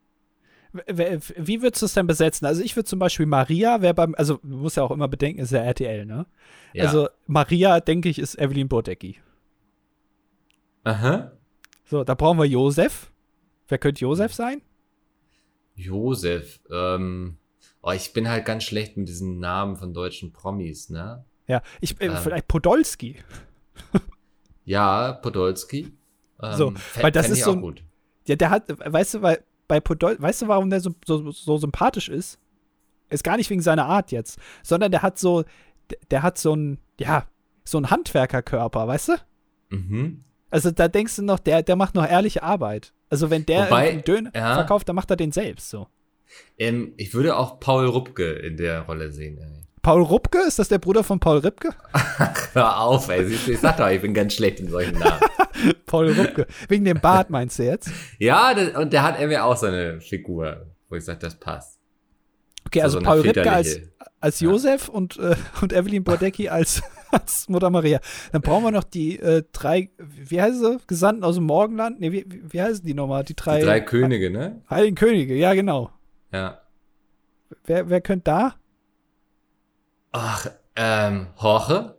Wie 0.87 1.63
würdest 1.63 1.83
du 1.83 1.87
es 1.87 1.95
denn 1.95 2.07
besetzen? 2.07 2.47
Also 2.47 2.63
ich 2.63 2.77
würde 2.77 2.85
zum 2.85 2.99
Beispiel 2.99 3.27
Maria, 3.27 3.81
wer 3.81 3.95
beim, 3.95 4.15
also 4.17 4.39
du 4.43 4.57
musst 4.57 4.77
ja 4.77 4.83
auch 4.83 4.91
immer 4.91 5.09
bedenken, 5.09 5.41
ist 5.41 5.53
ja 5.53 5.61
RTL, 5.61 6.07
ne? 6.07 6.27
Ja. 6.73 6.85
Also 6.85 7.09
Maria, 7.27 7.81
denke 7.81 8.09
ich, 8.09 8.19
ist 8.19 8.39
Evelyn 8.39 8.69
Bodecki. 8.69 9.21
Aha. 10.85 11.33
So, 11.85 12.05
da 12.05 12.15
brauchen 12.15 12.39
wir 12.39 12.45
Josef. 12.45 13.11
Wer 13.69 13.79
könnte 13.79 14.01
Josef 14.01 14.33
sein? 14.35 14.63
Josef, 15.75 16.61
ähm, 16.71 17.39
oh, 17.83 17.93
ich 17.93 18.13
bin 18.13 18.29
halt 18.29 18.45
ganz 18.45 18.65
schlecht 18.65 18.97
mit 18.97 19.09
diesen 19.09 19.39
Namen 19.39 19.77
von 19.77 19.95
deutschen 19.95 20.33
Promis, 20.33 20.91
ne? 20.91 21.25
Ja, 21.47 21.63
ich, 21.81 22.01
äh, 22.01 22.07
ähm, 22.07 22.17
vielleicht 22.17 22.49
Podolski. 22.49 23.17
ja, 24.65 25.13
Podolski. 25.13 25.93
Ähm, 26.43 26.53
so, 26.55 26.75
weil 27.01 27.13
das 27.13 27.31
ist 27.31 27.45
so 27.45 27.53
ein, 27.53 27.61
gut. 27.61 27.83
Ja, 28.27 28.37
der 28.37 28.51
hat, 28.51 28.65
weißt 28.69 29.15
du, 29.15 29.23
weil 29.23 29.43
bei 29.69 29.81
Podolski, 29.81 30.23
weißt 30.23 30.43
du, 30.43 30.49
warum 30.49 30.71
der 30.71 30.81
so, 30.81 30.91
so, 31.07 31.31
so 31.31 31.59
sympathisch 31.59 32.09
ist? 32.09 32.39
Ist 33.11 33.25
gar 33.25 33.37
nicht 33.37 33.49
wegen 33.51 33.63
seiner 33.63 33.87
Art 33.87 34.11
jetzt, 34.11 34.39
sondern 34.63 34.91
der 34.91 35.03
hat 35.03 35.19
so, 35.19 35.45
der 36.11 36.23
hat 36.23 36.39
so 36.39 36.55
ein, 36.55 36.79
ja, 36.99 37.27
so 37.65 37.79
ein 37.79 37.91
Handwerkerkörper, 37.91 38.87
weißt 38.87 39.09
du? 39.09 39.13
Mhm. 39.71 40.25
Also 40.51 40.71
da 40.71 40.89
denkst 40.89 41.17
du 41.17 41.23
noch, 41.23 41.39
der, 41.39 41.63
der 41.63 41.77
macht 41.77 41.95
noch 41.95 42.09
ehrliche 42.09 42.43
Arbeit. 42.43 42.93
Also 43.11 43.31
wenn 43.31 43.47
der 43.47 43.67
Wobei, 43.67 43.91
einen 43.91 44.05
Döner 44.05 44.31
ja, 44.35 44.55
verkauft, 44.55 44.89
dann 44.89 44.97
macht 44.97 45.11
er 45.11 45.17
den 45.17 45.33
selbst 45.33 45.71
so. 45.71 45.87
Ähm, 46.59 46.93
ich 46.97 47.15
würde 47.15 47.37
auch 47.37 47.61
Paul 47.61 47.87
Rupke 47.87 48.33
in 48.33 48.57
der 48.57 48.83
Rolle 48.83 49.13
sehen. 49.13 49.39
Ey. 49.39 49.68
Paul 49.83 50.03
Rupke? 50.03 50.39
Ist 50.47 50.59
das 50.59 50.69
der 50.69 50.79
Bruder 50.79 51.05
von 51.05 51.21
Paul 51.21 51.39
Ripke? 51.39 51.71
Hör 52.53 52.81
auf, 52.81 53.09
ey. 53.09 53.25
Ich 53.25 53.61
sag 53.61 53.77
doch, 53.77 53.89
ich 53.89 54.01
bin 54.01 54.15
ganz 54.15 54.35
schlecht 54.35 54.61
in 54.61 54.71
solchen 54.71 54.99
Namen. 54.99 55.21
Paul 55.87 56.11
Rupke. 56.11 56.47
Wegen 56.69 56.85
dem 56.85 57.01
Bart 57.01 57.31
meinst 57.31 57.59
du 57.59 57.65
jetzt? 57.65 57.91
Ja, 58.19 58.55
das, 58.55 58.77
und 58.77 58.93
der 58.93 59.03
hat 59.03 59.19
irgendwie 59.19 59.39
auch 59.39 59.57
so 59.57 59.67
eine 59.67 60.01
Figur, 60.01 60.67
wo 60.89 60.97
ich 60.97 61.05
sage, 61.05 61.19
das 61.19 61.35
passt. 61.35 61.79
Okay, 62.67 62.83
also 62.83 62.99
so 62.99 63.05
Paul 63.05 63.21
Ripke 63.21 63.51
als, 63.51 63.81
als 64.21 64.41
Josef 64.41 64.89
ja. 64.89 64.95
und, 64.95 65.19
äh, 65.19 65.37
und 65.63 65.73
Evelyn 65.73 66.05
Bordecki 66.05 66.49
als, 66.49 66.83
als 67.11 67.49
Mutter 67.49 67.71
Maria. 67.71 68.01
Dann 68.33 68.43
brauchen 68.43 68.65
wir 68.65 68.71
noch 68.71 68.85
die 68.85 69.19
äh, 69.19 69.43
drei, 69.53 69.91
wie 69.99 70.41
heißen 70.41 70.61
sie? 70.61 70.79
Gesandten 70.87 71.25
aus 71.25 71.37
dem 71.37 71.45
Morgenland? 71.45 72.01
Nee, 72.01 72.13
wie, 72.13 72.27
wie 72.29 72.61
heißen 72.61 72.85
die 72.85 72.95
nochmal? 72.95 73.25
Die 73.25 73.35
drei. 73.35 73.61
Die 73.61 73.65
drei 73.65 73.81
Könige, 73.81 74.31
ne? 74.31 74.61
Heiligen 74.69 74.97
Könige, 74.97 75.35
ja, 75.35 75.55
genau. 75.55 75.91
Ja. 76.33 76.61
Wer, 77.65 77.89
wer 77.89 78.01
könnte 78.01 78.25
da? 78.25 78.55
Ach, 80.21 80.51
ähm, 80.75 81.29
Jorge? 81.41 81.97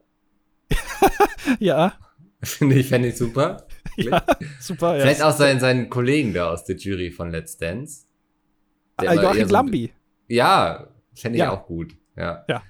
ja. 1.59 1.93
Finde 2.43 2.75
ich, 2.75 2.89
fände 2.89 3.07
ich 3.07 3.17
super. 3.17 3.65
Ja, 3.95 4.25
super, 4.59 4.95
ja. 4.97 5.03
Vielleicht 5.03 5.21
auch 5.21 5.31
seinen, 5.31 5.61
seinen 5.61 5.89
Kollegen 5.89 6.33
da 6.33 6.51
aus 6.51 6.65
der 6.65 6.75
Jury 6.75 7.11
von 7.11 7.31
Let's 7.31 7.57
Dance. 7.57 8.07
Ah, 8.97 9.13
Joachim 9.13 9.47
so, 9.47 9.53
Lambi. 9.53 9.93
Ja, 10.27 10.87
fände 11.15 11.37
ich 11.37 11.43
ja. 11.43 11.51
auch 11.51 11.65
gut. 11.65 11.95
Ja. 12.17 12.43
ja. 12.49 12.61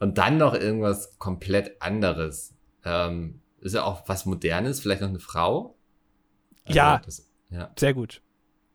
Und 0.00 0.18
dann 0.18 0.36
noch 0.36 0.54
irgendwas 0.54 1.16
komplett 1.18 1.80
anderes. 1.80 2.54
Ähm, 2.84 3.40
ist 3.60 3.76
ja 3.76 3.84
auch 3.84 4.02
was 4.08 4.26
Modernes, 4.26 4.80
vielleicht 4.80 5.02
noch 5.02 5.10
eine 5.10 5.20
Frau. 5.20 5.78
Also 6.64 6.76
ja, 6.76 6.98
das, 7.04 7.30
ja, 7.50 7.70
sehr 7.78 7.94
gut. 7.94 8.20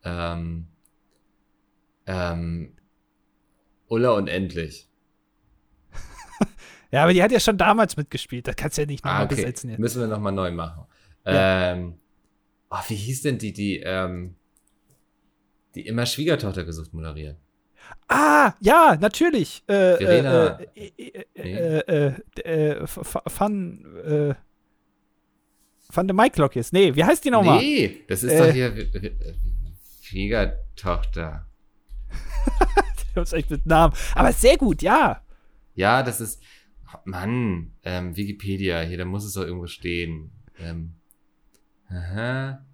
Ähm, 0.05 0.67
ähm, 2.05 2.77
Ulla 3.89 4.11
und 4.11 4.29
endlich. 4.29 4.89
Ja, 6.91 7.03
aber 7.03 7.13
die 7.13 7.23
hat 7.23 7.31
ja 7.31 7.39
schon 7.39 7.57
damals 7.57 7.97
mitgespielt. 7.97 8.47
Das 8.47 8.55
kannst 8.55 8.77
du 8.77 8.81
ja 8.83 8.87
nicht 8.87 9.03
nochmal 9.03 9.21
ah, 9.21 9.25
okay. 9.25 9.35
besetzen 9.35 9.69
jetzt. 9.69 9.79
Müssen 9.79 10.01
wir 10.01 10.07
nochmal 10.07 10.31
neu 10.31 10.51
machen. 10.51 10.85
Ja. 11.25 11.71
Ähm, 11.71 11.95
oh, 12.69 12.77
wie 12.87 12.95
hieß 12.95 13.21
denn 13.23 13.37
die, 13.37 13.53
die, 13.53 13.79
ähm, 13.79 14.35
die 15.75 15.85
immer 15.87 16.05
Schwiegertochter 16.05 16.63
gesucht 16.65 16.93
moderieren? 16.93 17.37
Ah, 18.07 18.53
ja, 18.59 18.97
natürlich. 18.99 19.63
Äh, 19.67 19.97
Verena. 19.97 20.59
Äh, 20.75 21.23
äh, 21.35 22.13
äh, 22.43 22.85
Van, 22.85 23.85
äh, 24.05 24.35
Van 25.89 26.07
de 26.07 26.13
Maiklock 26.13 26.55
ist. 26.55 26.73
Nee, 26.73 26.95
wie 26.95 27.03
heißt 27.03 27.23
die 27.23 27.31
nochmal? 27.31 27.59
Nee, 27.59 28.01
das 28.07 28.23
ist 28.23 28.39
doch 28.39 28.51
hier 28.51 28.73
Schwiegertochter. 30.01 31.47
das 33.15 33.29
ist 33.29 33.33
echt 33.33 33.49
mit 33.49 33.65
Namen. 33.65 33.93
Aber 34.15 34.31
sehr 34.31 34.57
gut, 34.57 34.81
ja. 34.81 35.22
Ja, 35.75 36.03
das 36.03 36.21
ist, 36.21 36.41
Mann, 37.05 37.73
ähm, 37.83 38.15
Wikipedia, 38.15 38.81
hier, 38.81 38.97
da 38.97 39.05
muss 39.05 39.25
es 39.25 39.33
doch 39.33 39.43
irgendwo 39.43 39.67
stehen. 39.67 40.31
Ähm, 40.59 40.93
aha. 41.89 42.65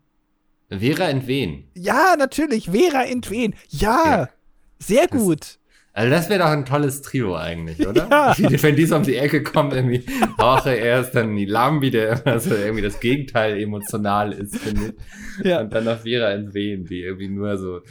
Vera 0.69 1.09
Entwen. 1.09 1.69
Ja, 1.73 2.15
natürlich, 2.17 2.69
Vera 2.69 3.03
Entwen. 3.05 3.55
Ja, 3.69 4.03
ja. 4.05 4.29
sehr 4.77 5.07
gut. 5.07 5.41
Das, 5.41 5.59
also 5.93 6.11
das 6.11 6.29
wäre 6.29 6.39
doch 6.39 6.49
ein 6.49 6.65
tolles 6.65 7.01
Trio 7.01 7.35
eigentlich, 7.35 7.85
oder? 7.85 8.07
Ja. 8.09 8.35
Wenn 8.37 8.75
die 8.75 8.85
so 8.85 8.95
um 8.95 9.03
die 9.03 9.15
Ecke 9.15 9.41
kommt, 9.41 9.73
irgendwie, 9.73 10.05
Jorge 10.37 10.73
erst, 10.73 11.15
dann 11.15 11.35
die 11.35 11.45
Lambi, 11.45 11.89
der 11.89 12.25
immer 12.25 12.39
so 12.39 12.53
irgendwie 12.53 12.83
das 12.83 12.99
Gegenteil 12.99 13.59
emotional 13.59 14.31
ist, 14.31 14.57
finde 14.57 14.93
ich. 15.39 15.45
Ja. 15.45 15.61
Und 15.61 15.73
dann 15.73 15.85
noch 15.85 15.99
Vera 15.99 16.31
Entwen, 16.31 16.85
die 16.85 17.01
irgendwie 17.01 17.29
nur 17.29 17.57
so, 17.57 17.81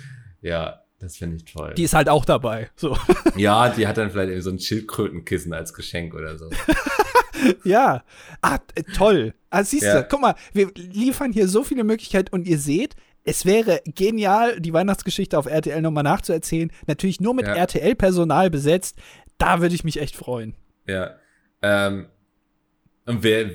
ja, 0.40 0.80
das 0.98 1.16
finde 1.16 1.36
ich 1.36 1.44
toll. 1.44 1.74
Die 1.76 1.84
ist 1.84 1.94
halt 1.94 2.08
auch 2.08 2.24
dabei. 2.24 2.70
So. 2.76 2.96
Ja, 3.36 3.68
die 3.68 3.86
hat 3.86 3.96
dann 3.96 4.10
vielleicht 4.10 4.30
irgendwie 4.30 4.42
so 4.42 4.50
ein 4.50 4.58
Schildkrötenkissen 4.58 5.52
als 5.52 5.72
Geschenk 5.72 6.14
oder 6.14 6.36
so. 6.36 6.50
ja. 7.64 8.02
Ah, 8.42 8.58
toll. 8.96 9.34
Ah, 9.50 9.62
siehst 9.62 9.84
du, 9.84 9.88
ja. 9.88 10.02
guck 10.02 10.20
mal, 10.20 10.34
wir 10.52 10.72
liefern 10.74 11.32
hier 11.32 11.46
so 11.46 11.62
viele 11.62 11.84
Möglichkeiten 11.84 12.34
und 12.34 12.48
ihr 12.48 12.58
seht, 12.58 12.96
es 13.22 13.46
wäre 13.46 13.80
genial, 13.84 14.60
die 14.60 14.72
Weihnachtsgeschichte 14.72 15.38
auf 15.38 15.46
RTL 15.46 15.82
nochmal 15.82 16.02
nachzuerzählen. 16.02 16.72
Natürlich 16.86 17.20
nur 17.20 17.34
mit 17.34 17.46
ja. 17.46 17.54
RTL-Personal 17.54 18.50
besetzt. 18.50 18.98
Da 19.36 19.60
würde 19.60 19.74
ich 19.74 19.84
mich 19.84 20.00
echt 20.00 20.16
freuen. 20.16 20.56
Ja. 20.86 21.14
Ähm, 21.62 22.06
und 23.06 23.22
wer, 23.22 23.50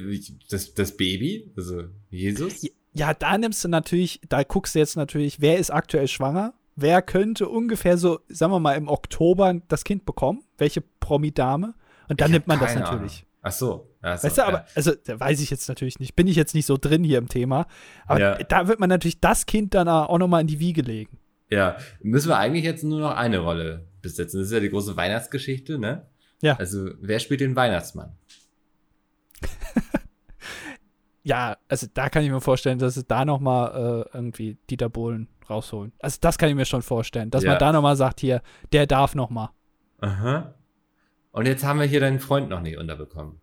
das, 0.49 0.73
das 0.73 0.95
Baby, 0.95 1.51
also 1.57 1.83
Jesus? 2.09 2.65
Ja, 2.93 3.13
da 3.13 3.37
nimmst 3.37 3.63
du 3.63 3.67
natürlich, 3.67 4.21
da 4.29 4.43
guckst 4.43 4.75
du 4.75 4.79
jetzt 4.79 4.95
natürlich, 4.95 5.41
wer 5.41 5.57
ist 5.57 5.71
aktuell 5.71 6.07
schwanger? 6.07 6.53
Wer 6.75 7.01
könnte 7.01 7.47
ungefähr 7.47 7.97
so, 7.97 8.19
sagen 8.27 8.51
wir 8.51 8.59
mal, 8.59 8.73
im 8.73 8.87
Oktober 8.87 9.61
das 9.67 9.83
Kind 9.83 10.05
bekommen? 10.05 10.43
Welche 10.57 10.81
Promi-Dame? 10.81 11.73
Und 12.09 12.21
dann 12.21 12.31
nimmt 12.31 12.47
man 12.47 12.59
das 12.59 12.75
natürlich. 12.75 13.19
Ahnung. 13.19 13.33
Ach 13.43 13.51
so. 13.51 13.89
Ach 14.01 14.23
weißt 14.23 14.37
du, 14.37 14.45
aber, 14.45 14.65
also, 14.75 14.93
da 15.05 15.19
weiß 15.19 15.41
ich 15.41 15.49
jetzt 15.49 15.67
natürlich 15.67 15.99
nicht, 15.99 16.15
bin 16.15 16.27
ich 16.27 16.35
jetzt 16.35 16.55
nicht 16.55 16.65
so 16.65 16.77
drin 16.77 17.03
hier 17.03 17.17
im 17.17 17.27
Thema. 17.27 17.67
Aber 18.05 18.19
ja. 18.19 18.37
da 18.37 18.67
wird 18.67 18.79
man 18.79 18.89
natürlich 18.89 19.19
das 19.19 19.45
Kind 19.45 19.73
dann 19.73 19.87
auch 19.87 20.17
nochmal 20.17 20.41
in 20.41 20.47
die 20.47 20.59
Wiege 20.59 20.81
legen. 20.81 21.17
Ja, 21.49 21.77
müssen 22.01 22.29
wir 22.29 22.37
eigentlich 22.37 22.63
jetzt 22.63 22.83
nur 22.83 22.99
noch 22.99 23.15
eine 23.15 23.39
Rolle 23.39 23.85
besetzen. 24.01 24.39
Das 24.39 24.47
ist 24.47 24.53
ja 24.53 24.59
die 24.59 24.69
große 24.69 24.95
Weihnachtsgeschichte, 24.95 25.77
ne? 25.77 26.07
Ja. 26.41 26.55
Also, 26.55 26.89
wer 26.99 27.19
spielt 27.19 27.41
den 27.41 27.55
Weihnachtsmann? 27.55 28.13
ja, 31.23 31.57
also 31.67 31.87
da 31.93 32.09
kann 32.09 32.23
ich 32.23 32.31
mir 32.31 32.41
vorstellen, 32.41 32.79
dass 32.79 32.97
es 32.97 33.07
da 33.07 33.23
nochmal 33.23 34.05
äh, 34.11 34.17
irgendwie 34.17 34.57
Dieter 34.69 34.89
Bohlen 34.89 35.27
rausholen. 35.49 35.93
Also 35.99 36.17
das 36.21 36.37
kann 36.37 36.49
ich 36.49 36.55
mir 36.55 36.65
schon 36.65 36.81
vorstellen, 36.81 37.29
dass 37.29 37.43
ja. 37.43 37.51
man 37.51 37.59
da 37.59 37.71
nochmal 37.71 37.95
sagt, 37.95 38.19
hier, 38.19 38.41
der 38.71 38.87
darf 38.87 39.15
nochmal. 39.15 39.49
Aha. 40.01 40.53
Und 41.31 41.47
jetzt 41.47 41.63
haben 41.63 41.79
wir 41.79 41.87
hier 41.87 41.99
deinen 41.99 42.19
Freund 42.19 42.49
noch 42.49 42.61
nicht 42.61 42.77
unterbekommen. 42.77 43.39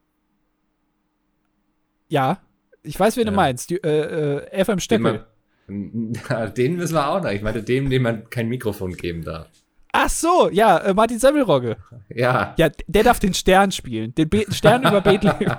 Ja, 2.09 2.39
ich 2.83 2.99
weiß, 2.99 3.17
wen 3.17 3.25
ja. 3.25 3.31
du 3.31 3.37
meinst. 3.37 3.71
Die, 3.71 3.77
äh, 3.77 4.47
äh, 4.47 4.65
FM. 4.65 4.79
Den, 4.79 5.03
man, 5.03 5.25
den 6.55 6.77
müssen 6.77 6.95
wir 6.95 7.09
auch 7.09 7.23
noch. 7.23 7.31
Ich 7.31 7.43
meine, 7.43 7.63
dem, 7.63 7.91
dem 7.91 8.03
man 8.03 8.31
kein 8.31 8.49
Mikrofon 8.49 8.95
geben 8.97 9.25
darf. 9.25 9.49
Ach 9.93 10.09
so, 10.09 10.49
ja, 10.51 10.79
äh, 10.79 10.95
Martin 10.95 11.19
Semmelrogge. 11.19 11.77
Ja. 12.09 12.55
Ja, 12.57 12.71
der 12.87 13.03
darf 13.03 13.19
den 13.19 13.35
Stern 13.35 13.73
spielen. 13.73 14.15
Den 14.15 14.29
Be 14.29 14.45
Stern 14.51 14.83
über 14.83 15.01
Bethlehem. 15.01 15.51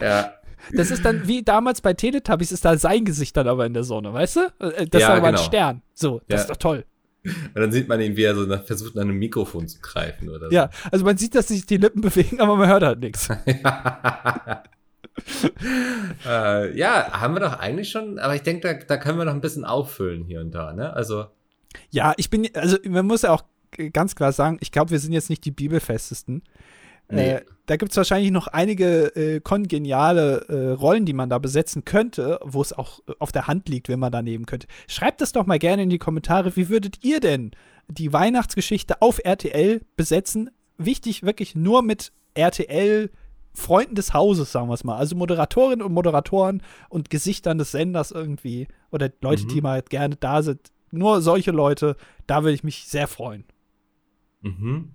ja. 0.00 0.32
Das 0.74 0.90
ist 0.90 1.04
dann 1.04 1.26
wie 1.26 1.42
damals 1.42 1.80
bei 1.80 1.94
Teletubbies, 1.94 2.52
ist 2.52 2.64
da 2.64 2.76
sein 2.76 3.04
Gesicht 3.04 3.36
dann 3.36 3.48
aber 3.48 3.66
in 3.66 3.74
der 3.74 3.84
Sonne, 3.84 4.12
weißt 4.12 4.36
du? 4.36 4.40
Äh, 4.58 4.86
das 4.86 5.02
ja, 5.02 5.08
ist 5.08 5.14
aber 5.16 5.28
genau. 5.28 5.38
ein 5.40 5.44
Stern. 5.44 5.82
So, 5.94 6.20
das 6.28 6.38
ja. 6.38 6.42
ist 6.42 6.50
doch 6.50 6.56
toll. 6.56 6.84
Und 7.22 7.54
dann 7.54 7.70
sieht 7.70 7.86
man 7.88 8.00
ihn, 8.00 8.16
wie 8.16 8.22
er 8.22 8.34
so 8.34 8.46
versucht, 8.64 8.96
an 8.96 9.02
einem 9.02 9.18
Mikrofon 9.18 9.68
zu 9.68 9.80
greifen 9.80 10.30
oder 10.30 10.48
so. 10.48 10.54
Ja, 10.54 10.70
also 10.90 11.04
man 11.04 11.18
sieht, 11.18 11.34
dass 11.34 11.48
sich 11.48 11.66
die 11.66 11.76
Lippen 11.76 12.00
bewegen, 12.00 12.40
aber 12.40 12.56
man 12.56 12.68
hört 12.68 12.82
halt 12.82 13.00
nichts. 13.00 13.28
äh, 16.26 16.78
ja, 16.78 17.20
haben 17.20 17.34
wir 17.34 17.40
doch 17.40 17.58
eigentlich 17.58 17.90
schon, 17.90 18.18
aber 18.18 18.34
ich 18.34 18.42
denke, 18.42 18.68
da, 18.68 18.74
da 18.74 18.96
können 18.96 19.18
wir 19.18 19.26
noch 19.26 19.34
ein 19.34 19.42
bisschen 19.42 19.66
auffüllen 19.66 20.24
hier 20.24 20.40
und 20.40 20.52
da, 20.52 20.72
ne? 20.72 20.94
Also. 20.94 21.26
Ja, 21.90 22.14
ich 22.16 22.30
bin, 22.30 22.48
also 22.54 22.78
man 22.88 23.06
muss 23.06 23.22
ja 23.22 23.32
auch 23.32 23.44
ganz 23.92 24.14
klar 24.14 24.32
sagen, 24.32 24.56
ich 24.60 24.72
glaube, 24.72 24.90
wir 24.90 24.98
sind 24.98 25.12
jetzt 25.12 25.28
nicht 25.30 25.44
die 25.44 25.50
Bibelfestesten. 25.50 26.42
Nee. 27.10 27.30
Äh, 27.30 27.44
da 27.66 27.76
gibt 27.76 27.92
es 27.92 27.96
wahrscheinlich 27.96 28.32
noch 28.32 28.48
einige 28.48 29.14
äh, 29.14 29.40
kongeniale 29.40 30.44
äh, 30.48 30.70
Rollen, 30.72 31.04
die 31.04 31.12
man 31.12 31.30
da 31.30 31.38
besetzen 31.38 31.84
könnte, 31.84 32.40
wo 32.42 32.60
es 32.60 32.72
auch 32.72 32.98
äh, 33.06 33.12
auf 33.20 33.30
der 33.30 33.46
Hand 33.46 33.68
liegt, 33.68 33.88
wenn 33.88 34.00
man 34.00 34.10
daneben 34.10 34.46
könnte. 34.46 34.66
Schreibt 34.88 35.22
es 35.22 35.30
doch 35.30 35.46
mal 35.46 35.60
gerne 35.60 35.84
in 35.84 35.90
die 35.90 35.98
Kommentare. 35.98 36.56
Wie 36.56 36.68
würdet 36.68 37.04
ihr 37.04 37.20
denn 37.20 37.52
die 37.88 38.12
Weihnachtsgeschichte 38.12 39.00
auf 39.00 39.20
RTL 39.22 39.82
besetzen? 39.94 40.50
Wichtig, 40.78 41.22
wirklich 41.22 41.54
nur 41.54 41.82
mit 41.82 42.12
RTL 42.34 43.10
Freunden 43.52 43.94
des 43.94 44.14
Hauses, 44.14 44.52
sagen 44.52 44.68
wir 44.68 44.74
es 44.74 44.84
mal. 44.84 44.96
Also 44.96 45.16
Moderatorinnen 45.16 45.82
und 45.84 45.92
Moderatoren 45.92 46.62
und 46.88 47.10
Gesichtern 47.10 47.58
des 47.58 47.72
Senders 47.72 48.10
irgendwie. 48.10 48.68
Oder 48.90 49.10
Leute, 49.20 49.44
mhm. 49.44 49.48
die 49.48 49.60
mal 49.60 49.82
gerne 49.82 50.16
da 50.16 50.42
sind. 50.42 50.72
Nur 50.90 51.20
solche 51.20 51.50
Leute, 51.50 51.96
da 52.26 52.42
würde 52.42 52.54
ich 52.54 52.64
mich 52.64 52.86
sehr 52.86 53.06
freuen. 53.06 53.44
Mhm. 54.42 54.90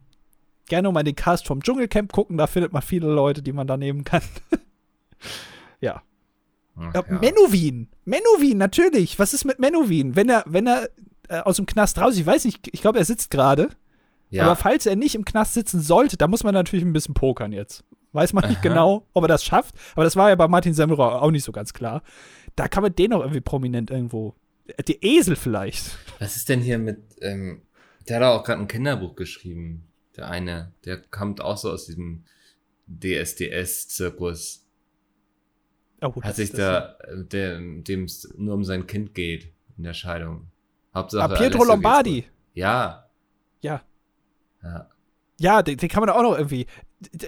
Gerne 0.67 0.91
mal 0.91 1.03
den 1.03 1.15
Cast 1.15 1.47
vom 1.47 1.61
Dschungelcamp 1.61 2.11
gucken, 2.11 2.37
da 2.37 2.47
findet 2.47 2.73
man 2.73 2.81
viele 2.81 3.07
Leute, 3.07 3.41
die 3.41 3.53
man 3.53 3.67
da 3.67 3.77
nehmen 3.77 4.03
kann. 4.03 4.23
ja. 5.81 6.01
Ach, 6.75 6.93
ja. 6.93 7.03
Menowin. 7.07 7.87
Menowin, 8.03 8.57
natürlich. 8.57 9.17
Was 9.19 9.33
ist 9.33 9.45
mit 9.45 9.59
Menowin? 9.59 10.15
Wenn 10.15 10.29
er, 10.29 10.43
wenn 10.47 10.67
er 10.67 10.89
äh, 11.29 11.39
aus 11.39 11.57
dem 11.57 11.65
Knast 11.65 11.99
raus, 11.99 12.17
ich 12.17 12.25
weiß 12.25 12.45
nicht, 12.45 12.67
ich 12.71 12.81
glaube, 12.81 12.99
er 12.99 13.05
sitzt 13.05 13.31
gerade. 13.31 13.69
Ja. 14.29 14.45
Aber 14.45 14.55
falls 14.55 14.85
er 14.85 14.95
nicht 14.95 15.15
im 15.15 15.23
Knast 15.23 15.53
sitzen 15.53 15.81
sollte, 15.81 16.17
da 16.17 16.27
muss 16.27 16.43
man 16.43 16.53
natürlich 16.53 16.85
ein 16.85 16.93
bisschen 16.93 17.13
pokern 17.13 17.51
jetzt. 17.51 17.83
Weiß 18.11 18.33
man 18.33 18.47
nicht 18.47 18.59
Aha. 18.59 18.67
genau, 18.69 19.07
ob 19.13 19.23
er 19.25 19.27
das 19.27 19.43
schafft. 19.43 19.75
Aber 19.93 20.03
das 20.03 20.15
war 20.15 20.29
ja 20.29 20.35
bei 20.35 20.47
Martin 20.47 20.73
Semmelrau 20.73 21.19
auch 21.19 21.31
nicht 21.31 21.43
so 21.43 21.51
ganz 21.51 21.73
klar. 21.73 22.01
Da 22.55 22.67
kann 22.67 22.81
man 22.81 22.95
den 22.95 23.13
auch 23.13 23.19
irgendwie 23.19 23.41
prominent 23.41 23.91
irgendwo. 23.91 24.35
Äh, 24.67 24.83
der 24.83 25.03
Esel 25.03 25.35
vielleicht. 25.35 25.97
Was 26.19 26.35
ist 26.35 26.49
denn 26.49 26.61
hier 26.61 26.77
mit, 26.77 27.01
ähm, 27.21 27.61
der 28.07 28.17
hat 28.17 28.23
auch 28.23 28.43
gerade 28.43 28.61
ein 28.61 28.67
Kinderbuch 28.67 29.15
geschrieben. 29.15 29.87
Der 30.17 30.29
eine, 30.29 30.71
der 30.85 30.97
kommt 30.97 31.41
auch 31.41 31.57
so 31.57 31.71
aus 31.71 31.85
diesem 31.85 32.23
DSDS-Zirkus. 32.87 34.65
Oh, 36.01 36.21
hat 36.21 36.35
sich 36.35 36.51
da, 36.51 36.97
äh, 36.99 37.23
dem 37.23 38.03
es 38.03 38.33
nur 38.37 38.53
um 38.53 38.63
sein 38.63 38.85
Kind 38.87 39.13
geht 39.13 39.51
in 39.77 39.83
der 39.83 39.93
Scheidung. 39.93 40.47
Hauptsache. 40.93 41.23
Ah, 41.23 41.27
Pietro 41.27 41.59
Alessio 41.59 41.65
Lombardi. 41.65 42.25
Ja. 42.53 43.09
Ja. 43.61 43.81
Ja. 44.63 44.89
Ja, 45.39 45.61
den, 45.61 45.77
den, 45.77 45.89
kann 45.89 46.01
man 46.01 46.09
auch 46.09 46.21
noch 46.21 46.37
irgendwie. 46.37 46.65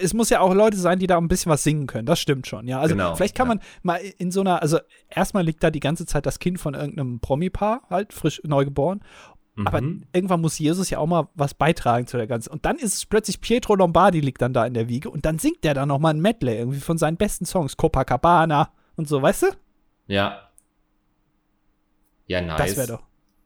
Es 0.00 0.14
muss 0.14 0.30
ja 0.30 0.40
auch 0.40 0.54
Leute 0.54 0.78
sein, 0.78 0.98
die 0.98 1.06
da 1.06 1.18
ein 1.18 1.28
bisschen 1.28 1.52
was 1.52 1.62
singen 1.62 1.86
können. 1.86 2.06
Das 2.06 2.18
stimmt 2.18 2.46
schon. 2.46 2.66
Ja, 2.66 2.80
also 2.80 2.94
genau, 2.94 3.14
vielleicht 3.14 3.36
kann 3.36 3.48
ja. 3.48 3.56
man 3.56 3.62
mal 3.82 4.00
in 4.16 4.30
so 4.30 4.40
einer. 4.40 4.62
Also 4.62 4.78
erstmal 5.10 5.44
liegt 5.44 5.62
da 5.62 5.70
die 5.70 5.80
ganze 5.80 6.06
Zeit 6.06 6.24
das 6.24 6.38
Kind 6.38 6.58
von 6.58 6.72
irgendeinem 6.72 7.20
Promi-Paar, 7.20 7.82
halt 7.90 8.14
frisch 8.14 8.40
neugeboren. 8.44 9.00
Mhm. 9.58 9.66
Aber 9.66 9.82
irgendwann 10.12 10.40
muss 10.40 10.58
Jesus 10.58 10.88
ja 10.90 10.98
auch 10.98 11.06
mal 11.06 11.28
was 11.34 11.54
beitragen 11.54 12.06
zu 12.06 12.16
der 12.16 12.26
ganzen. 12.26 12.50
Und 12.50 12.64
dann 12.64 12.76
ist 12.76 12.94
es 12.94 13.06
plötzlich 13.06 13.40
Pietro 13.40 13.74
Lombardi 13.74 14.20
liegt 14.20 14.40
dann 14.40 14.52
da 14.52 14.64
in 14.64 14.74
der 14.74 14.88
Wiege 14.88 15.10
und 15.10 15.24
dann 15.24 15.38
singt 15.38 15.64
der 15.64 15.74
da 15.74 15.84
noch 15.84 15.98
mal 15.98 16.10
ein 16.10 16.20
Medley 16.20 16.56
irgendwie 16.56 16.80
von 16.80 16.96
seinen 16.96 17.16
besten 17.16 17.44
Songs, 17.44 17.76
Copacabana 17.76 18.72
und 18.96 19.08
so, 19.08 19.20
weißt 19.20 19.42
du? 19.42 19.46
Ja. 20.06 20.48
Ja, 22.26 22.40
nice. 22.40 22.58
Das 22.58 22.76
wäre 22.76 22.86
doch. 22.86 23.02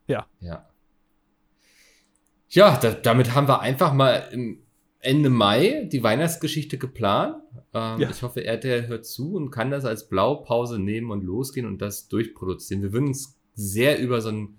Ja. 0.07 0.25
Ja. 0.39 0.69
Ja, 2.49 2.77
da, 2.77 2.91
damit 2.91 3.33
haben 3.33 3.47
wir 3.47 3.61
einfach 3.61 3.93
mal 3.93 4.29
im 4.31 4.59
Ende 4.99 5.29
Mai 5.29 5.89
die 5.91 6.03
Weihnachtsgeschichte 6.03 6.77
geplant. 6.77 7.37
Ähm, 7.73 7.99
ja. 7.99 8.09
Ich 8.09 8.21
hoffe, 8.21 8.45
RTL 8.45 8.87
hört 8.87 9.05
zu 9.05 9.35
und 9.35 9.49
kann 9.49 9.71
das 9.71 9.85
als 9.85 10.07
Blaupause 10.07 10.79
nehmen 10.79 11.11
und 11.11 11.23
losgehen 11.23 11.65
und 11.65 11.81
das 11.81 12.07
durchproduzieren. 12.07 12.83
Wir 12.83 12.93
würden 12.93 13.07
uns 13.07 13.35
sehr 13.55 13.99
über 13.99 14.21
so, 14.21 14.29
ein, 14.29 14.57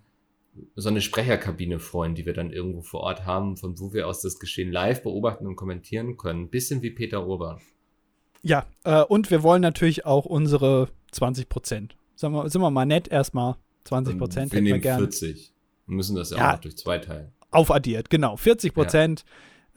so 0.76 0.88
eine 0.88 1.00
Sprecherkabine 1.00 1.78
freuen, 1.78 2.14
die 2.14 2.26
wir 2.26 2.32
dann 2.32 2.50
irgendwo 2.50 2.82
vor 2.82 3.00
Ort 3.00 3.24
haben, 3.24 3.56
von 3.56 3.78
wo 3.78 3.92
wir 3.92 4.06
aus 4.06 4.20
das 4.22 4.38
Geschehen 4.38 4.70
live 4.70 5.02
beobachten 5.02 5.46
und 5.46 5.56
kommentieren 5.56 6.16
können. 6.16 6.48
bisschen 6.48 6.82
wie 6.82 6.90
Peter 6.90 7.26
Urban. 7.26 7.60
Ja, 8.42 8.66
äh, 8.84 9.02
und 9.02 9.30
wir 9.30 9.42
wollen 9.42 9.62
natürlich 9.62 10.04
auch 10.04 10.26
unsere 10.26 10.88
20 11.12 11.48
Prozent. 11.48 11.96
Sind 12.14 12.32
wir, 12.32 12.48
sind 12.48 12.60
wir 12.60 12.70
mal 12.70 12.84
nett 12.84 13.08
erstmal. 13.08 13.56
20 13.84 14.18
Prozent 14.18 14.52
hätten 14.52 14.64
wir 14.64 14.78
gern. 14.78 14.98
40. 14.98 15.52
Wir 15.86 15.96
müssen 15.96 16.16
das 16.16 16.30
ja, 16.30 16.36
ja, 16.36 16.54
auch 16.54 16.60
durch 16.60 16.76
zwei 16.76 16.98
teilen. 16.98 17.32
Aufaddiert, 17.50 18.10
genau. 18.10 18.36
40 18.36 18.74
Prozent. 18.74 19.24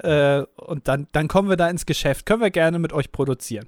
Ja. 0.03 0.39
Äh, 0.39 0.45
und 0.55 0.87
dann, 0.87 1.07
dann 1.11 1.27
kommen 1.27 1.49
wir 1.49 1.57
da 1.57 1.69
ins 1.69 1.85
Geschäft. 1.85 2.25
Können 2.25 2.41
wir 2.41 2.51
gerne 2.51 2.79
mit 2.79 2.93
euch 2.93 3.11
produzieren. 3.11 3.67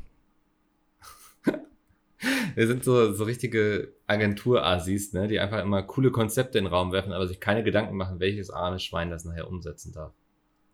Wir 2.55 2.67
sind 2.67 2.83
so, 2.83 3.13
so 3.13 3.23
richtige 3.23 3.93
Agentur-Asis, 4.07 5.13
ne, 5.13 5.27
die 5.27 5.39
einfach 5.39 5.61
immer 5.61 5.83
coole 5.83 6.11
Konzepte 6.11 6.57
in 6.57 6.65
den 6.65 6.73
Raum 6.73 6.91
werfen, 6.91 7.13
aber 7.13 7.27
sich 7.27 7.39
keine 7.39 7.63
Gedanken 7.63 7.95
machen, 7.95 8.19
welches 8.19 8.49
arme 8.49 8.79
Schwein 8.79 9.09
das 9.09 9.25
nachher 9.25 9.47
umsetzen 9.47 9.93
darf. 9.93 10.13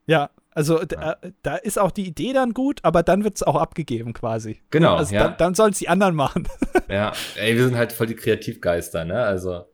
Ja, 0.07 0.29
also 0.51 0.79
ja. 0.79 0.85
Da, 0.85 1.17
da, 1.41 1.55
ist 1.55 1.79
auch 1.79 1.91
die 1.91 2.05
Idee 2.05 2.33
dann 2.33 2.53
gut, 2.53 2.79
aber 2.83 3.03
dann 3.03 3.23
wird 3.23 3.37
es 3.37 3.43
auch 3.43 3.55
abgegeben 3.55 4.13
quasi. 4.13 4.61
Genau. 4.69 4.95
Also 4.95 5.15
ja. 5.15 5.23
dann, 5.23 5.37
dann 5.37 5.55
sollen 5.55 5.71
es 5.71 5.79
die 5.79 5.89
anderen 5.89 6.15
machen. 6.15 6.47
ja, 6.87 7.11
ey, 7.35 7.55
wir 7.55 7.65
sind 7.65 7.75
halt 7.75 7.91
voll 7.91 8.07
die 8.07 8.15
Kreativgeister, 8.15 9.05
ne? 9.05 9.23
Also. 9.23 9.65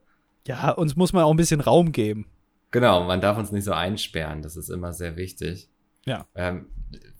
Ja, 0.46 0.70
uns 0.70 0.96
muss 0.96 1.12
man 1.12 1.24
auch 1.24 1.30
ein 1.30 1.36
bisschen 1.36 1.60
Raum 1.60 1.92
geben. 1.92 2.26
Genau, 2.70 3.04
man 3.04 3.20
darf 3.20 3.36
uns 3.36 3.52
nicht 3.52 3.64
so 3.64 3.72
einsperren, 3.72 4.42
das 4.42 4.56
ist 4.56 4.70
immer 4.70 4.92
sehr 4.92 5.16
wichtig. 5.16 5.68
Ja. 6.06 6.26
Ähm, 6.34 6.66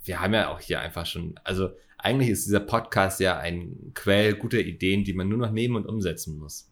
wir 0.03 0.21
haben 0.21 0.35
ja 0.35 0.49
auch 0.49 0.61
hier 0.61 0.81
einfach 0.81 1.07
schon, 1.07 1.35
also 1.45 1.71
eigentlich 2.03 2.31
ist 2.31 2.47
dieser 2.47 2.61
Podcast 2.61 3.21
ja 3.21 3.39
ein 3.39 3.93
Quell 3.95 4.35
guter 4.35 4.59
Ideen, 4.59 5.05
die 5.05 5.13
man 5.13 5.29
nur 5.29 5.39
noch 5.39 5.53
nehmen 5.53 5.77
und 5.77 5.87
umsetzen 5.87 6.39
muss. 6.39 6.71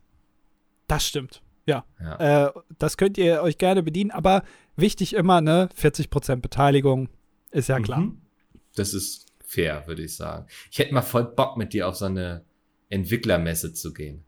Das 0.86 1.06
stimmt. 1.06 1.42
Ja. 1.66 1.84
ja. 2.00 2.46
Äh, 2.48 2.52
das 2.78 2.96
könnt 2.96 3.16
ihr 3.16 3.42
euch 3.42 3.58
gerne 3.58 3.82
bedienen, 3.82 4.10
aber 4.10 4.42
wichtig 4.76 5.14
immer, 5.14 5.40
ne, 5.40 5.68
40% 5.80 6.36
Beteiligung, 6.36 7.08
ist 7.52 7.68
ja 7.68 7.78
klar. 7.80 8.00
Mhm. 8.00 8.20
Das 8.74 8.92
ist 8.94 9.26
fair, 9.44 9.84
würde 9.86 10.02
ich 10.02 10.16
sagen. 10.16 10.46
Ich 10.70 10.78
hätte 10.78 10.94
mal 10.94 11.02
voll 11.02 11.24
Bock 11.24 11.56
mit 11.56 11.72
dir 11.72 11.88
auf 11.88 11.96
so 11.96 12.06
eine 12.06 12.44
Entwicklermesse 12.88 13.72
zu 13.72 13.92
gehen. 13.92 14.24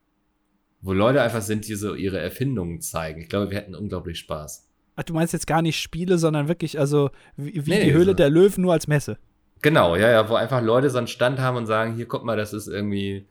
Wo 0.80 0.92
Leute 0.92 1.22
einfach 1.22 1.42
sind, 1.42 1.66
die 1.68 1.74
so 1.74 1.94
ihre 1.94 2.18
Erfindungen 2.18 2.80
zeigen. 2.80 3.22
Ich 3.22 3.28
glaube, 3.28 3.50
wir 3.50 3.58
hätten 3.58 3.74
unglaublich 3.74 4.18
Spaß. 4.18 4.68
Ach, 4.96 5.04
du 5.04 5.14
meinst 5.14 5.32
jetzt 5.32 5.46
gar 5.46 5.62
nicht 5.62 5.80
Spiele, 5.80 6.18
sondern 6.18 6.48
wirklich, 6.48 6.78
also 6.78 7.10
wie, 7.36 7.66
wie 7.66 7.70
nee, 7.70 7.84
die 7.84 7.92
Höhle 7.92 8.06
so. 8.06 8.14
der 8.14 8.30
Löwen 8.30 8.62
nur 8.62 8.72
als 8.72 8.88
Messe. 8.88 9.18
Genau, 9.62 9.94
ja, 9.96 10.10
ja, 10.10 10.28
wo 10.28 10.34
einfach 10.34 10.60
Leute 10.60 10.90
so 10.90 10.98
einen 10.98 11.06
Stand 11.06 11.38
haben 11.38 11.56
und 11.56 11.66
sagen, 11.66 11.94
hier, 11.94 12.06
guck 12.06 12.24
mal, 12.24 12.36
das 12.36 12.52
ist 12.52 12.66
irgendwie 12.66 13.26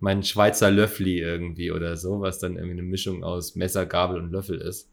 mein 0.00 0.22
Schweizer 0.22 0.70
Löffli 0.70 1.20
irgendwie 1.20 1.70
oder 1.70 1.96
so, 1.96 2.20
was 2.20 2.38
dann 2.38 2.56
irgendwie 2.56 2.72
eine 2.72 2.82
Mischung 2.82 3.24
aus 3.24 3.54
Messer, 3.54 3.86
Gabel 3.86 4.20
und 4.20 4.30
Löffel 4.30 4.60
ist. 4.60 4.90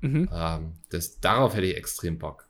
Mhm. 0.00 0.28
Ähm, 0.32 0.72
das, 0.90 1.20
darauf 1.20 1.54
hätte 1.54 1.66
ich 1.66 1.76
extrem 1.76 2.18
Bock. 2.18 2.46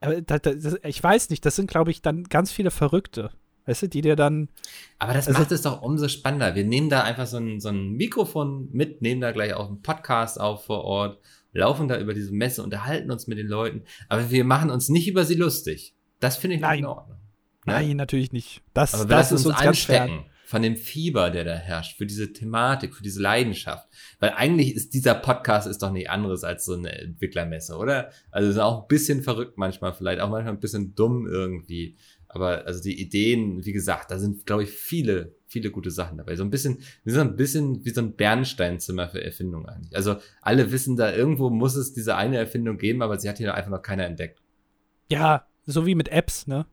Aber 0.00 0.20
das, 0.22 0.42
das, 0.42 0.76
ich 0.82 1.02
weiß 1.02 1.30
nicht, 1.30 1.44
das 1.44 1.56
sind, 1.56 1.70
glaube 1.70 1.90
ich, 1.90 2.02
dann 2.02 2.24
ganz 2.24 2.52
viele 2.52 2.70
Verrückte. 2.70 3.30
Weißt 3.66 3.82
du, 3.82 3.88
die 3.88 4.00
dir 4.00 4.16
dann. 4.16 4.48
Aber 4.98 5.12
das 5.12 5.28
also, 5.28 5.40
macht 5.40 5.52
es 5.52 5.60
doch 5.60 5.82
umso 5.82 6.08
spannender. 6.08 6.54
Wir 6.54 6.64
nehmen 6.64 6.88
da 6.88 7.02
einfach 7.02 7.26
so 7.26 7.36
ein, 7.36 7.60
so 7.60 7.68
ein 7.68 7.92
Mikrofon 7.92 8.70
mit, 8.72 9.02
nehmen 9.02 9.20
da 9.20 9.32
gleich 9.32 9.52
auch 9.52 9.68
einen 9.68 9.82
Podcast 9.82 10.40
auf 10.40 10.64
vor 10.64 10.84
Ort, 10.84 11.20
laufen 11.52 11.86
da 11.86 11.98
über 11.98 12.14
diese 12.14 12.32
Messe, 12.32 12.62
unterhalten 12.62 13.10
uns 13.10 13.26
mit 13.26 13.36
den 13.36 13.46
Leuten. 13.46 13.82
Aber 14.08 14.30
wir 14.30 14.44
machen 14.44 14.70
uns 14.70 14.88
nicht 14.88 15.06
über 15.06 15.24
sie 15.24 15.34
lustig. 15.34 15.94
Das 16.20 16.36
finde 16.36 16.56
ich 16.56 16.62
Nein. 16.62 16.80
in 16.80 16.86
Ordnung. 16.86 17.18
Ne? 17.64 17.72
Nein, 17.72 17.96
natürlich 17.96 18.32
nicht. 18.32 18.62
Das, 18.74 18.94
Aber 18.94 19.04
das 19.04 19.32
ist 19.32 19.46
uns, 19.46 19.56
uns 19.56 19.66
anstecken 19.66 20.24
von 20.48 20.62
dem 20.62 20.76
Fieber, 20.76 21.28
der 21.28 21.44
da 21.44 21.56
herrscht, 21.56 21.98
für 21.98 22.06
diese 22.06 22.32
Thematik, 22.32 22.94
für 22.94 23.02
diese 23.02 23.20
Leidenschaft. 23.20 23.86
Weil 24.18 24.30
eigentlich 24.30 24.74
ist 24.74 24.94
dieser 24.94 25.14
Podcast 25.14 25.68
ist 25.68 25.82
doch 25.82 25.92
nicht 25.92 26.08
anderes 26.08 26.42
als 26.42 26.64
so 26.64 26.72
eine 26.72 26.90
Entwicklermesse, 26.90 27.76
oder? 27.76 28.10
Also 28.30 28.48
ist 28.48 28.56
auch 28.56 28.80
ein 28.80 28.88
bisschen 28.88 29.22
verrückt 29.22 29.58
manchmal 29.58 29.92
vielleicht, 29.92 30.22
auch 30.22 30.30
manchmal 30.30 30.54
ein 30.54 30.60
bisschen 30.60 30.94
dumm 30.94 31.26
irgendwie. 31.26 31.96
Aber 32.28 32.66
also 32.66 32.82
die 32.82 32.98
Ideen, 32.98 33.66
wie 33.66 33.72
gesagt, 33.72 34.10
da 34.10 34.18
sind, 34.18 34.46
glaube 34.46 34.62
ich, 34.62 34.70
viele, 34.70 35.34
viele 35.46 35.70
gute 35.70 35.90
Sachen 35.90 36.16
dabei. 36.16 36.34
So 36.34 36.44
ein 36.44 36.50
bisschen, 36.50 36.78
wir 37.04 37.12
sind 37.12 37.28
ein 37.28 37.36
bisschen 37.36 37.84
wie 37.84 37.90
so 37.90 38.00
ein 38.00 38.16
Bernsteinzimmer 38.16 39.10
für 39.10 39.22
Erfindungen 39.22 39.68
eigentlich. 39.68 39.94
Also 39.94 40.16
alle 40.40 40.72
wissen 40.72 40.96
da, 40.96 41.14
irgendwo 41.14 41.50
muss 41.50 41.74
es 41.74 41.92
diese 41.92 42.16
eine 42.16 42.38
Erfindung 42.38 42.78
geben, 42.78 43.02
aber 43.02 43.18
sie 43.18 43.28
hat 43.28 43.36
hier 43.36 43.54
einfach 43.54 43.70
noch 43.70 43.82
keiner 43.82 44.06
entdeckt. 44.06 44.40
Ja, 45.10 45.46
so 45.68 45.86
wie 45.86 45.94
mit 45.94 46.08
Apps, 46.08 46.46
ne? 46.46 46.66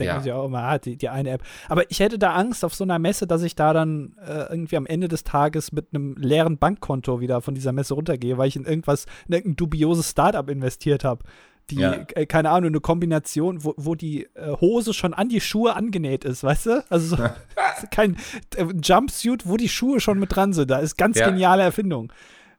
denken 0.00 0.16
ja. 0.16 0.20
sie 0.20 0.32
auch 0.32 0.46
immer, 0.46 0.62
ah, 0.62 0.78
die, 0.78 0.96
die 0.96 1.08
eine 1.08 1.30
App. 1.30 1.42
Aber 1.68 1.88
ich 1.90 2.00
hätte 2.00 2.18
da 2.18 2.32
Angst 2.34 2.64
auf 2.64 2.74
so 2.74 2.84
einer 2.84 2.98
Messe, 2.98 3.26
dass 3.26 3.42
ich 3.42 3.54
da 3.54 3.72
dann 3.72 4.16
äh, 4.26 4.50
irgendwie 4.50 4.76
am 4.76 4.86
Ende 4.86 5.08
des 5.08 5.24
Tages 5.24 5.72
mit 5.72 5.88
einem 5.92 6.16
leeren 6.16 6.58
Bankkonto 6.58 7.20
wieder 7.20 7.40
von 7.40 7.54
dieser 7.54 7.72
Messe 7.72 7.94
runtergehe, 7.94 8.38
weil 8.38 8.48
ich 8.48 8.56
in 8.56 8.64
irgendwas, 8.64 9.06
in 9.28 9.34
irgendein 9.34 9.56
dubioses 9.56 10.10
Startup 10.10 10.48
investiert 10.48 11.04
habe. 11.04 11.24
Die, 11.70 11.76
ja. 11.76 12.04
äh, 12.14 12.26
keine 12.26 12.50
Ahnung, 12.50 12.70
eine 12.70 12.80
Kombination, 12.80 13.62
wo, 13.62 13.74
wo 13.76 13.94
die 13.94 14.24
äh, 14.34 14.56
Hose 14.60 14.92
schon 14.92 15.14
an 15.14 15.28
die 15.28 15.40
Schuhe 15.40 15.76
angenäht 15.76 16.24
ist, 16.24 16.42
weißt 16.42 16.66
du? 16.66 16.84
Also 16.88 17.16
so, 17.16 17.22
kein 17.92 18.16
äh, 18.56 18.64
Jumpsuit, 18.82 19.46
wo 19.46 19.56
die 19.56 19.68
Schuhe 19.68 20.00
schon 20.00 20.18
mit 20.18 20.34
dran 20.34 20.52
sind. 20.52 20.70
Da 20.70 20.78
ist 20.78 20.96
ganz 20.96 21.18
ja. 21.18 21.28
geniale 21.28 21.62
Erfindung. 21.62 22.12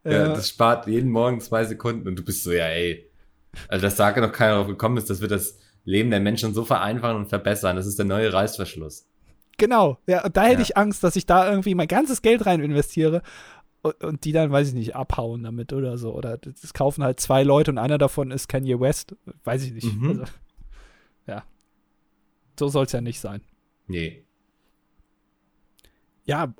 Ja, 0.03 0.11
äh, 0.11 0.29
das 0.29 0.49
spart 0.49 0.87
jeden 0.87 1.09
Morgen 1.09 1.41
zwei 1.41 1.65
Sekunden 1.65 2.07
und 2.07 2.17
du 2.17 2.23
bist 2.23 2.43
so, 2.43 2.51
ja, 2.51 2.67
ey. 2.67 3.07
Also, 3.67 3.83
dass 3.83 3.97
da 3.97 4.17
noch 4.17 4.31
keiner 4.31 4.55
drauf 4.55 4.67
gekommen 4.67 4.95
ist, 4.95 5.09
dass 5.09 5.19
wir 5.19 5.27
das 5.27 5.57
Leben 5.83 6.09
der 6.11 6.19
Menschen 6.19 6.53
so 6.53 6.65
vereinfachen 6.65 7.17
und 7.17 7.27
verbessern. 7.27 7.75
Das 7.75 7.87
ist 7.87 7.97
der 7.97 8.05
neue 8.05 8.31
Reißverschluss. 8.31 9.07
Genau, 9.57 9.99
ja, 10.07 10.23
und 10.25 10.37
da 10.37 10.43
hätte 10.43 10.55
ja. 10.55 10.61
ich 10.61 10.77
Angst, 10.77 11.03
dass 11.03 11.15
ich 11.15 11.25
da 11.25 11.49
irgendwie 11.49 11.75
mein 11.75 11.87
ganzes 11.87 12.21
Geld 12.21 12.45
rein 12.45 12.61
investiere 12.61 13.21
und, 13.81 14.03
und, 14.03 14.25
die 14.25 14.31
dann, 14.31 14.51
weiß 14.51 14.69
ich 14.69 14.73
nicht, 14.73 14.95
abhauen 14.95 15.43
damit 15.43 15.73
oder 15.73 15.97
so. 15.97 16.13
Oder 16.13 16.37
das 16.37 16.73
kaufen 16.73 17.03
halt 17.03 17.19
zwei 17.19 17.43
Leute 17.43 17.71
und 17.71 17.77
einer 17.77 17.97
davon 17.97 18.31
ist 18.31 18.47
Kanye 18.47 18.79
West. 18.79 19.15
Weiß 19.43 19.63
ich 19.63 19.73
nicht. 19.73 19.93
Mhm. 19.93 20.09
Also, 20.09 20.23
ja. 21.27 21.43
So 22.59 22.67
soll 22.69 22.85
es 22.85 22.91
ja 22.91 23.01
nicht 23.01 23.19
sein. 23.19 23.41
Nee. 23.87 24.23
Ja, 26.25 26.53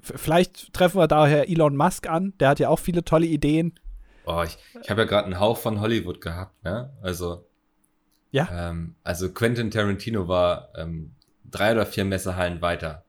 vielleicht 0.00 0.72
treffen 0.72 0.98
wir 0.98 1.08
daher 1.08 1.48
Elon 1.48 1.76
Musk 1.76 2.08
an. 2.08 2.32
Der 2.40 2.48
hat 2.50 2.58
ja 2.58 2.68
auch 2.68 2.78
viele 2.78 3.04
tolle 3.04 3.26
Ideen. 3.26 3.74
Oh, 4.26 4.42
ich, 4.44 4.58
ich 4.82 4.90
habe 4.90 5.02
ja 5.02 5.06
gerade 5.06 5.26
einen 5.26 5.38
Hauch 5.38 5.58
von 5.58 5.80
Hollywood 5.80 6.20
gehabt, 6.20 6.64
ne? 6.64 6.92
Also 7.00 7.46
Ja. 8.36 8.68
Ähm, 8.68 8.96
also 9.02 9.32
Quentin 9.32 9.70
Tarantino 9.70 10.28
war 10.28 10.68
ähm, 10.76 11.12
drei 11.46 11.72
oder 11.72 11.86
vier 11.86 12.04
Messerhallen 12.04 12.60
weiter. 12.60 13.06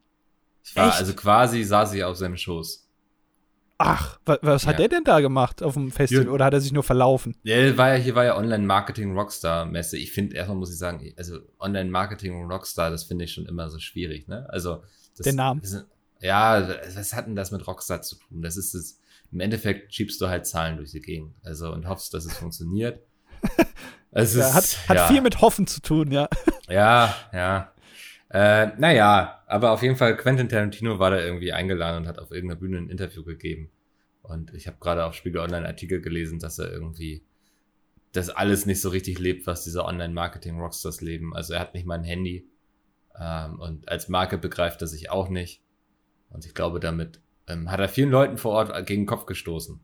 Ich 0.63 0.73
war, 0.73 0.87
Echt? 0.87 0.99
also 0.99 1.13
quasi 1.15 1.63
saß 1.63 1.93
ich 1.95 2.03
auf 2.05 2.15
seinem 2.15 2.37
Schoß. 2.37 2.87
Ach, 3.77 4.19
was, 4.25 4.39
was 4.41 4.63
ja. 4.63 4.69
hat 4.69 4.79
der 4.79 4.87
denn 4.87 5.03
da 5.03 5.19
gemacht 5.19 5.61
auf 5.61 5.73
dem 5.73 5.91
Festival 5.91 6.27
ja. 6.27 6.31
oder 6.31 6.45
hat 6.45 6.53
er 6.53 6.61
sich 6.61 6.71
nur 6.71 6.83
verlaufen? 6.83 7.35
Ja, 7.43 7.77
war 7.77 7.89
ja, 7.89 7.95
hier 7.95 8.15
war 8.15 8.23
ja 8.23 8.37
Online-Marketing-Rockstar-Messe. 8.37 9.97
Ich 9.97 10.13
finde, 10.13 10.37
erstmal 10.37 10.57
muss 10.57 10.71
ich 10.71 10.77
sagen, 10.77 11.13
also 11.17 11.39
Online-Marketing-Rockstar, 11.59 12.89
das 12.89 13.03
finde 13.03 13.25
ich 13.25 13.33
schon 13.33 13.47
immer 13.47 13.69
so 13.69 13.79
schwierig, 13.79 14.29
ne? 14.29 14.47
Also, 14.49 14.81
das, 15.17 15.25
Der 15.25 15.33
Name. 15.33 15.59
Das, 15.59 15.85
ja, 16.21 16.69
was 16.95 17.13
hat 17.13 17.27
denn 17.27 17.35
das 17.35 17.51
mit 17.51 17.67
Rockstar 17.67 18.01
zu 18.01 18.15
tun? 18.15 18.41
Das 18.41 18.55
ist 18.55 18.73
es, 18.73 19.01
im 19.33 19.41
Endeffekt 19.41 19.93
schiebst 19.93 20.21
du 20.21 20.29
halt 20.29 20.47
Zahlen 20.47 20.77
durch 20.77 20.91
die 20.91 21.01
Gegend. 21.01 21.35
Also, 21.43 21.73
und 21.73 21.85
hoffst, 21.89 22.13
dass 22.13 22.23
es 22.23 22.37
funktioniert. 22.37 23.01
es 24.17 24.35
ist, 24.35 24.53
hat, 24.53 24.89
hat 24.89 24.97
ja. 24.97 25.07
viel 25.07 25.21
mit 25.21 25.41
Hoffen 25.41 25.67
zu 25.67 25.81
tun, 25.81 26.11
ja. 26.11 26.27
Ja, 26.69 27.15
ja. 27.31 27.71
Äh, 28.29 28.67
naja, 28.77 29.41
aber 29.47 29.71
auf 29.71 29.81
jeden 29.83 29.95
Fall, 29.95 30.17
Quentin 30.17 30.49
Tarantino 30.49 30.99
war 30.99 31.11
da 31.11 31.19
irgendwie 31.21 31.53
eingeladen 31.53 32.03
und 32.03 32.07
hat 32.09 32.19
auf 32.19 32.31
irgendeiner 32.31 32.59
Bühne 32.59 32.77
ein 32.77 32.89
Interview 32.89 33.23
gegeben. 33.23 33.71
Und 34.21 34.53
ich 34.53 34.67
habe 34.67 34.77
gerade 34.81 35.05
auf 35.05 35.13
Spiegel 35.13 35.39
Online 35.39 35.65
Artikel 35.65 36.01
gelesen, 36.01 36.39
dass 36.39 36.59
er 36.59 36.69
irgendwie 36.69 37.23
das 38.11 38.29
alles 38.29 38.65
nicht 38.65 38.81
so 38.81 38.89
richtig 38.89 39.19
lebt, 39.19 39.47
was 39.47 39.63
diese 39.63 39.85
Online-Marketing-Rockstars 39.85 40.99
leben. 41.01 41.33
Also 41.33 41.53
er 41.53 41.61
hat 41.61 41.73
nicht 41.73 41.85
mal 41.85 41.95
ein 41.95 42.03
Handy. 42.03 42.49
Ähm, 43.17 43.59
und 43.59 43.87
als 43.87 44.09
Marke 44.09 44.37
begreift 44.37 44.81
er 44.81 44.87
sich 44.87 45.09
auch 45.09 45.29
nicht. 45.29 45.61
Und 46.29 46.45
ich 46.45 46.53
glaube, 46.53 46.79
damit 46.79 47.21
ähm, 47.47 47.71
hat 47.71 47.79
er 47.79 47.87
vielen 47.87 48.11
Leuten 48.11 48.37
vor 48.37 48.51
Ort 48.51 48.85
gegen 48.85 49.03
den 49.03 49.07
Kopf 49.07 49.25
gestoßen. 49.25 49.79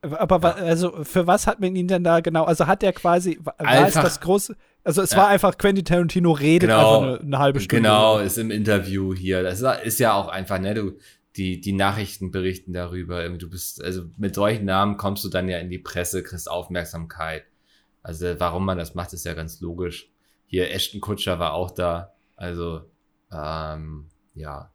Aber 0.00 0.56
also 0.56 1.02
für 1.02 1.26
was 1.26 1.46
hat 1.46 1.60
man 1.60 1.74
ihn 1.74 1.88
denn 1.88 2.04
da 2.04 2.20
genau? 2.20 2.44
Also 2.44 2.66
hat 2.66 2.82
er 2.82 2.92
quasi 2.92 3.38
war 3.42 3.58
einfach, 3.58 4.04
das 4.04 4.20
große 4.20 4.54
also 4.84 5.02
es 5.02 5.10
ja. 5.10 5.18
war 5.18 5.28
einfach 5.28 5.58
Quentin 5.58 5.84
Tarantino 5.84 6.32
redet 6.32 6.70
genau, 6.70 7.00
einfach 7.00 7.08
eine, 7.08 7.20
eine, 7.20 7.38
halbe 7.38 7.60
Stunde. 7.60 7.82
Genau, 7.82 8.18
ist 8.18 8.38
im 8.38 8.50
Interview 8.50 9.12
hier. 9.14 9.42
Das 9.42 9.60
ist 9.84 9.98
ja 9.98 10.14
auch 10.14 10.28
einfach, 10.28 10.58
ne, 10.60 10.74
du 10.74 10.92
die 11.36 11.60
die 11.60 11.72
Nachrichten 11.72 12.30
berichten 12.30 12.72
darüber. 12.72 13.28
Du 13.28 13.50
bist 13.50 13.82
also 13.82 14.04
mit 14.16 14.34
solchen 14.34 14.64
Namen 14.64 14.96
kommst 14.96 15.24
du 15.24 15.28
dann 15.28 15.48
ja 15.48 15.58
in 15.58 15.68
die 15.68 15.78
Presse, 15.78 16.22
kriegst 16.22 16.50
Aufmerksamkeit. 16.50 17.44
Also 18.02 18.34
warum 18.38 18.64
man 18.64 18.78
das 18.78 18.94
macht, 18.94 19.12
ist 19.12 19.24
ja 19.24 19.34
ganz 19.34 19.60
logisch. 19.60 20.10
Hier 20.46 20.70
Ashton 20.70 21.00
Kutscher 21.00 21.38
war 21.38 21.52
auch 21.52 21.70
da. 21.70 22.14
Also 22.36 22.82
ähm, 23.32 24.06
ja. 24.34 24.72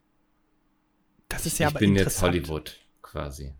Das 1.29 1.45
ist 1.45 1.59
ja 1.59 1.69
ich 1.69 1.73
aber 1.73 1.79
bin 1.79 1.95
jetzt 1.95 2.21
Hollywood 2.21 2.77
quasi. 3.01 3.53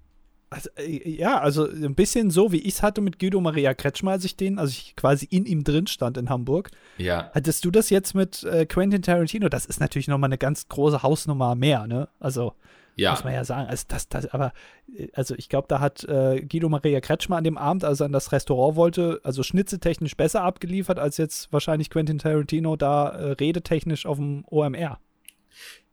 Also, 0.54 0.70
äh, 0.78 1.10
ja, 1.10 1.40
also 1.40 1.68
ein 1.68 1.96
bisschen 1.96 2.30
so, 2.30 2.52
wie 2.52 2.60
ich 2.60 2.76
es 2.76 2.84
hatte 2.84 3.02
mit 3.02 3.20
Guido 3.20 3.42
Maria 3.42 3.74
Kretschmer, 3.74 4.12
als 4.12 4.24
ich 4.24 4.36
den, 4.36 4.60
also 4.60 4.70
ich 4.72 4.96
quasi 4.96 5.26
in 5.30 5.46
ihm 5.46 5.64
drin 5.64 5.88
stand 5.88 6.18
in 6.18 6.30
Hamburg. 6.30 6.70
Ja. 6.98 7.32
Hattest 7.34 7.66
du 7.66 7.72
das 7.72 7.90
jetzt 7.90 8.14
mit 8.14 8.44
äh, 8.44 8.66
Quentin 8.66 9.02
Tarantino? 9.02 9.50
Das 9.50 9.66
ist 9.66 9.80
natürlich 9.80 10.08
nochmal 10.08 10.28
eine 10.28 10.38
ganz 10.38 10.68
große 10.70 11.02
Hausnummer 11.02 11.56
mehr, 11.56 11.88
ne? 11.88 12.08
Also, 12.20 12.54
ja. 12.96 13.12
muss 13.12 13.24
man 13.24 13.34
ja 13.34 13.44
sagen. 13.44 13.68
Also, 13.68 13.86
das, 13.88 14.08
das, 14.10 14.28
aber, 14.28 14.54
äh, 14.96 15.08
also 15.14 15.34
ich 15.36 15.50
glaube, 15.50 15.68
da 15.68 15.80
hat 15.80 16.04
äh, 16.04 16.42
Guido 16.42 16.70
Maria 16.70 17.02
Kretschmer 17.02 17.38
an 17.38 17.44
dem 17.44 17.58
Abend, 17.58 17.84
als 17.84 18.00
er 18.00 18.06
an 18.06 18.12
das 18.12 18.32
Restaurant 18.32 18.76
wollte, 18.76 19.22
also 19.24 19.42
schnitzeltechnisch 19.42 20.16
besser 20.16 20.44
abgeliefert, 20.44 21.00
als 21.00 21.18
jetzt 21.18 21.52
wahrscheinlich 21.52 21.90
Quentin 21.90 22.20
Tarantino 22.20 22.76
da 22.76 23.10
äh, 23.10 23.32
redetechnisch 23.32 24.06
auf 24.06 24.18
dem 24.18 24.46
OMR. 24.50 25.00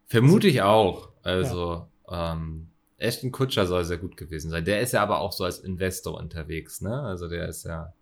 Vermute 0.06 0.48
also, 0.48 0.48
ich 0.48 0.62
auch. 0.62 1.08
Also, 1.22 1.86
ja. 2.10 2.32
ähm, 2.32 2.66
Ashton 3.00 3.32
Kutscher 3.32 3.66
soll 3.66 3.84
sehr 3.84 3.98
gut 3.98 4.16
gewesen 4.16 4.50
sein. 4.50 4.64
Der 4.64 4.80
ist 4.80 4.92
ja 4.92 5.02
aber 5.02 5.20
auch 5.20 5.32
so 5.32 5.44
als 5.44 5.58
Investor 5.58 6.18
unterwegs, 6.18 6.80
ne? 6.80 7.02
Also 7.02 7.28
der 7.28 7.48
ist 7.48 7.64
ja, 7.64 7.94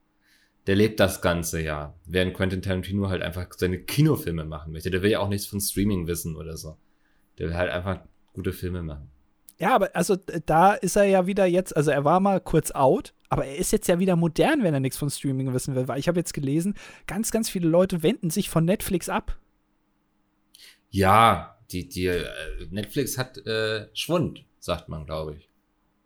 der 0.67 0.77
lebt 0.77 0.99
das 1.01 1.23
Ganze 1.23 1.63
ja. 1.63 1.95
Während 2.05 2.35
Quentin 2.35 2.63
Tarantino 2.63 3.09
halt 3.09 3.23
einfach 3.23 3.47
seine 3.57 3.79
Kinofilme 3.79 4.45
machen 4.45 4.73
möchte. 4.73 4.91
Der 4.91 5.03
will 5.03 5.13
ja 5.13 5.21
auch 5.21 5.29
nichts 5.29 5.47
von 5.47 5.61
Streaming 5.61 6.07
wissen 6.07 6.37
oder 6.37 6.57
so. 6.57 6.77
Der 7.39 7.49
will 7.49 7.57
halt 7.57 7.71
einfach 7.71 8.01
gute 8.33 8.53
Filme 8.53 8.83
machen. 8.83 9.09
Ja, 9.61 9.75
aber 9.75 9.91
also 9.95 10.17
da 10.47 10.75
ist 10.75 10.97
er 10.97 11.05
ja 11.05 11.27
wieder 11.27 11.47
jetzt, 11.47 11.77
also 11.77 11.91
er 11.91 12.05
war 12.05 12.21
mal 12.21 12.41
kurz 12.41 12.71
out, 12.71 13.13
aber 13.29 13.45
er 13.45 13.57
ist 13.57 13.73
jetzt 13.73 13.89
ja 13.89 13.99
wieder 13.99 14.15
modern, 14.15 14.63
wenn 14.63 14.75
er 14.75 14.81
nichts 14.81 14.99
von 14.99 15.11
Streaming 15.11 15.53
wissen 15.53 15.75
will, 15.75 15.89
weil 15.89 15.99
ich 15.99 16.07
habe 16.07 16.19
jetzt 16.19 16.33
gelesen, 16.33 16.75
ganz, 17.07 17.33
ganz 17.33 17.51
viele 17.51 17.69
Leute 17.69 18.03
wenden 18.05 18.31
sich 18.31 18.51
von 18.51 18.65
Netflix 18.65 19.09
ab. 19.09 19.37
Ja, 20.91 21.57
die, 21.73 21.89
die 21.89 22.07
äh, 22.07 22.25
Netflix 22.71 23.19
hat 23.19 23.39
äh, 23.47 23.89
Schwund 23.95 24.45
sagt 24.61 24.89
man, 24.89 25.07
glaube 25.07 25.35
ich. 25.35 25.49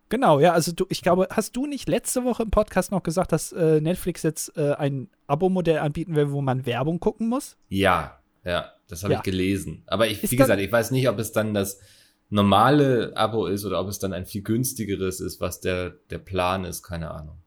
Genau, 0.09 0.41
ja, 0.41 0.53
also 0.53 0.73
du, 0.73 0.85
ich 0.91 1.01
glaube, 1.01 1.29
hast 1.31 1.57
du 1.57 1.67
nicht 1.67 1.89
letzte 1.89 2.23
Woche 2.25 2.43
im 2.43 2.51
Podcast 2.51 2.91
noch 2.91 3.03
gesagt, 3.03 3.33
dass 3.33 3.51
äh, 3.53 3.81
Netflix 3.81 4.23
jetzt 4.23 4.57
äh, 4.59 4.73
ein 4.73 5.09
Abo-Modell 5.27 5.79
anbieten 5.79 6.15
will, 6.15 6.31
wo 6.33 6.43
man 6.43 6.67
Werbung 6.67 7.01
gucken 7.01 7.29
muss? 7.29 7.57
Ja, 7.71 8.21
ja, 8.45 8.73
das 8.89 9.05
habe 9.05 9.15
ja. 9.15 9.19
ich 9.21 9.25
gelesen. 9.25 9.85
Aber 9.87 10.09
ich, 10.09 10.31
wie 10.31 10.37
gesagt, 10.37 10.61
ich 10.61 10.71
weiß 10.71 10.91
nicht, 10.91 11.09
ob 11.09 11.19
es 11.19 11.33
dann 11.33 11.55
das 11.55 11.81
normale 12.29 13.13
Abo 13.17 13.47
ist 13.47 13.65
oder 13.65 13.81
ob 13.81 13.89
es 13.89 13.99
dann 13.99 14.13
ein 14.13 14.27
viel 14.27 14.43
günstigeres 14.43 15.21
ist, 15.21 15.41
was 15.41 15.61
der, 15.61 15.95
der 16.11 16.19
Plan 16.19 16.65
ist, 16.65 16.83
keine 16.83 17.11
Ahnung. 17.11 17.39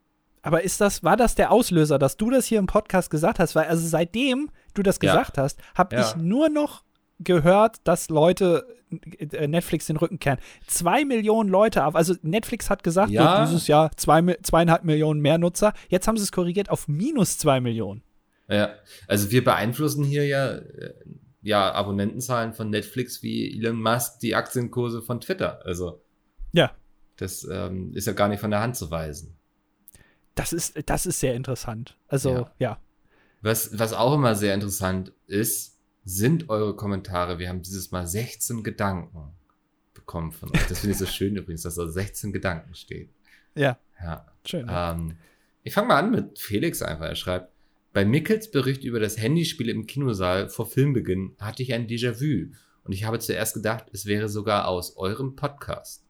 Aber 0.41 0.63
ist 0.63 0.79
das, 0.79 1.03
war 1.03 1.17
das 1.17 1.35
der 1.35 1.51
Auslöser, 1.51 1.99
dass 1.99 2.17
du 2.17 2.29
das 2.29 2.45
hier 2.45 2.59
im 2.59 2.67
Podcast 2.67 3.09
gesagt 3.09 3.39
hast? 3.39 3.55
Weil, 3.55 3.67
also 3.67 3.87
seitdem 3.87 4.49
du 4.73 4.83
das 4.83 4.99
gesagt 4.99 5.37
ja. 5.37 5.43
hast, 5.43 5.59
habe 5.75 5.95
ja. 5.95 6.01
ich 6.01 6.15
nur 6.15 6.49
noch 6.49 6.83
gehört, 7.19 7.77
dass 7.83 8.09
Leute 8.09 8.67
Netflix 8.89 9.87
den 9.87 9.97
Rücken 9.97 10.19
kehren. 10.19 10.39
Zwei 10.67 11.05
Millionen 11.05 11.49
Leute 11.49 11.85
auf, 11.85 11.95
also 11.95 12.15
Netflix 12.21 12.69
hat 12.69 12.83
gesagt, 12.83 13.11
ja. 13.11 13.45
dieses 13.45 13.67
Jahr 13.67 13.91
zwei, 13.97 14.37
zweieinhalb 14.41 14.83
Millionen 14.83 15.21
mehr 15.21 15.37
Nutzer. 15.37 15.73
Jetzt 15.89 16.07
haben 16.07 16.17
sie 16.17 16.23
es 16.23 16.31
korrigiert 16.31 16.69
auf 16.69 16.87
minus 16.87 17.37
zwei 17.37 17.59
Millionen. 17.59 18.03
Ja, 18.47 18.75
also 19.07 19.31
wir 19.31 19.43
beeinflussen 19.43 20.03
hier 20.03 20.27
ja, 20.27 20.55
äh, 20.55 20.93
ja 21.41 21.71
Abonnentenzahlen 21.73 22.53
von 22.53 22.69
Netflix 22.69 23.23
wie 23.23 23.57
Elon 23.57 23.81
Musk 23.81 24.19
die 24.19 24.35
Aktienkurse 24.35 25.01
von 25.01 25.19
Twitter. 25.19 25.65
Also 25.65 26.01
ja, 26.53 26.71
das 27.17 27.47
ähm, 27.49 27.93
ist 27.93 28.07
ja 28.07 28.13
gar 28.13 28.27
nicht 28.27 28.39
von 28.39 28.51
der 28.51 28.61
Hand 28.61 28.75
zu 28.75 28.91
weisen. 28.91 29.35
Das 30.35 30.53
ist, 30.53 30.77
das 30.85 31.05
ist 31.05 31.19
sehr 31.19 31.33
interessant. 31.33 31.97
Also 32.07 32.29
ja. 32.29 32.51
ja. 32.59 32.79
Was, 33.41 33.77
was 33.77 33.93
auch 33.93 34.13
immer 34.13 34.35
sehr 34.35 34.53
interessant 34.53 35.13
ist, 35.27 35.74
sind 36.05 36.49
eure 36.49 36.75
Kommentare. 36.75 37.39
Wir 37.39 37.49
haben 37.49 37.63
dieses 37.63 37.91
Mal 37.91 38.07
16 38.07 38.63
Gedanken 38.63 39.33
bekommen 39.93 40.31
von 40.31 40.49
euch. 40.49 40.67
Das 40.67 40.79
finde 40.79 40.93
ich 40.93 40.99
so 40.99 41.07
schön 41.07 41.35
übrigens, 41.35 41.63
dass 41.63 41.75
da 41.75 41.87
16 41.87 42.31
Gedanken 42.31 42.75
steht. 42.75 43.09
Ja. 43.55 43.79
Ja. 43.99 44.25
Schön. 44.45 44.67
Ähm, 44.69 45.17
ich 45.63 45.73
fange 45.73 45.87
mal 45.87 45.99
an 45.99 46.11
mit 46.11 46.37
Felix 46.37 46.81
einfach. 46.83 47.07
Er 47.07 47.15
schreibt, 47.15 47.51
bei 47.91 48.05
Mickels 48.05 48.51
Bericht 48.51 48.83
über 48.83 48.99
das 48.99 49.17
Handyspiel 49.17 49.69
im 49.69 49.87
Kinosaal 49.87 50.49
vor 50.49 50.67
Filmbeginn 50.67 51.35
hatte 51.39 51.63
ich 51.63 51.73
ein 51.73 51.87
Déjà-vu 51.87 52.51
und 52.83 52.91
ich 52.91 53.05
habe 53.05 53.19
zuerst 53.19 53.55
gedacht, 53.55 53.85
es 53.93 54.05
wäre 54.05 54.29
sogar 54.29 54.67
aus 54.67 54.97
eurem 54.97 55.35
Podcast. 55.35 56.03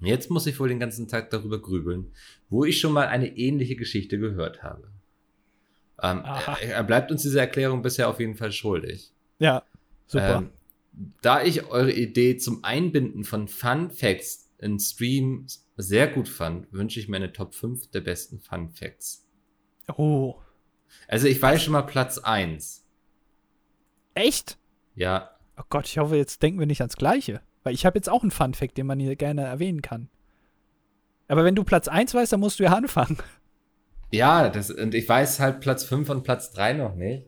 Jetzt 0.00 0.30
muss 0.30 0.46
ich 0.46 0.58
wohl 0.60 0.68
den 0.68 0.80
ganzen 0.80 1.08
Tag 1.08 1.30
darüber 1.30 1.60
grübeln, 1.60 2.12
wo 2.48 2.64
ich 2.64 2.78
schon 2.78 2.92
mal 2.92 3.08
eine 3.08 3.36
ähnliche 3.36 3.76
Geschichte 3.76 4.18
gehört 4.18 4.62
habe. 4.62 4.93
Ähm, 6.02 6.22
er, 6.24 6.62
er, 6.62 6.84
bleibt 6.84 7.10
uns 7.10 7.22
diese 7.22 7.40
Erklärung 7.40 7.82
bisher 7.82 8.08
auf 8.08 8.20
jeden 8.20 8.34
Fall 8.34 8.52
schuldig. 8.52 9.12
Ja, 9.38 9.62
super. 10.06 10.36
Ähm, 10.36 10.50
da 11.22 11.42
ich 11.42 11.66
eure 11.66 11.92
Idee 11.92 12.36
zum 12.36 12.64
Einbinden 12.64 13.24
von 13.24 13.48
Fun 13.48 13.90
Facts 13.90 14.52
in 14.58 14.78
Streams 14.78 15.66
sehr 15.76 16.08
gut 16.08 16.28
fand, 16.28 16.72
wünsche 16.72 17.00
ich 17.00 17.08
mir 17.08 17.16
eine 17.16 17.32
Top 17.32 17.54
5 17.54 17.90
der 17.90 18.00
besten 18.00 18.38
Fun 18.38 18.70
Facts. 18.70 19.26
Oh. 19.96 20.36
Also 21.08 21.26
ich 21.26 21.40
weiß 21.40 21.62
schon 21.62 21.72
mal 21.72 21.82
Platz 21.82 22.18
1. 22.18 22.84
Echt? 24.14 24.58
Ja. 24.94 25.30
Oh 25.58 25.64
Gott, 25.68 25.86
ich 25.86 25.98
hoffe, 25.98 26.16
jetzt 26.16 26.42
denken 26.42 26.60
wir 26.60 26.66
nicht 26.66 26.80
ans 26.80 26.96
Gleiche. 26.96 27.40
Weil 27.64 27.74
ich 27.74 27.86
habe 27.86 27.98
jetzt 27.98 28.08
auch 28.08 28.22
einen 28.22 28.30
Fun 28.30 28.54
Fact, 28.54 28.76
den 28.76 28.86
man 28.86 29.00
hier 29.00 29.16
gerne 29.16 29.42
erwähnen 29.42 29.82
kann. 29.82 30.08
Aber 31.28 31.44
wenn 31.44 31.54
du 31.54 31.64
Platz 31.64 31.88
1 31.88 32.14
weißt, 32.14 32.32
dann 32.32 32.40
musst 32.40 32.60
du 32.60 32.64
ja 32.64 32.72
anfangen. 32.74 33.18
Ja, 34.14 34.48
das, 34.48 34.70
und 34.70 34.94
ich 34.94 35.08
weiß 35.08 35.40
halt 35.40 35.60
Platz 35.60 35.84
5 35.84 36.08
und 36.08 36.22
Platz 36.22 36.52
3 36.52 36.74
noch 36.74 36.94
nicht. 36.94 37.26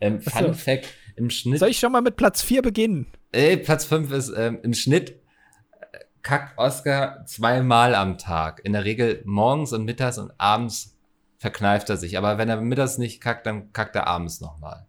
Ähm, 0.00 0.20
Fun 0.20 0.54
Fact, 0.54 0.86
im 1.16 1.30
Schnitt. 1.30 1.58
Soll 1.58 1.70
ich 1.70 1.78
schon 1.78 1.92
mal 1.92 2.00
mit 2.00 2.16
Platz 2.16 2.42
4 2.42 2.62
beginnen? 2.62 3.06
Ey, 3.32 3.56
Platz 3.56 3.84
5 3.84 4.12
ist 4.12 4.32
ähm, 4.36 4.60
im 4.62 4.72
Schnitt 4.72 5.10
äh, 5.10 5.98
kackt 6.22 6.56
Oscar 6.56 7.24
zweimal 7.26 7.94
am 7.94 8.18
Tag. 8.18 8.60
In 8.64 8.72
der 8.72 8.84
Regel 8.84 9.22
morgens 9.24 9.72
und 9.72 9.84
mittags 9.84 10.18
und 10.18 10.30
abends 10.38 10.96
verkneift 11.38 11.90
er 11.90 11.96
sich. 11.96 12.16
Aber 12.16 12.38
wenn 12.38 12.48
er 12.48 12.60
mittags 12.60 12.98
nicht 12.98 13.20
kackt, 13.20 13.46
dann 13.46 13.72
kackt 13.72 13.96
er 13.96 14.06
abends 14.06 14.40
nochmal. 14.40 14.86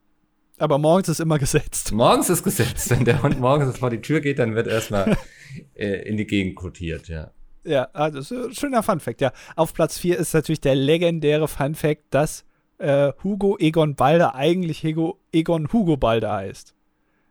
Aber 0.60 0.78
morgens 0.78 1.10
ist 1.10 1.20
immer 1.20 1.40
gesetzt. 1.40 1.92
Morgens 1.92 2.30
ist 2.30 2.44
gesetzt. 2.44 2.90
Wenn 2.90 3.06
der 3.06 3.24
Hund 3.24 3.40
morgens 3.40 3.78
vor 3.78 3.90
die 3.90 4.02
Tür 4.02 4.20
geht, 4.20 4.40
dann 4.40 4.56
wird 4.56 4.68
erstmal 4.68 5.18
äh, 5.74 6.08
in 6.08 6.18
die 6.18 6.28
Gegend 6.28 6.56
kotiert, 6.56 7.08
ja. 7.08 7.32
Ja, 7.64 7.90
also 7.94 8.52
schöner 8.52 8.84
Funfact, 8.84 9.22
ja. 9.22 9.32
Auf 9.56 9.74
Platz 9.74 9.98
4 10.00 10.18
ist 10.18 10.34
natürlich 10.34 10.62
der 10.62 10.76
legendäre 10.76 11.48
Funfact, 11.48 12.04
dass 12.10 12.46
äh, 12.78 13.12
Hugo 13.24 13.58
Egon 13.60 13.96
Balder 13.96 14.36
eigentlich 14.36 14.84
Hugo, 14.84 15.20
Egon 15.32 15.72
Hugo 15.72 15.98
Balder 15.98 16.34
heißt. 16.34 16.74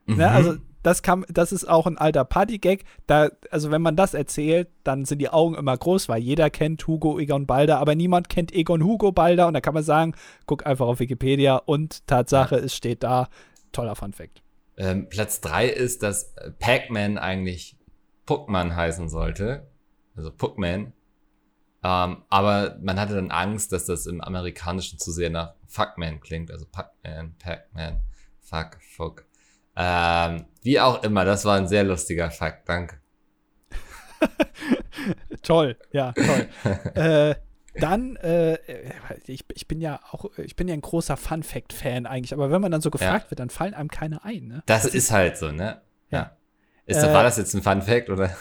Ne, 0.07 0.15
mhm. 0.15 0.19
Ne, 0.21 0.31
also 0.31 0.55
das 0.83 1.03
kam, 1.03 1.25
das 1.29 1.53
ist 1.53 1.69
auch 1.69 1.87
ein 1.87 1.99
alter 1.99 2.25
Partygag. 2.25 2.81
Da, 3.07 3.31
also 3.51 3.71
wenn 3.71 3.83
man 3.83 3.97
das 3.97 4.15
erzählt, 4.15 4.69
dann 4.85 5.05
sind 5.05 5.19
die 5.19 5.29
Augen 5.29 5.55
immer 5.55 5.77
groß, 5.77 6.09
weil 6.09 6.23
jeder 6.23 6.51
kennt 6.51 6.87
Hugo 6.87 7.19
Egon 7.19 7.47
Balder, 7.47 7.79
aber 7.79 7.95
niemand 7.95 8.29
kennt 8.29 8.53
Egon 8.53 8.85
Hugo 8.85 9.13
Balder 9.13 9.49
und 9.49 9.55
da 9.55 9.61
kann 9.61 9.75
man 9.75 9.83
sagen, 9.83 10.15
guck 10.47 10.67
einfach 10.67 10.87
auf 10.87 11.01
Wikipedia 11.01 11.57
und 11.57 12.07
Tatsache, 12.07 12.57
es 12.57 12.75
steht 12.75 13.03
da. 13.03 13.29
Toller 13.73 13.97
Fun 13.97 14.15
Fact. 14.15 14.43
Ähm, 14.79 15.09
Platz 15.11 15.43
3 15.43 15.69
ist, 15.69 16.03
dass 16.03 16.35
Pac-Man 16.59 17.19
eigentlich 17.19 17.77
Puckman 18.25 18.75
heißen 18.75 19.11
sollte. 19.11 19.67
Also 20.19 20.33
Puckman. 20.33 20.93
Ähm, 21.85 22.25
aber 22.29 22.77
man 22.83 22.99
hatte 22.99 23.15
dann 23.15 23.31
Angst, 23.31 23.71
dass 23.71 23.85
das 23.85 24.07
im 24.07 24.21
Amerikanischen 24.21 24.99
zu 24.99 25.13
sehr 25.13 25.31
nach 25.31 25.55
Fuckman 25.67 26.21
klingt. 26.21 26.51
Also 26.51 26.67
Pac-Man, 26.67 27.37
Pac-Man, 27.39 28.01
Fuck, 28.41 28.79
Fuck. 28.97 29.25
Ähm, 29.77 30.47
wie 30.63 30.81
auch 30.81 31.05
immer, 31.05 31.25
das 31.25 31.45
war 31.45 31.57
ein 31.57 31.69
sehr 31.69 31.85
lustiger 31.85 32.33
Fakt, 32.33 32.69
danke. 32.69 32.97
toll, 35.43 35.77
ja, 35.93 36.13
toll. 36.13 36.49
äh, 36.95 37.35
dann, 37.79 38.17
äh, 38.17 38.59
ich, 39.29 39.45
ich 39.55 39.69
bin 39.69 39.81
ja 39.81 40.01
auch, 40.11 40.25
ich 40.37 40.57
bin 40.57 40.67
ja 40.67 40.75
ein 40.75 40.81
großer 40.81 41.17
Fun-Fact-Fan 41.17 42.07
eigentlich, 42.07 42.33
aber 42.33 42.51
wenn 42.51 42.61
man 42.61 42.73
dann 42.73 42.81
so 42.81 42.91
gefragt 42.91 43.27
ja. 43.27 43.31
wird, 43.31 43.39
dann 43.39 43.51
fallen 43.51 43.75
einem 43.75 43.89
keine 43.89 44.25
ein, 44.25 44.49
ne? 44.49 44.65
Das, 44.67 44.83
das 44.83 44.95
ist, 44.95 45.13
halt 45.13 45.39
so, 45.39 45.53
ne? 45.53 45.81
Ja. 46.11 46.37
Ist, 46.87 46.97
äh, 46.97 47.15
war 47.15 47.23
das 47.23 47.37
jetzt 47.37 47.55
ein 47.55 47.63
Fun-Fact, 47.63 48.11
oder? 48.11 48.37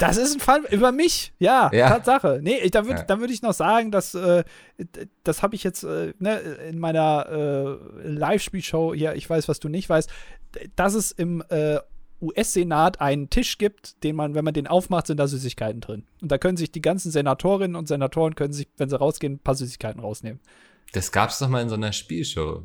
Das 0.00 0.16
ist 0.16 0.34
ein 0.34 0.40
Fall 0.40 0.64
über 0.70 0.92
mich, 0.92 1.34
ja, 1.38 1.70
ja. 1.72 1.88
Tatsache. 1.90 2.40
Nee, 2.42 2.68
da 2.70 2.86
würde 2.86 3.04
ja. 3.06 3.20
würd 3.20 3.30
ich 3.30 3.42
noch 3.42 3.52
sagen, 3.52 3.90
dass 3.90 4.14
äh, 4.14 4.44
das 5.24 5.42
habe 5.42 5.54
ich 5.54 5.62
jetzt 5.62 5.84
äh, 5.84 6.14
ne, 6.18 6.38
in 6.38 6.78
meiner 6.78 7.26
äh, 7.28 8.08
Live-Spielshow 8.08 8.94
hier, 8.94 9.14
ich 9.14 9.28
weiß, 9.28 9.48
was 9.48 9.60
du 9.60 9.68
nicht 9.68 9.88
weißt, 9.90 10.10
dass 10.74 10.94
es 10.94 11.12
im 11.12 11.44
äh, 11.50 11.78
US-Senat 12.22 13.00
einen 13.00 13.28
Tisch 13.28 13.58
gibt, 13.58 14.02
den 14.02 14.16
man, 14.16 14.34
wenn 14.34 14.44
man 14.44 14.54
den 14.54 14.66
aufmacht, 14.66 15.06
sind 15.06 15.18
da 15.18 15.26
Süßigkeiten 15.26 15.80
drin. 15.82 16.06
Und 16.22 16.32
da 16.32 16.38
können 16.38 16.56
sich 16.56 16.72
die 16.72 16.82
ganzen 16.82 17.10
Senatorinnen 17.10 17.76
und 17.76 17.86
Senatoren 17.86 18.34
können 18.34 18.52
sich, 18.52 18.68
wenn 18.78 18.88
sie 18.88 18.98
rausgehen, 18.98 19.34
ein 19.34 19.38
paar 19.38 19.54
Süßigkeiten 19.54 20.00
rausnehmen. 20.00 20.40
Das 20.92 21.12
gab 21.12 21.30
es 21.30 21.38
doch 21.38 21.48
mal 21.48 21.62
in 21.62 21.68
so 21.68 21.74
einer 21.74 21.92
Spielshow. 21.92 22.64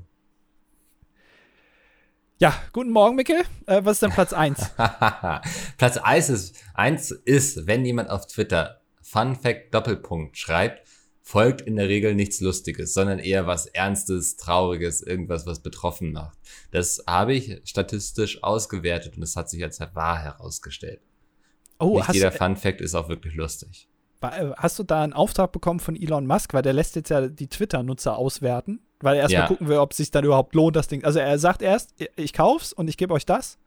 Ja, 2.38 2.54
guten 2.74 2.92
Morgen, 2.92 3.16
Micke. 3.16 3.46
Äh, 3.66 3.86
was 3.86 3.94
ist 3.94 4.02
denn 4.02 4.12
Platz 4.12 4.34
1? 4.34 4.72
Platz 5.78 5.98
1 5.98 6.30
ist, 6.30 6.56
1 6.74 7.12
ist, 7.12 7.66
wenn 7.66 7.86
jemand 7.86 8.10
auf 8.10 8.28
Twitter 8.28 8.82
Fun 9.02 9.38
Fact 9.38 9.74
Doppelpunkt 9.74 10.38
schreibt, 10.38 10.86
folgt 11.22 11.62
in 11.62 11.78
der 11.78 11.88
Regel 11.88 12.14
nichts 12.14 12.42
Lustiges, 12.42 12.94
sondern 12.94 13.20
eher 13.20 13.48
was 13.48 13.68
Ernstes, 13.68 14.36
Trauriges, 14.36 15.02
irgendwas, 15.02 15.48
was 15.48 15.62
betroffen 15.62 16.12
macht. 16.12 16.38
Das 16.72 17.02
habe 17.08 17.34
ich 17.34 17.62
statistisch 17.64 18.44
ausgewertet 18.44 19.16
und 19.16 19.24
es 19.24 19.38
hat 19.38 19.50
sich 19.50 19.64
als 19.64 19.80
wahr 19.80 20.20
herausgestellt. 20.20 21.00
Oh, 21.80 22.00
Nicht 22.00 22.16
jeder 22.16 22.34
Fun 22.34 22.58
Fact 22.58 22.82
ist 22.82 22.96
auch 22.96 23.08
wirklich 23.08 23.36
lustig. 23.36 23.88
Äh, 24.20 24.52
hast 24.58 24.78
du 24.78 24.84
da 24.84 25.04
einen 25.04 25.14
Auftrag 25.14 25.54
bekommen 25.54 25.80
von 25.80 25.96
Elon 25.96 26.28
Musk, 26.28 26.54
weil 26.54 26.64
der 26.64 26.74
lässt 26.74 26.98
jetzt 26.98 27.10
ja 27.10 27.30
die 27.30 27.48
Twitter-Nutzer 27.48 28.18
auswerten? 28.18 28.85
Weil 29.02 29.16
er 29.16 29.24
erstmal 29.24 29.42
ja. 29.44 29.48
gucken 29.48 29.68
will, 29.68 29.78
ob 29.78 29.92
es 29.92 29.98
sich 29.98 30.12
dann 30.12 30.24
überhaupt 30.24 30.56
lohnt, 30.56 30.76
das 30.76 30.88
Ding. 30.88 31.04
Also 31.04 31.20
er 31.20 31.38
sagt 31.38 31.62
erst, 31.62 31.94
ich 32.16 32.34
kauf's 32.34 32.74
und 32.74 32.88
ich 32.88 32.98
gebe 32.98 33.14
euch 33.14 33.26
das. 33.26 33.58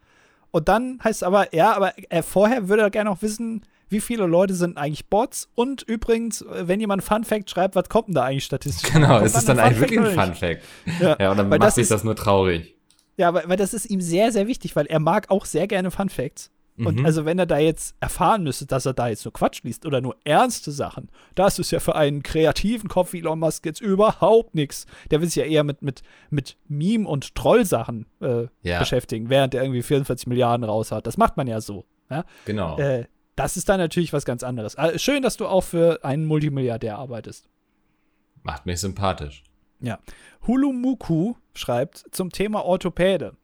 Und 0.51 0.69
dann 0.69 0.99
heißt 1.05 1.23
es 1.23 1.23
aber, 1.23 1.55
ja, 1.55 1.75
aber 1.75 1.93
er 2.09 2.23
vorher 2.23 2.69
würde 2.69 2.83
er 2.83 2.91
gerne 2.91 3.11
auch 3.11 3.21
wissen, 3.21 3.63
wie 3.91 4.01
viele 4.01 4.27
Leute 4.27 4.55
sind 4.55 4.77
eigentlich 4.77 5.07
Bots 5.07 5.49
und 5.55 5.83
übrigens, 5.83 6.45
wenn 6.49 6.81
jemand 6.81 7.03
Fun 7.03 7.25
Fact 7.25 7.51
schreibt, 7.51 7.75
was 7.75 7.89
kommt 7.89 8.09
denn 8.09 8.15
da 8.15 8.25
eigentlich 8.25 8.45
statistisch? 8.45 8.91
Genau, 8.93 9.21
ist 9.21 9.37
es 9.37 9.45
dann 9.45 9.59
eigentlich 9.59 9.81
wirklich 9.81 10.01
ein 10.01 10.27
Fun 10.27 10.35
Fact? 10.35 10.63
Ja, 11.01 11.17
ja 11.19 11.31
und 11.31 11.39
dann 11.39 11.49
macht 11.49 11.75
sich 11.75 11.89
das 11.89 12.05
nur 12.05 12.17
traurig. 12.17 12.75
Ja, 13.17 13.35
weil, 13.35 13.49
weil 13.49 13.57
das 13.57 13.75
ist 13.75 13.91
ihm 13.91 14.01
sehr, 14.01 14.31
sehr 14.31 14.47
wichtig, 14.47 14.77
weil 14.77 14.87
er 14.87 15.01
mag 15.01 15.31
auch 15.31 15.45
sehr 15.45 15.67
gerne 15.67 15.91
Fun 15.91 16.09
Facts. 16.09 16.51
Und 16.87 17.01
mhm. 17.01 17.07
also, 17.07 17.25
wenn 17.25 17.39
er 17.39 17.47
da 17.47 17.59
jetzt 17.59 17.95
erfahren 18.01 18.43
müsste, 18.43 18.67
dass 18.67 18.87
er 18.87 18.95
da 18.95 19.09
jetzt 19.09 19.25
nur 19.25 19.33
Quatsch 19.33 19.63
liest 19.63 19.87
oder 19.87 20.01
nur 20.01 20.17
ernste 20.25 20.71
Sachen, 20.71 21.11
das 21.35 21.59
ist 21.59 21.71
ja 21.71 21.81
für 21.81 21.97
einen 21.97 22.23
kreativen 22.23 22.89
Kopf 22.89 23.13
wie 23.13 23.19
Elon 23.19 23.39
Musk 23.39 23.67
jetzt 23.67 23.81
überhaupt 23.81 24.55
nichts. 24.55 24.87
Der 25.11 25.21
will 25.21 25.29
sich 25.29 25.37
ja 25.37 25.45
eher 25.45 25.65
mit, 25.65 25.83
mit, 25.83 26.03
mit 26.31 26.57
Meme- 26.69 27.09
und 27.09 27.35
Trollsachen 27.35 28.07
äh, 28.21 28.47
ja. 28.63 28.79
beschäftigen, 28.79 29.31
während 29.31 29.55
er 29.55 29.63
irgendwie 29.63 29.83
44 29.83 30.27
Milliarden 30.27 30.65
raus 30.65 30.93
hat. 30.93 31.07
Das 31.07 31.17
macht 31.17 31.37
man 31.37 31.47
ja 31.47 31.61
so. 31.61 31.85
Ja? 32.11 32.25
Genau. 32.45 32.79
Äh, 32.79 33.07
das 33.37 33.57
ist 33.57 33.69
dann 33.69 33.79
natürlich 33.79 34.13
was 34.13 34.25
ganz 34.25 34.43
anderes. 34.43 34.77
Also 34.77 34.99
schön, 34.99 35.23
dass 35.23 35.37
du 35.37 35.47
auch 35.47 35.63
für 35.63 36.05
einen 36.05 36.27
Multimilliardär 36.27 36.99
arbeitest. 36.99 37.49
Macht 38.43 38.67
mich 38.67 38.81
sympathisch. 38.81 39.45
Ja. 39.81 39.99
Hulumuku 40.47 41.35
schreibt 41.55 42.05
zum 42.11 42.31
Thema 42.31 42.65
Orthopäde. 42.65 43.37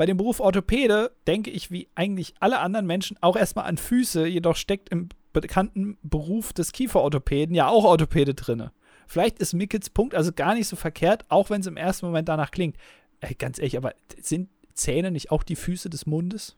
Bei 0.00 0.06
dem 0.06 0.16
Beruf 0.16 0.40
Orthopäde 0.40 1.14
denke 1.26 1.50
ich 1.50 1.70
wie 1.70 1.90
eigentlich 1.94 2.32
alle 2.40 2.60
anderen 2.60 2.86
Menschen 2.86 3.18
auch 3.20 3.36
erstmal 3.36 3.66
an 3.66 3.76
Füße, 3.76 4.26
jedoch 4.26 4.56
steckt 4.56 4.88
im 4.88 5.10
bekannten 5.34 5.98
Beruf 6.02 6.54
des 6.54 6.72
Kieferorthopäden 6.72 7.54
ja 7.54 7.68
auch 7.68 7.84
Orthopäde 7.84 8.32
drinne. 8.32 8.72
Vielleicht 9.06 9.38
ist 9.40 9.52
Mickels 9.52 9.90
Punkt 9.90 10.14
also 10.14 10.32
gar 10.32 10.54
nicht 10.54 10.68
so 10.68 10.76
verkehrt, 10.76 11.26
auch 11.28 11.50
wenn 11.50 11.60
es 11.60 11.66
im 11.66 11.76
ersten 11.76 12.06
Moment 12.06 12.30
danach 12.30 12.50
klingt. 12.50 12.78
Ey, 13.20 13.34
ganz 13.34 13.58
ehrlich, 13.58 13.76
aber 13.76 13.92
sind 14.18 14.48
Zähne 14.72 15.10
nicht 15.10 15.30
auch 15.30 15.42
die 15.42 15.54
Füße 15.54 15.90
des 15.90 16.06
Mundes? 16.06 16.56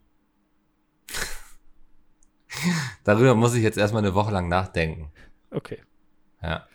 Darüber 3.02 3.34
muss 3.34 3.56
ich 3.56 3.64
jetzt 3.64 3.76
erstmal 3.76 4.04
eine 4.04 4.14
Woche 4.14 4.30
lang 4.30 4.48
nachdenken. 4.48 5.10
Okay. 5.50 5.82
Ja. 6.40 6.68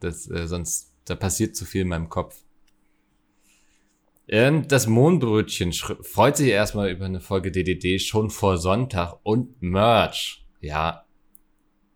Das, 0.00 0.30
äh, 0.30 0.46
sonst, 0.46 0.92
da 1.06 1.16
passiert 1.16 1.56
zu 1.56 1.64
viel 1.64 1.80
in 1.80 1.88
meinem 1.88 2.10
Kopf. 2.10 2.42
Ähm, 4.32 4.68
das 4.68 4.86
Mohnbrötchen 4.86 5.72
freut 5.72 6.36
sich 6.36 6.50
erstmal 6.50 6.88
über 6.88 7.04
eine 7.04 7.20
Folge 7.20 7.50
DDD 7.50 7.98
schon 7.98 8.30
vor 8.30 8.58
Sonntag 8.58 9.18
und 9.24 9.60
Merch. 9.60 10.46
Ja, 10.60 11.04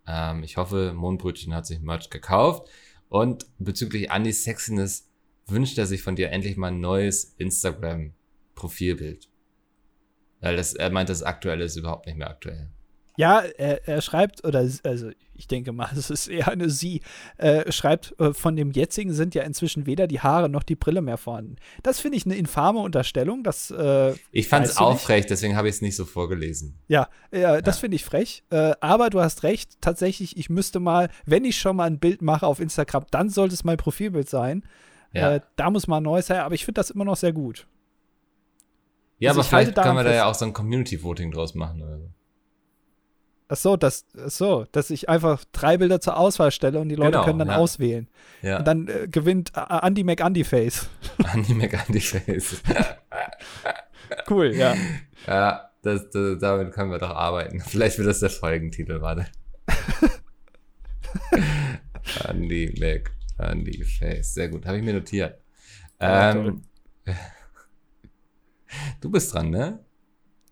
ähm, 0.04 0.42
ich 0.42 0.56
hoffe, 0.56 0.92
Mohnbrötchen 0.94 1.54
hat 1.54 1.64
sich 1.64 1.78
Merch 1.78 2.10
gekauft. 2.10 2.68
Und 3.08 3.46
bezüglich 3.58 4.10
Andys 4.10 4.42
Sexiness 4.42 5.08
wünscht 5.46 5.78
er 5.78 5.86
sich 5.86 6.02
von 6.02 6.16
dir 6.16 6.30
endlich 6.30 6.56
mal 6.56 6.72
ein 6.72 6.80
neues 6.80 7.36
Instagram-Profilbild. 7.38 9.28
Weil 10.40 10.56
das, 10.56 10.74
er 10.74 10.90
meint, 10.90 11.10
das 11.10 11.22
aktuelle 11.22 11.62
ist 11.62 11.76
überhaupt 11.76 12.06
nicht 12.06 12.18
mehr 12.18 12.30
aktuell. 12.30 12.68
Ja, 13.16 13.40
er, 13.40 13.86
er 13.86 14.00
schreibt, 14.00 14.44
oder 14.44 14.58
also 14.58 15.10
ich 15.34 15.46
denke 15.46 15.72
mal, 15.72 15.88
es 15.96 16.10
ist 16.10 16.28
eher 16.28 16.48
eine 16.48 16.70
Sie, 16.70 17.00
äh, 17.36 17.70
schreibt, 17.70 18.18
äh, 18.18 18.32
von 18.32 18.56
dem 18.56 18.72
jetzigen 18.72 19.12
sind 19.12 19.34
ja 19.34 19.42
inzwischen 19.42 19.86
weder 19.86 20.06
die 20.06 20.20
Haare 20.20 20.48
noch 20.48 20.62
die 20.62 20.76
Brille 20.76 21.00
mehr 21.00 21.16
vorhanden. 21.16 21.56
Das 21.82 22.00
finde 22.00 22.16
ich 22.16 22.24
eine 22.24 22.36
infame 22.36 22.80
Unterstellung. 22.80 23.44
Das, 23.44 23.70
äh, 23.70 24.14
ich 24.32 24.48
fand 24.48 24.66
es 24.66 24.76
auch 24.76 24.98
frech, 24.98 25.26
deswegen 25.26 25.56
habe 25.56 25.68
ich 25.68 25.76
es 25.76 25.82
nicht 25.82 25.96
so 25.96 26.04
vorgelesen. 26.04 26.78
Ja, 26.88 27.08
ja 27.32 27.60
das 27.60 27.78
finde 27.78 27.96
ich 27.96 28.04
frech. 28.04 28.42
Äh, 28.50 28.72
aber 28.80 29.10
du 29.10 29.20
hast 29.20 29.42
recht, 29.42 29.80
tatsächlich, 29.80 30.36
ich 30.36 30.50
müsste 30.50 30.80
mal, 30.80 31.08
wenn 31.24 31.44
ich 31.44 31.58
schon 31.58 31.76
mal 31.76 31.84
ein 31.84 31.98
Bild 31.98 32.22
mache 32.22 32.46
auf 32.46 32.60
Instagram, 32.60 33.04
dann 33.10 33.28
sollte 33.28 33.54
es 33.54 33.64
mein 33.64 33.76
Profilbild 33.76 34.28
sein. 34.28 34.64
Ja. 35.12 35.34
Äh, 35.34 35.40
da 35.56 35.70
muss 35.70 35.86
mal 35.86 36.00
neu 36.00 36.22
sein, 36.22 36.40
aber 36.40 36.54
ich 36.54 36.64
finde 36.64 36.80
das 36.80 36.90
immer 36.90 37.04
noch 37.04 37.16
sehr 37.16 37.32
gut. 37.32 37.66
Ja, 39.18 39.30
also 39.30 39.40
aber 39.40 39.48
vielleicht 39.48 39.76
kann 39.76 39.94
man 39.94 40.04
da 40.04 40.12
ja 40.12 40.26
auch 40.26 40.34
so 40.34 40.44
ein 40.44 40.52
Community-Voting 40.52 41.30
draus 41.30 41.54
machen 41.54 41.82
oder 41.82 41.98
so. 41.98 42.10
Ach 43.46 43.56
so, 43.56 43.76
das, 43.76 44.06
ach 44.16 44.30
so, 44.30 44.66
dass 44.72 44.88
ich 44.88 45.08
einfach 45.08 45.44
drei 45.52 45.76
Bilder 45.76 46.00
zur 46.00 46.16
Auswahl 46.16 46.50
stelle 46.50 46.80
und 46.80 46.88
die 46.88 46.94
Leute 46.94 47.12
genau, 47.12 47.24
können 47.24 47.38
dann 47.38 47.48
ja. 47.48 47.56
auswählen. 47.56 48.08
Ja. 48.40 48.58
Und 48.58 48.66
dann 48.66 48.88
äh, 48.88 49.06
gewinnt 49.06 49.52
uh, 49.56 49.86
Andy 49.86 50.02
McAndyface. 50.02 50.88
Andy 51.34 51.52
McAndyface. 51.52 52.62
cool, 54.30 54.54
ja. 54.54 54.74
Ja, 55.26 55.70
das, 55.82 56.08
das, 56.10 56.38
damit 56.38 56.72
können 56.72 56.90
wir 56.90 56.98
doch 56.98 57.14
arbeiten. 57.14 57.60
Vielleicht 57.66 57.98
wird 57.98 58.08
das 58.08 58.20
der 58.20 58.30
Folgentitel, 58.30 59.02
warte. 59.02 59.26
Andy 62.26 62.74
McAndyface. 63.38 64.34
Sehr 64.34 64.48
gut, 64.48 64.64
habe 64.64 64.78
ich 64.78 64.84
mir 64.84 64.94
notiert. 64.94 65.38
Ähm, 66.00 66.62
du 69.00 69.10
bist 69.10 69.34
dran, 69.34 69.50
ne? 69.50 69.84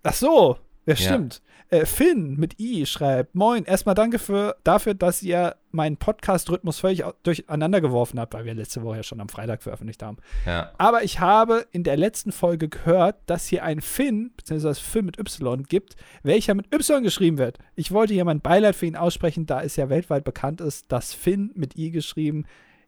Ach 0.02 0.14
so, 0.14 0.58
ja, 0.86 0.96
stimmt. 0.96 1.42
Äh, 1.72 1.86
Finn 1.86 2.36
mit 2.36 2.60
I 2.60 2.84
schreibt: 2.84 3.34
Moin, 3.34 3.64
erstmal 3.64 3.94
danke 3.94 4.18
für, 4.18 4.56
dafür, 4.62 4.92
dass 4.92 5.22
ihr 5.22 5.56
meinen 5.70 5.96
Podcast-Rhythmus 5.96 6.80
völlig 6.80 7.02
durcheinander 7.22 7.80
geworfen 7.80 8.20
habt, 8.20 8.34
weil 8.34 8.44
wir 8.44 8.52
letzte 8.52 8.82
Woche 8.82 8.98
ja 8.98 9.02
schon 9.02 9.22
am 9.22 9.30
Freitag 9.30 9.62
veröffentlicht 9.62 10.02
haben. 10.02 10.18
Ja. 10.44 10.72
Aber 10.76 11.02
ich 11.02 11.20
habe 11.20 11.64
in 11.72 11.82
der 11.82 11.96
letzten 11.96 12.30
Folge 12.30 12.68
gehört, 12.68 13.16
dass 13.24 13.46
hier 13.46 13.64
ein 13.64 13.80
Finn, 13.80 14.32
beziehungsweise 14.36 14.82
Finn 14.82 15.06
mit 15.06 15.18
Y 15.18 15.62
gibt, 15.62 15.96
welcher 16.22 16.52
mit 16.52 16.66
Y 16.74 17.02
geschrieben 17.02 17.38
wird. 17.38 17.58
Ich 17.74 17.90
wollte 17.90 18.12
hier 18.12 18.26
mein 18.26 18.42
Beileid 18.42 18.76
für 18.76 18.84
ihn 18.84 18.96
aussprechen, 18.96 19.46
da 19.46 19.62
es 19.62 19.76
ja 19.76 19.88
weltweit 19.88 20.24
bekannt 20.24 20.60
ist, 20.60 20.92
dass 20.92 21.14
Finn 21.14 21.52
mit 21.54 21.78
I 21.78 21.90
geschrieben 21.90 22.44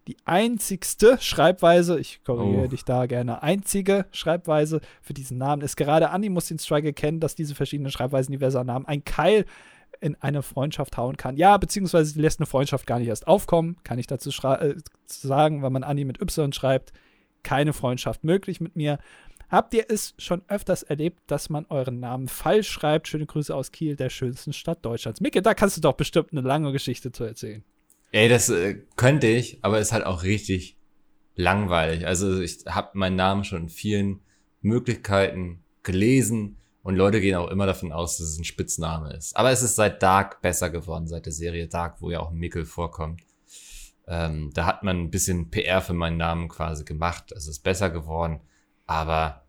die 0.07 0.17
einzigste 0.25 1.19
Schreibweise, 1.21 1.99
ich 1.99 2.23
korrigiere 2.25 2.65
oh. 2.65 2.69
dich 2.69 2.85
da 2.85 3.07
gerne, 3.07 3.43
einzige 3.43 4.07
Schreibweise 4.13 4.81
für 5.01 5.15
diesen 5.15 5.39
Namen 5.39 5.63
ist 5.63 5.77
gerade 5.77 6.11
Andi 6.11 6.29
muss 6.29 6.47
den 6.47 6.59
Strike 6.59 6.89
erkennen, 6.89 7.21
dass 7.21 7.35
diese 7.35 7.55
verschiedenen 7.55 7.91
Schreibweisen 7.91 8.33
diverser 8.33 8.65
Namen 8.65 8.87
ein 8.87 9.05
Keil 9.05 9.47
in 10.01 10.17
eine 10.21 10.43
Freundschaft 10.43 10.97
hauen 10.97 11.17
kann. 11.17 11.37
Ja, 11.37 11.57
beziehungsweise 11.57 12.13
die 12.13 12.21
lässt 12.21 12.41
eine 12.41 12.47
Freundschaft 12.47 12.87
gar 12.87 12.99
nicht 12.99 13.09
erst 13.09 13.27
aufkommen, 13.27 13.77
kann 13.85 13.99
ich 13.99 14.07
dazu 14.07 14.31
äh, 14.47 14.75
sagen, 15.07 15.63
weil 15.63 15.71
man 15.71 15.85
Andi 15.85 16.05
mit 16.05 16.21
Y 16.21 16.53
schreibt, 16.53 16.93
keine 17.43 17.73
Freundschaft 17.73 18.25
möglich 18.25 18.61
mit 18.61 18.77
mir. 18.77 18.99
Habt 19.51 19.73
ihr 19.75 19.85
es 19.89 20.15
schon 20.19 20.43
öfters 20.49 20.83
erlebt, 20.83 21.21
dass 21.27 21.49
man 21.49 21.67
euren 21.69 22.01
Namen 22.01 22.29
falsch 22.29 22.69
schreibt? 22.69 23.09
Schöne 23.09 23.27
Grüße 23.27 23.55
aus 23.55 23.73
Kiel, 23.73 23.95
der 23.97 24.11
schönsten 24.11 24.53
Stadt 24.53 24.85
Deutschlands. 24.85 25.21
Micke, 25.21 25.43
da 25.43 25.55
kannst 25.55 25.77
du 25.77 25.81
doch 25.81 25.93
bestimmt 25.93 26.33
eine 26.33 26.41
lange 26.41 26.73
Geschichte 26.73 27.13
zu 27.13 27.25
erzählen. 27.25 27.63
Ey, 28.15 28.29
das 28.29 28.49
äh, 28.49 28.77
könnte 28.95 29.27
ich, 29.27 29.59
aber 29.63 29.81
ist 29.81 29.91
halt 29.91 30.07
auch 30.07 30.23
richtig 30.23 30.79
langweilig. 31.35 32.07
Also 32.07 32.41
ich 32.41 32.65
habe 32.65 32.97
meinen 32.97 33.17
Namen 33.17 33.43
schon 33.43 33.63
in 33.63 33.69
vielen 33.69 34.21
Möglichkeiten 34.61 35.65
gelesen 35.83 36.57
und 36.85 36.95
Leute 36.95 37.21
gehen 37.21 37.35
auch 37.35 37.51
immer 37.51 37.67
davon 37.67 37.91
aus, 37.91 38.19
dass 38.19 38.29
es 38.29 38.39
ein 38.39 38.45
Spitzname 38.45 39.13
ist. 39.15 39.37
Aber 39.37 39.51
es 39.51 39.63
ist 39.63 39.75
seit 39.75 40.01
Dark 40.01 40.43
besser 40.43 40.71
geworden, 40.71 41.09
seit 41.09 41.27
der 41.27 41.33
Serie 41.33 41.67
Dark, 41.67 42.01
wo 42.01 42.09
ja 42.09 42.21
auch 42.21 42.31
Mickel 42.31 42.67
vorkommt. 42.67 43.23
Ähm, 44.07 44.53
da 44.55 44.65
hat 44.67 44.85
man 44.85 44.97
ein 45.01 45.11
bisschen 45.11 45.51
PR 45.51 45.83
für 45.83 45.95
meinen 45.95 46.17
Namen 46.17 46.49
quasi 46.49 46.85
gemacht. 46.85 47.33
Es 47.33 47.49
ist 47.49 47.65
besser 47.65 47.91
geworden. 47.91 48.39
Aber 48.87 49.45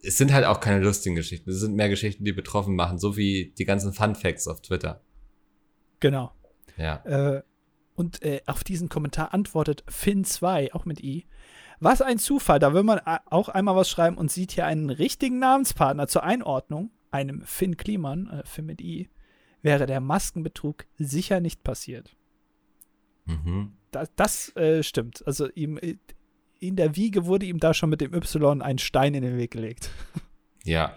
es 0.00 0.16
sind 0.16 0.32
halt 0.32 0.44
auch 0.44 0.60
keine 0.60 0.78
lustigen 0.78 1.16
Geschichten. 1.16 1.50
Es 1.50 1.58
sind 1.58 1.74
mehr 1.74 1.88
Geschichten, 1.88 2.24
die 2.24 2.32
betroffen 2.32 2.76
machen, 2.76 3.00
so 3.00 3.16
wie 3.16 3.52
die 3.58 3.64
ganzen 3.64 3.92
Fun 3.92 4.14
Facts 4.14 4.46
auf 4.46 4.60
Twitter. 4.60 5.00
Genau. 5.98 6.30
Ja. 6.76 6.96
Äh, 7.04 7.42
und 7.94 8.22
äh, 8.22 8.42
auf 8.46 8.62
diesen 8.62 8.88
Kommentar 8.88 9.32
antwortet 9.32 9.84
Finn2, 9.88 10.72
auch 10.72 10.84
mit 10.84 11.02
I. 11.02 11.26
Was 11.80 12.02
ein 12.02 12.18
Zufall, 12.18 12.58
da 12.58 12.72
will 12.74 12.82
man 12.82 13.00
auch 13.26 13.48
einmal 13.48 13.76
was 13.76 13.88
schreiben 13.88 14.16
und 14.16 14.30
sieht 14.30 14.52
hier 14.52 14.66
einen 14.66 14.90
richtigen 14.90 15.38
Namenspartner 15.38 16.08
zur 16.08 16.22
Einordnung, 16.22 16.90
einem 17.10 17.42
Finn 17.42 17.76
Kliman, 17.76 18.28
äh, 18.28 18.46
Finn 18.46 18.66
mit 18.66 18.80
I, 18.80 19.10
wäre 19.62 19.86
der 19.86 20.00
Maskenbetrug 20.00 20.86
sicher 20.96 21.40
nicht 21.40 21.62
passiert. 21.64 22.16
Mhm. 23.26 23.72
Das, 23.90 24.10
das 24.16 24.56
äh, 24.56 24.82
stimmt. 24.82 25.26
Also 25.26 25.48
ihm 25.50 25.78
äh, 25.78 25.96
in 26.58 26.76
der 26.76 26.96
Wiege 26.96 27.26
wurde 27.26 27.46
ihm 27.46 27.58
da 27.58 27.74
schon 27.74 27.90
mit 27.90 28.00
dem 28.00 28.14
Y 28.14 28.62
ein 28.62 28.78
Stein 28.78 29.14
in 29.14 29.22
den 29.22 29.38
Weg 29.38 29.50
gelegt. 29.52 29.90
Ja. 30.64 30.96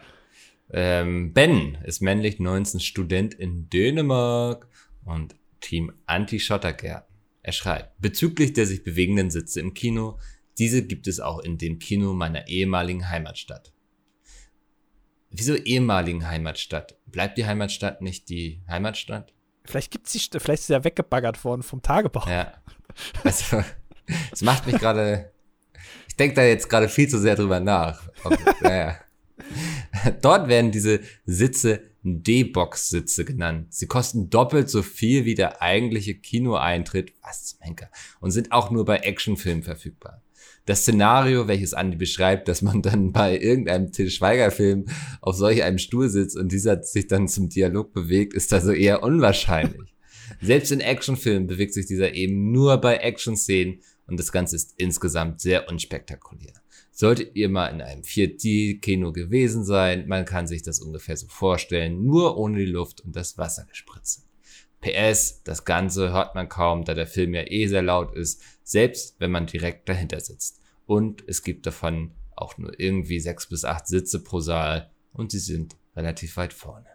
Ähm, 0.72 1.32
ben 1.32 1.78
ist 1.84 2.02
männlich 2.02 2.40
19 2.40 2.80
Student 2.80 3.36
in 3.36 3.70
Dänemark 3.70 4.68
und 5.06 5.36
Team 5.60 5.92
Anti-Schottergärten. 6.06 7.16
Er 7.42 7.54
schreibt, 7.54 8.00
bezüglich 8.02 8.54
der 8.54 8.66
sich 8.66 8.84
bewegenden 8.84 9.32
Sitze 9.32 9.60
im 9.60 9.74
Kino, 9.74 10.20
diese 10.58 10.84
gibt 10.86 11.08
es 11.08 11.20
auch 11.20 11.40
in 11.40 11.58
dem 11.58 11.80
Kino 11.80 12.14
meiner 12.14 12.48
ehemaligen 12.48 13.10
Heimatstadt. 13.10 13.74
Wieso 15.32 15.56
ehemaligen 15.56 16.28
Heimatstadt? 16.28 16.98
Bleibt 17.06 17.38
die 17.38 17.46
Heimatstadt 17.46 18.02
nicht 18.02 18.30
die 18.30 18.62
Heimatstadt? 18.68 19.34
Vielleicht 19.64 19.92
gibt's 19.92 20.12
die, 20.12 20.20
vielleicht 20.20 20.62
ist 20.62 20.68
sie 20.68 20.74
ja 20.74 20.84
weggebaggert 20.84 21.44
worden 21.44 21.64
vom 21.64 21.82
Tagebau. 21.82 22.28
Ja. 22.28 22.62
Also, 23.24 23.64
es 24.32 24.42
macht 24.42 24.66
mich 24.66 24.78
gerade, 24.78 25.32
ich 26.08 26.16
denke 26.16 26.36
da 26.36 26.44
jetzt 26.44 26.68
gerade 26.68 26.90
viel 26.90 27.08
zu 27.08 27.20
sehr 27.20 27.36
drüber 27.36 27.60
nach. 27.60 28.10
Ob, 28.24 28.38
naja. 28.62 28.98
Dort 30.22 30.48
werden 30.48 30.72
diese 30.72 31.02
Sitze 31.26 31.89
D-Box-Sitze 32.04 33.26
genannt. 33.26 33.74
Sie 33.74 33.88
kosten 33.88 34.30
doppelt 34.30 34.70
so 34.70 34.82
viel 34.82 35.26
wie 35.26 35.36
der 35.36 35.62
eigentliche 35.62 36.16
Kinoeintritt, 36.16 37.14
was 37.22 37.46
zum 37.46 37.60
Henker, 37.62 37.90
und 38.20 38.32
sind 38.32 38.52
auch 38.52 38.72
nur 38.72 38.86
bei 38.86 38.98
Actionfilmen 38.98 39.64
verfügbar. 39.64 40.24
Das 40.66 40.82
Szenario, 40.82 41.48
welches 41.48 41.74
Andi 41.74 41.98
beschreibt, 41.98 42.48
dass 42.48 42.62
man 42.62 42.82
dann 42.82 43.12
bei 43.14 43.38
irgendeinem 43.40 43.92
Til 43.92 44.10
Schweiger-Film 44.10 44.86
auf 45.22 45.36
solch 45.36 45.64
einem 45.64 45.80
Stuhl 45.80 46.10
sitzt 46.10 46.38
und 46.38 46.52
dieser 46.52 46.84
sich 46.84 47.08
dann 47.08 47.28
zum 47.28 47.50
Dialog 47.50 47.94
bewegt, 47.94 48.34
ist 48.34 48.54
also 48.54 48.72
eher 48.72 49.04
unwahrscheinlich. 49.04 49.96
Selbst 50.42 50.72
in 50.72 50.80
Actionfilmen 50.80 51.48
bewegt 51.48 51.74
sich 51.74 51.88
dieser 51.88 52.14
eben 52.14 52.52
nur 52.52 52.78
bei 52.78 52.98
Action-Szenen 52.98 53.82
und 54.06 54.20
das 54.20 54.32
Ganze 54.32 54.56
ist 54.56 54.74
insgesamt 54.78 55.42
sehr 55.42 55.68
unspektakulär. 55.70 56.54
Solltet 57.00 57.34
ihr 57.38 57.48
mal 57.48 57.68
in 57.68 57.82
einem 57.82 58.02
4D-Kino 58.02 59.14
gewesen 59.14 59.64
sein, 59.64 60.06
man 60.10 60.26
kann 60.26 60.48
sich 60.48 60.64
das 60.64 60.82
ungefähr 60.82 61.16
so 61.16 61.28
vorstellen, 61.30 62.04
nur 62.04 62.38
ohne 62.38 62.60
die 62.60 62.66
Luft 62.66 63.00
und 63.00 63.16
das 63.16 63.38
Wassergespritze. 63.38 64.24
PS, 64.82 65.42
das 65.46 65.64
Ganze 65.64 66.12
hört 66.12 66.36
man 66.36 66.50
kaum, 66.50 66.84
da 66.84 66.94
der 66.94 67.08
Film 67.08 67.34
ja 67.34 67.50
eh 67.50 67.68
sehr 67.68 67.84
laut 67.84 68.14
ist, 68.18 68.42
selbst 68.64 69.16
wenn 69.18 69.32
man 69.32 69.46
direkt 69.46 69.88
dahinter 69.88 70.20
sitzt. 70.20 70.60
Und 70.88 71.24
es 71.26 71.42
gibt 71.42 71.66
davon 71.66 72.12
auch 72.36 72.58
nur 72.58 72.78
irgendwie 72.78 73.22
sechs 73.22 73.48
bis 73.48 73.64
acht 73.64 73.88
Sitze 73.88 74.22
pro 74.22 74.42
Saal 74.42 74.92
und 75.14 75.32
sie 75.32 75.40
sind 75.40 75.78
relativ 75.96 76.36
weit 76.36 76.52
vorne. 76.52 76.88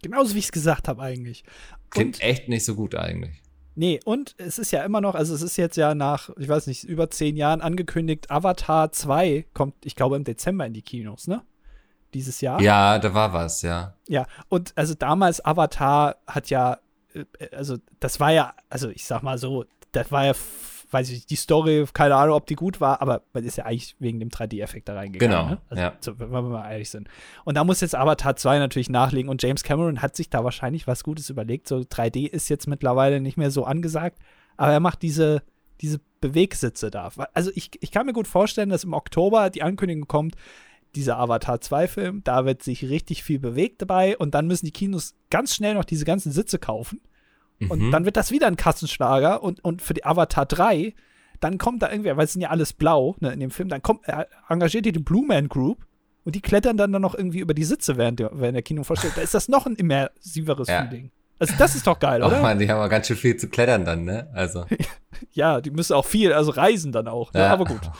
Genauso 0.00 0.34
wie 0.34 0.38
ich 0.38 0.46
es 0.46 0.52
gesagt 0.52 0.88
habe 0.88 1.02
eigentlich. 1.02 1.44
Klingt 1.90 2.16
und 2.16 2.22
echt 2.22 2.48
nicht 2.48 2.64
so 2.64 2.74
gut 2.74 2.94
eigentlich. 2.94 3.42
Nee, 3.78 4.00
und 4.06 4.34
es 4.38 4.58
ist 4.58 4.70
ja 4.70 4.82
immer 4.84 5.02
noch, 5.02 5.14
also 5.14 5.34
es 5.34 5.42
ist 5.42 5.58
jetzt 5.58 5.76
ja 5.76 5.94
nach, 5.94 6.30
ich 6.38 6.48
weiß 6.48 6.66
nicht, 6.66 6.84
über 6.84 7.10
zehn 7.10 7.36
Jahren 7.36 7.60
angekündigt, 7.60 8.30
Avatar 8.30 8.90
2 8.90 9.46
kommt, 9.52 9.74
ich 9.84 9.94
glaube, 9.94 10.16
im 10.16 10.24
Dezember 10.24 10.64
in 10.64 10.72
die 10.72 10.80
Kinos, 10.80 11.26
ne? 11.26 11.42
Dieses 12.14 12.40
Jahr. 12.40 12.60
Ja, 12.62 12.98
da 12.98 13.12
war 13.12 13.34
was, 13.34 13.60
ja. 13.60 13.94
Ja, 14.08 14.26
und 14.48 14.72
also 14.76 14.94
damals 14.94 15.44
Avatar 15.44 16.16
hat 16.26 16.48
ja, 16.48 16.78
äh, 17.12 17.24
also 17.54 17.76
das 18.00 18.18
war 18.18 18.32
ja, 18.32 18.54
also 18.70 18.88
ich 18.88 19.04
sag 19.04 19.22
mal 19.22 19.36
so, 19.36 19.66
das 19.92 20.10
war 20.10 20.24
ja 20.24 20.34
weiß 20.90 21.10
ich, 21.10 21.26
die 21.26 21.36
Story, 21.36 21.84
keine 21.92 22.16
Ahnung, 22.16 22.36
ob 22.36 22.46
die 22.46 22.54
gut 22.54 22.80
war, 22.80 23.00
aber 23.02 23.22
man 23.32 23.44
ist 23.44 23.56
ja 23.56 23.64
eigentlich 23.64 23.96
wegen 23.98 24.20
dem 24.20 24.28
3D-Effekt 24.28 24.88
da 24.88 24.94
reingegangen. 24.94 25.36
Genau. 25.36 25.50
Ne? 25.50 25.58
Also, 25.68 25.82
ja. 25.82 25.92
so, 26.00 26.18
wenn 26.18 26.30
wir 26.30 26.42
mal 26.42 26.70
ehrlich 26.70 26.90
sind. 26.90 27.08
Und 27.44 27.56
da 27.56 27.64
muss 27.64 27.80
jetzt 27.80 27.94
Avatar 27.94 28.36
2 28.36 28.58
natürlich 28.58 28.88
nachlegen 28.88 29.28
und 29.28 29.42
James 29.42 29.62
Cameron 29.62 30.02
hat 30.02 30.16
sich 30.16 30.30
da 30.30 30.44
wahrscheinlich 30.44 30.86
was 30.86 31.04
Gutes 31.04 31.30
überlegt. 31.30 31.68
So 31.68 31.78
3D 31.78 32.26
ist 32.26 32.48
jetzt 32.48 32.66
mittlerweile 32.66 33.20
nicht 33.20 33.36
mehr 33.36 33.50
so 33.50 33.64
angesagt, 33.64 34.18
aber 34.56 34.72
er 34.72 34.80
macht 34.80 35.02
diese, 35.02 35.42
diese 35.80 36.00
Bewegsitze 36.20 36.90
da. 36.90 37.10
Also 37.34 37.50
ich, 37.54 37.70
ich 37.80 37.90
kann 37.90 38.06
mir 38.06 38.12
gut 38.12 38.28
vorstellen, 38.28 38.68
dass 38.68 38.84
im 38.84 38.94
Oktober 38.94 39.50
die 39.50 39.62
Ankündigung 39.62 40.06
kommt, 40.08 40.36
dieser 40.94 41.18
Avatar 41.18 41.56
2-Film, 41.56 42.22
da 42.24 42.46
wird 42.46 42.62
sich 42.62 42.88
richtig 42.88 43.22
viel 43.22 43.38
bewegt 43.38 43.82
dabei 43.82 44.16
und 44.16 44.34
dann 44.34 44.46
müssen 44.46 44.64
die 44.66 44.72
Kinos 44.72 45.14
ganz 45.30 45.54
schnell 45.54 45.74
noch 45.74 45.84
diese 45.84 46.06
ganzen 46.06 46.32
Sitze 46.32 46.58
kaufen. 46.58 47.00
Und 47.60 47.80
mhm. 47.80 47.90
dann 47.90 48.04
wird 48.04 48.16
das 48.16 48.30
wieder 48.30 48.46
ein 48.46 48.56
Kassenschlager 48.56 49.42
und, 49.42 49.64
und 49.64 49.82
für 49.82 49.94
die 49.94 50.04
Avatar 50.04 50.46
3, 50.46 50.94
dann 51.40 51.58
kommt 51.58 51.82
da 51.82 51.90
irgendwer, 51.90 52.16
weil 52.16 52.24
es 52.24 52.32
sind 52.32 52.42
ja 52.42 52.50
alles 52.50 52.72
blau 52.72 53.16
ne, 53.20 53.32
in 53.32 53.40
dem 53.40 53.50
Film, 53.50 53.68
dann 53.68 53.82
kommt, 53.82 54.06
äh, 54.08 54.24
engagiert 54.48 54.84
die 54.84 54.92
die 54.92 54.98
Blue 54.98 55.26
Man 55.26 55.48
Group 55.48 55.86
und 56.24 56.34
die 56.34 56.40
klettern 56.40 56.76
dann, 56.76 56.92
dann 56.92 57.02
noch 57.02 57.14
irgendwie 57.14 57.40
über 57.40 57.54
die 57.54 57.64
Sitze, 57.64 57.96
während 57.96 58.20
der, 58.20 58.30
während 58.32 58.56
der 58.56 58.62
Kino 58.62 58.82
vorstellt. 58.82 59.14
Da 59.16 59.22
ist 59.22 59.34
das 59.34 59.48
noch 59.48 59.66
ein 59.66 59.76
immersiveres 59.76 60.68
ja. 60.68 60.84
Feeling. 60.84 61.10
Also 61.38 61.54
das 61.58 61.74
ist 61.74 61.86
doch 61.86 61.98
geil, 61.98 62.22
oder? 62.24 62.38
Oh 62.38 62.42
Mann, 62.42 62.58
die 62.58 62.70
haben 62.70 62.80
auch 62.80 62.90
ganz 62.90 63.06
schön 63.06 63.16
viel 63.16 63.36
zu 63.36 63.48
klettern 63.48 63.84
dann, 63.84 64.04
ne? 64.04 64.28
Also. 64.34 64.66
ja, 65.32 65.60
die 65.60 65.70
müssen 65.70 65.94
auch 65.94 66.04
viel, 66.04 66.32
also 66.32 66.50
reisen 66.50 66.92
dann 66.92 67.08
auch. 67.08 67.32
Ne? 67.32 67.40
Ja. 67.40 67.52
Aber 67.52 67.64
gut. 67.64 67.90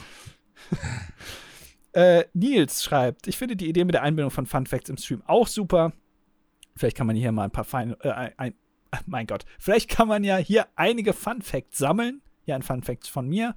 äh, 1.92 2.24
Nils 2.34 2.82
schreibt, 2.82 3.26
ich 3.26 3.38
finde 3.38 3.56
die 3.56 3.68
Idee 3.68 3.84
mit 3.84 3.94
der 3.94 4.02
Einbindung 4.02 4.30
von 4.30 4.46
Fun 4.46 4.66
Facts 4.66 4.90
im 4.90 4.96
Stream 4.96 5.22
auch 5.26 5.46
super. 5.46 5.92
Vielleicht 6.74 6.96
kann 6.96 7.06
man 7.06 7.16
hier 7.16 7.32
mal 7.32 7.44
ein 7.44 7.50
paar 7.50 7.64
feine, 7.64 7.96
äh, 8.02 8.30
ein, 8.36 8.54
mein 9.06 9.26
Gott, 9.26 9.44
vielleicht 9.58 9.88
kann 9.88 10.08
man 10.08 10.24
ja 10.24 10.36
hier 10.36 10.66
einige 10.76 11.12
Fun 11.12 11.42
Facts 11.42 11.78
sammeln. 11.78 12.22
Ja, 12.44 12.54
ein 12.54 12.62
Fun 12.62 12.82
Fact 12.82 13.08
von 13.08 13.28
mir. 13.28 13.54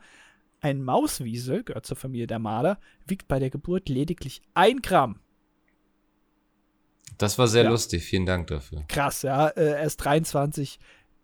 Ein 0.61 0.84
Mauswiesel, 0.84 1.63
gehört 1.63 1.86
zur 1.86 1.95
Familie 1.95 2.27
der 2.27 2.39
Marder, 2.39 2.80
wiegt 3.05 3.27
bei 3.27 3.39
der 3.39 3.49
Geburt 3.49 3.88
lediglich 3.88 4.41
ein 4.53 4.82
Gramm. 4.82 5.19
Das 7.17 7.38
war 7.38 7.47
sehr 7.47 7.63
ja. 7.63 7.69
lustig, 7.69 8.03
vielen 8.03 8.25
Dank 8.25 8.47
dafür. 8.47 8.84
Krass, 8.88 9.21
ja. 9.21 9.47
Äh, 9.49 9.71
er 9.71 9.84
ist 9.84 9.97
23, 9.97 10.80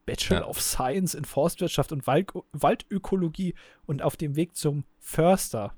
Bachelor 0.05 0.41
ja. 0.41 0.47
of 0.47 0.61
Science 0.61 1.15
in 1.15 1.25
Forstwirtschaft 1.25 1.91
und 1.91 2.07
Wald 2.07 2.31
Waldökologie 2.51 3.55
und 3.85 4.01
auf 4.01 4.15
dem 4.17 4.35
Weg 4.35 4.55
zum 4.55 4.85
Förster. 4.99 5.73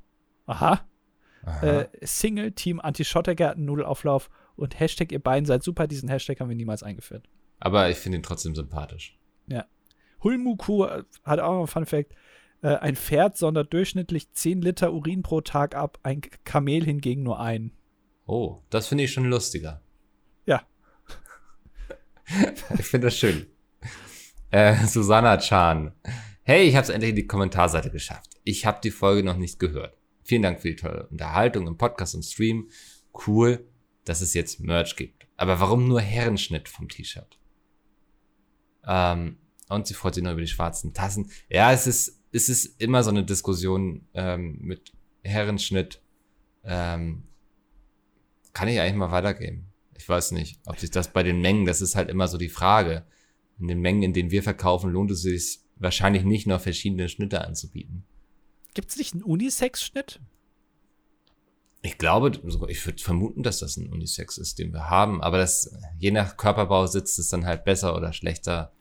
Aha. 0.46 0.82
Aha. 1.44 1.66
Äh, 1.66 1.88
Single, 2.02 2.52
Team 2.52 2.80
Anti-Schottergärten, 2.80 3.64
Nudelauflauf 3.66 4.30
und 4.56 4.80
Hashtag 4.80 5.12
ihr 5.12 5.20
beiden 5.20 5.46
seid 5.46 5.64
super. 5.64 5.88
Diesen 5.88 6.10
Hashtag 6.10 6.40
haben 6.40 6.50
wir 6.50 6.56
niemals 6.56 6.84
eingeführt. 6.84 7.30
Aber 7.60 7.90
ich 7.90 7.98
finde 7.98 8.20
ihn 8.20 8.24
trotzdem 8.24 8.56
sympathisch. 8.56 9.18
Ja. 9.48 9.66
Hulmuku 10.24 10.86
äh, 10.86 11.04
hat 11.24 11.40
auch 11.40 11.54
noch 11.54 11.62
ein 11.62 11.68
Fun 11.68 11.86
Fact. 11.86 12.14
Äh, 12.62 12.76
ein 12.76 12.96
Pferd 12.96 13.38
sondert 13.38 13.74
durchschnittlich 13.74 14.32
10 14.32 14.62
Liter 14.62 14.94
Urin 14.94 15.22
pro 15.22 15.42
Tag 15.42 15.76
ab, 15.76 16.00
ein 16.04 16.22
Kamel 16.44 16.84
hingegen 16.84 17.24
nur 17.24 17.40
ein. 17.40 17.72
Oh, 18.26 18.62
das 18.70 18.88
finde 18.88 19.04
ich 19.06 19.14
schon 19.14 19.26
lustiger. 19.26 19.82
Ja. 20.46 20.64
ich 22.78 22.86
finde 22.86 23.08
das 23.08 23.18
schön. 23.18 23.48
Äh, 24.52 24.76
Susanna 24.86 25.38
Chan. 25.38 25.94
Hey, 26.44 26.68
ich 26.68 26.76
habe 26.76 26.84
es 26.84 26.90
endlich 26.90 27.12
in 27.12 27.16
die 27.16 27.28
Kommentarseite 27.28 27.92
geschafft. 27.92 28.32
Ich 28.44 28.66
habe 28.66 28.80
die 28.84 28.92
Folge 28.92 29.24
noch 29.24 29.38
nicht 29.38 29.60
gehört. 29.60 29.98
Vielen 30.24 30.42
Dank 30.42 30.62
für 30.62 30.70
die 30.70 30.76
tolle 30.76 31.08
Unterhaltung 31.08 31.68
im 31.68 31.78
Podcast 31.78 32.16
und 32.16 32.24
Stream. 32.24 32.70
Cool, 33.28 33.66
dass 34.06 34.22
es 34.22 34.34
jetzt 34.34 34.60
Merch 34.60 34.96
gibt. 34.96 35.28
Aber 35.38 35.60
warum 35.60 35.88
nur 35.88 36.02
Herrenschnitt 36.02 36.68
vom 36.68 36.90
T-Shirt? 36.90 37.38
Ähm, 38.88 39.38
und 39.70 39.86
sie 39.86 39.94
freut 39.94 40.16
sich 40.16 40.24
noch 40.24 40.32
über 40.32 40.42
die 40.42 40.48
schwarzen 40.48 40.94
Tassen. 40.94 41.30
Ja, 41.50 41.72
es 41.72 41.88
ist, 41.88 42.20
es 42.32 42.50
ist 42.50 42.82
immer 42.82 43.04
so 43.04 43.10
eine 43.10 43.24
Diskussion 43.24 44.08
ähm, 44.14 44.58
mit 44.62 44.94
Herrenschnitt. 45.24 46.02
Ähm, 46.64 47.24
kann 48.54 48.70
ich 48.70 48.80
eigentlich 48.80 48.96
mal 48.96 49.12
weitergeben? 49.12 49.68
Ich 49.98 50.08
weiß 50.08 50.32
nicht, 50.32 50.60
ob 50.66 50.80
sich 50.80 50.90
das 50.90 51.12
bei 51.12 51.24
den 51.24 51.42
Mengen, 51.42 51.66
das 51.66 51.82
ist 51.82 51.96
halt 51.96 52.10
immer 52.10 52.28
so 52.28 52.38
die 52.38 52.50
Frage. 52.50 53.06
In 53.60 53.68
den 53.68 53.82
Mengen, 53.82 54.04
in 54.04 54.14
denen 54.14 54.32
wir 54.32 54.44
verkaufen, 54.44 54.92
lohnt 54.92 55.12
es 55.12 55.22
sich 55.22 55.60
wahrscheinlich 55.76 56.24
nicht 56.24 56.48
noch 56.48 56.62
verschiedene 56.62 57.10
Schnitte 57.10 57.42
anzubieten. 57.42 58.04
Gibt 58.74 58.92
es 58.92 58.98
nicht 58.98 59.14
einen 59.14 59.24
Unisex-Schnitt? 59.24 60.20
Ich 61.82 61.98
glaube, 61.98 62.32
ich 62.70 62.86
würde 62.86 63.02
vermuten, 63.02 63.44
dass 63.44 63.60
das 63.60 63.78
ein 63.78 63.92
Unisex 63.92 64.38
ist, 64.38 64.60
den 64.60 64.74
wir 64.74 64.90
haben, 64.90 65.22
aber 65.22 65.38
das, 65.38 65.76
je 65.98 66.12
nach 66.12 66.38
Körperbau 66.38 66.86
sitzt 66.88 67.18
es 67.20 67.30
dann 67.30 67.46
halt 67.46 67.64
besser 67.64 67.96
oder 67.96 68.14
schlechter. 68.14 68.74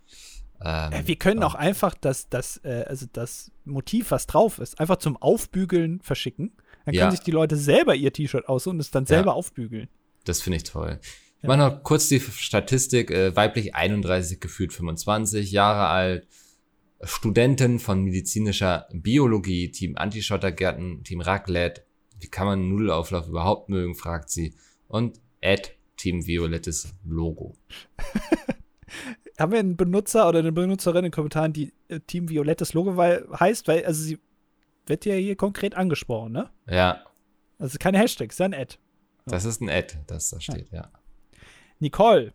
Ähm, 0.65 0.93
äh, 0.93 1.07
wir 1.07 1.17
können 1.17 1.43
auch 1.43 1.55
einfach 1.55 1.95
das, 1.95 2.29
das, 2.29 2.61
äh, 2.65 2.85
also 2.87 3.07
das 3.13 3.51
Motiv, 3.65 4.11
was 4.11 4.27
drauf 4.27 4.59
ist, 4.59 4.81
einfach 4.81 4.97
zum 4.97 5.17
Aufbügeln 5.17 6.01
verschicken. 6.01 6.53
Dann 6.85 6.95
ja. 6.95 7.03
können 7.03 7.13
sich 7.13 7.25
die 7.25 7.33
Leute 7.33 7.57
selber 7.57 7.95
ihr 7.95 8.13
T-Shirt 8.13 8.49
aussuchen 8.49 8.77
und 8.77 8.81
es 8.81 8.91
dann 8.91 9.07
selber 9.07 9.31
ja. 9.31 9.37
aufbügeln. 9.37 9.89
Das 10.25 10.41
finde 10.41 10.59
ich 10.59 10.65
toll. 10.65 11.01
Ich 11.41 11.49
mache 11.49 11.59
noch 11.59 11.83
kurz 11.83 12.09
die 12.09 12.21
Statistik. 12.21 13.11
Äh, 13.11 13.37
weiblich 13.37 13.75
31, 13.75 14.41
gefühlt 14.41 14.73
25 14.73 15.53
Jahre 15.53 15.89
alt. 15.89 16.27
Studentin 17.03 17.79
von 17.79 18.03
medizinischer 18.03 18.89
Biologie, 18.93 19.71
Team 19.71 19.97
Antischottergärten, 19.97 21.05
Team 21.05 21.21
Raclette. 21.21 21.85
Wie 22.19 22.29
kann 22.29 22.47
man 22.47 22.69
Nudelauflauf 22.69 23.29
überhaupt 23.29 23.69
mögen, 23.69 23.95
fragt 23.95 24.31
sie. 24.31 24.55
Und 24.89 25.21
Ed, 25.41 25.77
Team 25.97 26.27
Violettes 26.27 26.95
Logo. 27.05 27.57
Haben 29.39 29.53
wir 29.53 29.59
einen 29.59 29.77
Benutzer 29.77 30.29
oder 30.29 30.39
eine 30.39 30.53
Benutzerin 30.53 30.99
in 30.99 31.05
den 31.05 31.13
Kommentaren, 31.13 31.53
die 31.53 31.73
äh, 31.89 32.01
Team 32.01 32.29
Violettes 32.29 32.73
Logo 32.73 32.97
weil, 32.97 33.27
heißt? 33.39 33.69
Weil, 33.69 33.85
also 33.85 34.03
sie 34.03 34.19
wird 34.87 35.05
ja 35.05 35.15
hier 35.15 35.37
konkret 35.37 35.77
angesprochen, 35.77 36.33
ne? 36.33 36.51
Ja. 36.69 37.05
Also 37.59 37.79
keine 37.79 37.99
Hashtags, 37.99 38.37
dann 38.37 38.55
Ad. 38.55 38.77
Das 39.27 39.45
ist 39.45 39.61
ein 39.61 39.69
Ad, 39.69 39.99
das 40.07 40.31
da 40.31 40.41
steht, 40.41 40.71
ja. 40.71 40.83
ja. 40.83 40.91
Nicole, 41.81 42.33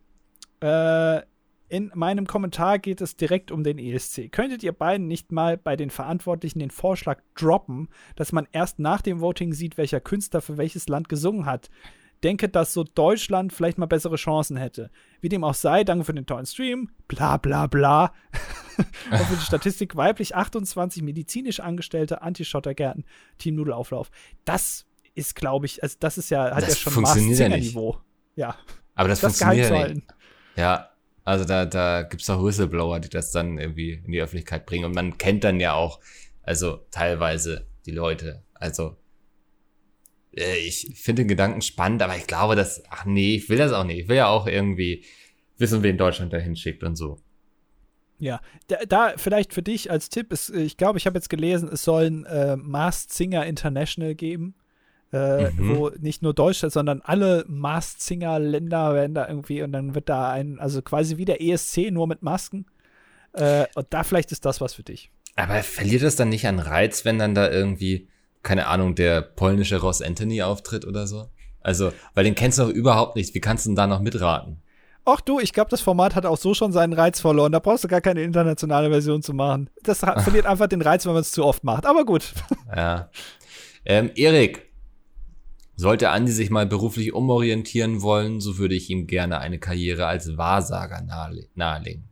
äh, 0.62 1.22
in 1.70 1.89
meinem 1.95 2.28
Kommentar 2.28 2.80
geht 2.80 2.99
es 2.99 3.16
direkt 3.16 3.49
um 3.49 3.64
den 3.64 3.80
ESC. 3.80 4.30
Könntet 4.30 4.62
ihr 4.62 4.74
beiden 4.74 5.08
nicht 5.08 5.32
mal 5.32 5.58
bei 5.58 5.78
den 5.78 5.89
Verantwortlichen 5.89 6.60
den 6.60 6.70
Vorschlag 6.70 7.22
droppen, 7.34 7.88
dass 8.18 8.34
man 8.34 8.45
erst 8.52 8.78
nach 8.78 9.02
dem 9.02 9.22
Voting 9.22 9.54
sieht, 9.54 9.78
welcher 9.78 10.02
Künstler 10.02 10.41
für 10.41 10.58
welches 10.58 10.89
Land 10.89 11.08
gesungen 11.08 11.45
hat? 11.45 11.70
Denke, 12.24 12.50
dass 12.50 12.74
so 12.74 12.84
Deutschland 12.84 13.52
vielleicht 13.52 13.78
mal 13.78 13.88
bessere 13.88 14.16
Chancen 14.16 14.58
hätte. 14.58 14.92
Wie 15.22 15.30
dem 15.30 15.44
auch 15.44 15.56
sei, 15.56 15.84
danke 15.84 16.06
für 16.06 16.14
den 16.14 16.26
tollen 16.26 16.46
Stream. 16.46 16.90
Bla 17.08 17.38
bla 17.38 17.68
bla. 17.68 18.14
Und 19.12 19.18
für 19.18 19.36
die 19.36 19.46
Statistik 19.46 19.96
weiblich 19.96 20.36
28 20.36 21.02
medizinisch 21.04 21.60
Angestellte, 21.60 22.22
Antischottergärten, 22.22 23.06
Team 23.38 23.56
Nudelauflauf. 23.56 24.12
Das 24.46 24.86
ist, 25.16 25.36
glaube 25.36 25.66
ich, 25.66 25.82
also 25.84 25.98
das 26.00 26.18
ist 26.18 26.30
ja, 26.30 26.56
hat 26.56 26.64
das 26.64 26.70
ja 26.70 26.76
schon 26.76 26.94
funktioniert 26.94 27.40
ja 27.40 27.50
Niveau. 27.50 27.98
Ja. 28.36 28.56
Aber 28.96 29.10
das, 29.10 29.22
das 29.22 29.40
funktioniert 29.40 29.72
ja 29.72 29.88
nicht. 29.88 30.08
Ja, 30.56 30.92
also 31.24 31.46
da, 31.46 31.66
da 31.66 32.04
gibt 32.04 32.22
es 32.22 32.30
auch 32.30 32.44
Whistleblower, 32.44 33.00
die 33.00 33.10
das 33.10 33.32
dann 33.32 33.58
irgendwie 33.58 34.02
in 34.06 34.12
die 34.12 34.22
Öffentlichkeit 34.22 34.66
bringen. 34.66 34.86
Und 34.86 34.96
man 34.96 35.18
kennt 35.18 35.44
dann 35.44 35.60
ja 35.60 35.74
auch, 35.74 36.00
also 36.44 36.86
teilweise 36.92 37.68
die 37.86 37.92
Leute. 37.92 38.44
Also 38.54 38.98
ich 40.34 40.94
finde 40.96 41.24
den 41.24 41.28
Gedanken 41.28 41.62
spannend, 41.62 42.02
aber 42.02 42.16
ich 42.16 42.28
glaube, 42.28 42.56
dass, 42.56 42.84
ach 42.90 43.06
nee, 43.06 43.36
ich 43.36 43.50
will 43.50 43.58
das 43.58 43.74
auch 43.74 43.84
nicht. 43.84 44.00
Ich 44.00 44.08
will 44.08 44.18
ja 44.18 44.28
auch 44.28 44.48
irgendwie 44.48 45.04
wissen, 45.58 45.84
wen 45.84 45.98
Deutschland 45.98 46.34
dahin 46.34 46.56
schickt 46.56 46.84
und 46.84 46.96
so. 46.96 47.20
Ja, 48.20 48.40
da, 48.68 48.78
da, 48.88 49.14
vielleicht 49.18 49.54
für 49.54 49.64
dich 49.64 49.90
als 49.90 50.10
Tipp 50.10 50.32
ist, 50.32 50.50
ich 50.50 50.78
glaube, 50.78 51.00
ich 51.00 51.08
habe 51.08 51.18
jetzt 51.18 51.30
gelesen, 51.30 51.70
es 51.72 51.84
sollen 51.84 52.26
äh, 52.26 52.56
Masked 52.56 53.12
Singer 53.12 53.46
International 53.46 54.14
geben 54.16 54.56
äh, 55.14 55.52
mhm. 55.52 55.78
wo 55.78 55.90
nicht 56.00 56.22
nur 56.22 56.34
Deutschland, 56.34 56.74
sondern 56.74 57.02
alle 57.02 57.46
Masked 57.48 58.02
Singer 58.02 58.40
Länder 58.40 58.94
werden 58.94 59.14
da 59.14 59.28
irgendwie 59.28 59.62
und 59.62 59.72
dann 59.72 59.96
wird 59.96 60.10
da 60.10 60.32
ein, 60.32 60.60
also 60.60 60.82
quasi 60.82 61.18
wie 61.18 61.26
der 61.26 61.42
ESC, 61.42 61.92
nur 61.92 62.08
mit 62.08 62.22
Masken. 62.22 62.66
Äh, 63.34 63.66
und 63.76 63.88
da 63.90 64.04
vielleicht 64.04 64.32
ist 64.32 64.46
das 64.46 64.62
was 64.62 64.74
für 64.74 64.84
dich. 64.84 65.12
Aber 65.36 65.64
verliert 65.64 66.04
das 66.04 66.16
dann 66.16 66.30
nicht 66.30 66.48
an 66.48 66.60
Reiz, 66.60 67.06
wenn 67.06 67.20
dann 67.20 67.36
da 67.36 67.50
irgendwie, 67.50 68.08
keine 68.44 68.68
Ahnung, 68.68 68.96
der 68.96 69.22
polnische 69.22 69.80
Ross 69.80 70.02
Anthony 70.02 70.42
auftritt 70.42 70.86
oder 70.86 71.08
so? 71.08 71.28
Also, 71.62 71.92
weil 72.16 72.24
den 72.24 72.36
kennst 72.36 72.58
du 72.58 72.64
doch 72.64 72.70
überhaupt 72.70 73.16
nicht. 73.16 73.34
Wie 73.36 73.42
kannst 73.42 73.66
du 73.66 73.70
denn 73.70 73.76
da 73.76 73.88
noch 73.88 74.00
mitraten? 74.00 74.62
Ach 75.04 75.22
du, 75.22 75.39
ich 75.39 75.54
glaube, 75.54 75.70
das 75.70 75.82
Format 75.82 76.16
hat 76.16 76.26
auch 76.26 76.38
so 76.38 76.54
schon 76.54 76.72
seinen 76.72 76.94
Reiz 76.94 77.20
verloren. 77.20 77.52
Da 77.52 77.60
brauchst 77.60 77.84
du 77.84 77.88
gar 77.88 78.02
keine 78.02 78.22
internationale 78.22 78.89
Version 78.89 79.24
zu 79.24 79.34
machen. 79.34 79.70
Das 79.84 80.00
verliert 80.00 80.46
einfach 80.46 80.68
den 80.68 80.82
Reiz, 80.82 81.06
wenn 81.06 81.14
man 81.14 81.22
es 81.22 81.32
zu 81.32 81.44
oft 81.44 81.64
macht. 81.64 81.86
Aber 81.86 82.06
gut. 82.06 82.34
Ja. 82.76 83.10
Ähm, 83.84 84.12
Erik, 84.16 84.72
sollte 85.76 86.10
Andi 86.10 86.32
sich 86.32 86.52
mal 86.52 86.66
beruflich 86.66 87.14
umorientieren 87.14 88.02
wollen, 88.02 88.39
so 88.39 88.58
würde 88.58 88.76
ich 88.76 88.89
ihm 88.89 89.08
gerne 89.08 89.39
eine 89.39 89.60
Karriere 89.60 90.06
als 90.06 90.38
Wahrsager 90.38 91.02
nahelegen. 91.56 92.10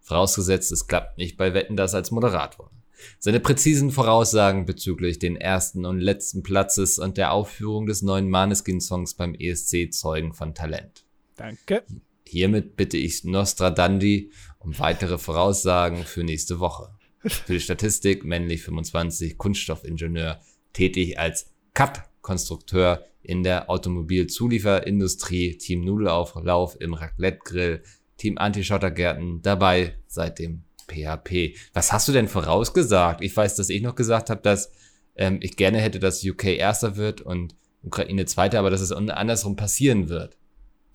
Vorausgesetzt, 0.00 0.72
es 0.72 0.88
klappt 0.88 1.18
nicht 1.18 1.36
bei 1.36 1.54
Wetten 1.54 1.76
das 1.76 1.94
als 1.94 2.10
Moderator. 2.10 2.70
Seine 3.18 3.40
präzisen 3.40 3.90
Voraussagen 3.90 4.66
bezüglich 4.66 5.18
den 5.18 5.36
ersten 5.36 5.84
und 5.84 6.00
letzten 6.00 6.42
Platzes 6.42 6.98
und 6.98 7.16
der 7.16 7.32
Aufführung 7.32 7.86
des 7.86 8.02
neuen 8.02 8.28
Maneskin-Songs 8.28 9.14
beim 9.14 9.34
ESC 9.34 9.92
zeugen 9.92 10.34
von 10.34 10.54
Talent. 10.54 11.04
Danke. 11.36 11.84
Hiermit 12.26 12.76
bitte 12.76 12.96
ich 12.96 13.24
Nostradandi 13.24 14.30
um 14.58 14.78
weitere 14.78 15.18
Voraussagen 15.18 16.04
für 16.04 16.22
nächste 16.22 16.60
Woche. 16.60 16.90
Für 17.26 17.54
die 17.54 17.60
Statistik 17.60 18.24
männlich 18.24 18.62
25, 18.62 19.36
Kunststoffingenieur, 19.36 20.40
tätig 20.72 21.18
als 21.18 21.50
Cut 21.74 22.02
Konstrukteur 22.22 23.04
in 23.22 23.42
der 23.42 23.68
Automobilzulieferindustrie, 23.68 25.58
Team 25.58 25.84
Nudelauflauf 25.84 26.80
im 26.80 26.94
Raclette-Grill, 26.94 27.82
Team 28.16 28.38
Anti-Schottergärten 28.38 29.42
dabei 29.42 29.96
seit 30.06 30.38
dem 30.38 30.62
PHP. 30.90 31.56
Was 31.72 31.92
hast 31.92 32.08
du 32.08 32.12
denn 32.12 32.28
vorausgesagt? 32.28 33.22
Ich 33.22 33.36
weiß, 33.36 33.56
dass 33.56 33.68
ich 33.68 33.82
noch 33.82 33.94
gesagt 33.94 34.30
habe, 34.30 34.40
dass 34.42 34.72
ähm, 35.16 35.38
ich 35.40 35.56
gerne 35.56 35.78
hätte, 35.78 35.98
dass 35.98 36.24
UK 36.24 36.46
Erster 36.46 36.96
wird 36.96 37.20
und 37.20 37.54
Ukraine 37.82 38.26
Zweiter, 38.26 38.58
aber 38.58 38.70
dass 38.70 38.80
es 38.80 38.92
andersrum 38.92 39.56
passieren 39.56 40.08
wird. 40.08 40.36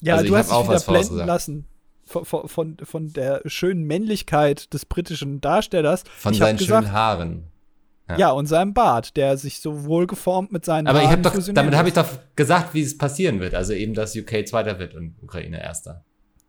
Ja, 0.02 0.16
also 0.16 0.28
du 0.28 0.36
hast 0.36 0.52
dich 0.52 0.68
wieder 0.68 0.80
blenden 0.80 1.26
lassen 1.26 1.68
von, 2.06 2.48
von, 2.48 2.78
von 2.82 3.14
der 3.14 3.42
schönen 3.46 3.84
Männlichkeit 3.84 4.74
des 4.74 4.86
britischen 4.86 5.42
Darstellers. 5.42 6.04
Von 6.18 6.34
ich 6.34 6.40
seinen 6.40 6.58
gesagt, 6.58 6.86
schönen 6.86 6.96
Haaren. 6.96 7.44
Ja. 8.08 8.18
ja, 8.18 8.32
und 8.32 8.46
seinem 8.46 8.76
Bart, 8.76 9.18
der 9.18 9.36
sich 9.38 9.60
so 9.60 9.86
wohlgeformt 9.86 10.52
mit 10.52 10.64
seinen 10.64 10.86
Aber 10.86 11.00
Haaren 11.00 11.22
ich 11.22 11.26
hab 11.26 11.34
doch, 11.34 11.54
damit 11.54 11.76
habe 11.76 11.88
ich 11.88 11.96
doch 11.96 12.08
gesagt, 12.36 12.76
wie 12.76 12.84
es 12.84 12.98
passieren 12.98 13.40
wird. 13.40 13.56
Also 13.56 13.74
eben, 13.74 13.96
dass 13.96 14.16
UK 14.16 14.48
Zweiter 14.48 14.78
wird 14.78 14.94
und 14.94 15.16
Ukraine 15.24 15.62
Erster. 15.62 16.06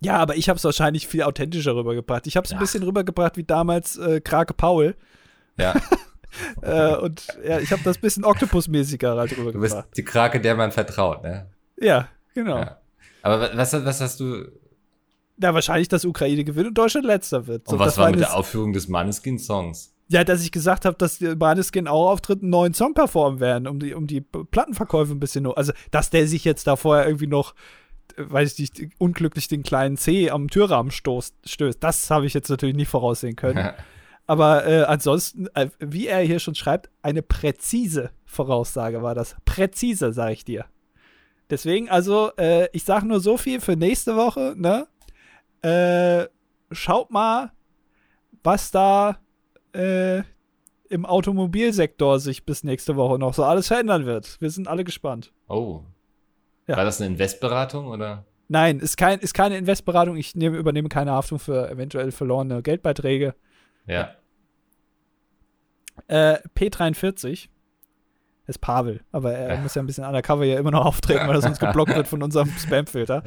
Ja, 0.06 0.18
aber 0.18 0.36
ich 0.36 0.48
habe 0.48 0.56
es 0.56 0.62
wahrscheinlich 0.62 1.08
viel 1.08 1.24
authentischer 1.24 1.74
rübergebracht. 1.74 2.28
Ich 2.28 2.36
habe 2.36 2.44
es 2.44 2.52
ein 2.52 2.60
bisschen 2.60 2.84
rübergebracht 2.84 3.36
wie 3.36 3.42
damals 3.42 3.98
äh, 3.98 4.20
Krake 4.20 4.54
Paul. 4.54 4.94
Ja. 5.58 5.74
äh, 6.62 6.94
und 6.96 7.26
ja, 7.44 7.58
ich 7.58 7.72
habe 7.72 7.82
das 7.82 7.98
bisschen 7.98 8.24
Oktopus-mäßiger 8.24 9.16
halt 9.16 9.32
rübergebracht. 9.32 9.72
Du 9.72 9.82
bist 9.82 9.96
die 9.96 10.04
Krake, 10.04 10.40
der 10.40 10.54
man 10.54 10.70
vertraut, 10.70 11.24
ne? 11.24 11.50
Ja, 11.80 12.08
genau. 12.34 12.58
Ja. 12.58 12.80
Aber 13.22 13.56
was, 13.56 13.72
was 13.72 14.00
hast 14.00 14.20
du. 14.20 14.46
Na, 15.38 15.52
wahrscheinlich, 15.52 15.88
dass 15.88 16.04
Ukraine 16.04 16.44
gewinnt 16.44 16.68
und 16.68 16.78
Deutschland 16.78 17.04
letzter 17.04 17.48
wird. 17.48 17.66
Und 17.66 17.72
so, 17.72 17.78
was 17.80 17.98
war 17.98 18.10
mit 18.10 18.20
der 18.20 18.34
Aufführung 18.34 18.72
des 18.72 18.86
Maneskin-Songs? 18.86 19.92
Ja, 20.08 20.22
dass 20.22 20.42
ich 20.42 20.52
gesagt 20.52 20.84
habe, 20.84 20.96
dass 20.96 21.18
die 21.18 21.34
Maneskin 21.34 21.88
auch 21.88 22.10
auftritt, 22.10 22.42
einen 22.42 22.50
neuen 22.50 22.74
Song 22.74 22.94
performen 22.94 23.40
werden, 23.40 23.66
um 23.66 23.80
die, 23.80 23.92
um 23.92 24.06
die 24.06 24.20
Plattenverkäufe 24.20 25.12
ein 25.12 25.18
bisschen 25.18 25.42
nur. 25.42 25.58
Also, 25.58 25.72
dass 25.90 26.10
der 26.10 26.28
sich 26.28 26.44
jetzt 26.44 26.68
da 26.68 26.76
vorher 26.76 27.06
irgendwie 27.06 27.26
noch, 27.26 27.54
weiß 28.16 28.58
ich 28.58 28.72
nicht, 28.72 28.92
unglücklich 28.98 29.48
den 29.48 29.62
kleinen 29.62 29.96
C 29.96 30.30
am 30.30 30.48
Türrahmen 30.48 30.90
stoßt, 30.90 31.34
stößt, 31.44 31.82
das 31.82 32.10
habe 32.10 32.26
ich 32.26 32.34
jetzt 32.34 32.48
natürlich 32.48 32.76
nicht 32.76 32.88
voraussehen 32.88 33.36
können. 33.36 33.70
Aber 34.26 34.66
äh, 34.66 34.82
ansonsten, 34.82 35.46
äh, 35.54 35.68
wie 35.78 36.08
er 36.08 36.20
hier 36.20 36.40
schon 36.40 36.56
schreibt, 36.56 36.90
eine 37.02 37.22
präzise 37.22 38.10
Voraussage 38.24 39.02
war 39.02 39.14
das. 39.14 39.36
Präzise, 39.44 40.12
sage 40.12 40.32
ich 40.32 40.44
dir. 40.44 40.64
Deswegen, 41.48 41.88
also, 41.88 42.32
äh, 42.36 42.68
ich 42.72 42.82
sage 42.82 43.06
nur 43.06 43.20
so 43.20 43.36
viel 43.36 43.60
für 43.60 43.76
nächste 43.76 44.16
Woche, 44.16 44.54
ne? 44.56 44.88
Äh, 45.62 46.28
schaut 46.72 47.10
mal, 47.12 47.52
was 48.42 48.72
da 48.72 49.18
äh, 49.72 50.22
im 50.88 51.06
Automobilsektor 51.06 52.18
sich 52.18 52.44
bis 52.44 52.64
nächste 52.64 52.96
Woche 52.96 53.18
noch 53.18 53.34
so 53.34 53.44
alles 53.44 53.68
verändern 53.68 54.06
wird. 54.06 54.40
Wir 54.40 54.50
sind 54.50 54.66
alle 54.66 54.84
gespannt. 54.84 55.32
Oh. 55.48 55.82
Ja. 56.66 56.76
War 56.76 56.84
das 56.84 57.00
eine 57.00 57.10
Investberatung 57.10 57.86
oder? 57.86 58.24
Nein, 58.48 58.78
ist, 58.78 58.96
kein, 58.96 59.18
ist 59.20 59.34
keine 59.34 59.56
Investberatung. 59.56 60.16
Ich 60.16 60.34
nehme, 60.34 60.56
übernehme 60.56 60.88
keine 60.88 61.12
Haftung 61.12 61.38
für 61.38 61.68
eventuell 61.68 62.12
verlorene 62.12 62.62
Geldbeiträge. 62.62 63.34
Ja. 63.86 64.14
Äh, 66.08 66.38
P43 66.56 67.48
ist 68.46 68.60
Pavel, 68.60 69.00
aber 69.10 69.32
er 69.32 69.54
ja. 69.54 69.60
muss 69.60 69.74
ja 69.74 69.82
ein 69.82 69.86
bisschen 69.86 70.04
undercover 70.04 70.44
hier 70.44 70.58
immer 70.58 70.70
noch 70.70 70.84
auftreten, 70.84 71.26
weil 71.26 71.34
er 71.34 71.42
sonst 71.42 71.58
geblockt 71.58 71.94
wird 71.94 72.06
von 72.06 72.22
unserem 72.22 72.48
Spamfilter. 72.58 73.24